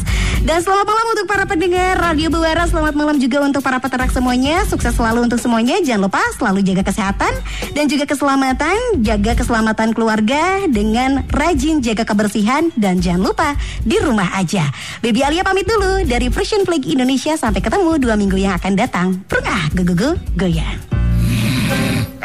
Dan 0.45 0.61
selamat 0.61 0.85
malam 0.85 1.07
untuk 1.17 1.27
para 1.31 1.49
pendengar 1.49 1.97
Radio 1.97 2.29
Buara. 2.29 2.69
Selamat 2.69 2.93
malam 2.93 3.17
juga 3.17 3.41
untuk 3.41 3.65
para 3.65 3.81
peternak 3.81 4.13
semuanya. 4.13 4.69
Sukses 4.69 4.93
selalu 4.93 5.25
untuk 5.31 5.41
semuanya. 5.41 5.81
Jangan 5.81 6.11
lupa 6.11 6.21
selalu 6.37 6.61
jaga 6.61 6.85
kesehatan 6.85 7.33
dan 7.73 7.89
juga 7.89 7.96
keselamatan. 8.05 9.01
Jaga 9.01 9.33
keselamatan 9.33 9.97
keluarga 9.97 10.69
dengan 10.69 11.25
rajin 11.33 11.81
jaga 11.81 12.05
kebersihan 12.05 12.69
dan 12.77 13.01
jangan 13.01 13.33
lupa 13.33 13.57
di 13.81 13.97
rumah 13.97 14.29
aja. 14.37 14.69
Baby 15.01 15.25
Alia 15.25 15.41
pamit 15.41 15.65
dulu 15.65 16.05
dari 16.05 16.29
Frisian 16.29 16.69
Flag 16.69 16.85
Indonesia. 16.85 17.39
Sampai 17.41 17.65
ketemu 17.65 17.97
dua 17.97 18.19
minggu 18.19 18.37
yang 18.37 18.59
akan 18.61 18.77
datang. 18.77 19.09
Perungah, 19.25 19.73
go-go-go, 19.73 20.21
goyang. 20.37 21.06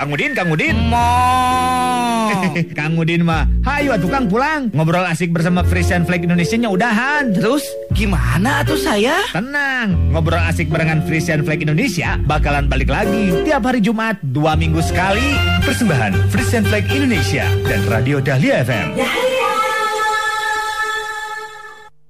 Kang 0.02 0.18
Udin, 0.18 0.34
Kang 0.34 0.50
Udin. 0.50 0.74
Kang 2.82 2.98
Udin 2.98 3.22
mah, 3.22 3.46
hayu 3.70 3.94
atuh 3.94 4.10
Kang 4.10 4.26
pulang. 4.26 4.74
Ngobrol 4.74 5.06
asik 5.06 5.30
bersama 5.30 5.62
Frisian 5.62 6.10
Flag 6.10 6.26
Indonesia-nya 6.26 6.74
udahan. 6.74 7.30
Terus 7.38 7.62
gimana 7.94 8.66
tuh 8.66 8.82
saya? 8.82 9.22
Tenang, 9.30 9.94
ngobrol 10.10 10.42
asik 10.42 10.74
barengan 10.74 11.06
Frisian 11.06 11.46
Flag 11.46 11.62
Indonesia 11.62 12.18
bakalan 12.26 12.66
balik 12.66 12.90
lagi 12.90 13.30
tiap 13.46 13.62
hari 13.62 13.78
Jumat 13.78 14.18
dua 14.26 14.58
minggu 14.58 14.82
sekali. 14.82 15.38
Persembahan 15.62 16.34
Frisian 16.34 16.66
Flag 16.66 16.90
Indonesia 16.90 17.46
dan 17.70 17.86
Radio 17.86 18.18
Dahlia 18.18 18.66
FM. 18.66 18.98
Dahlia 18.98 19.41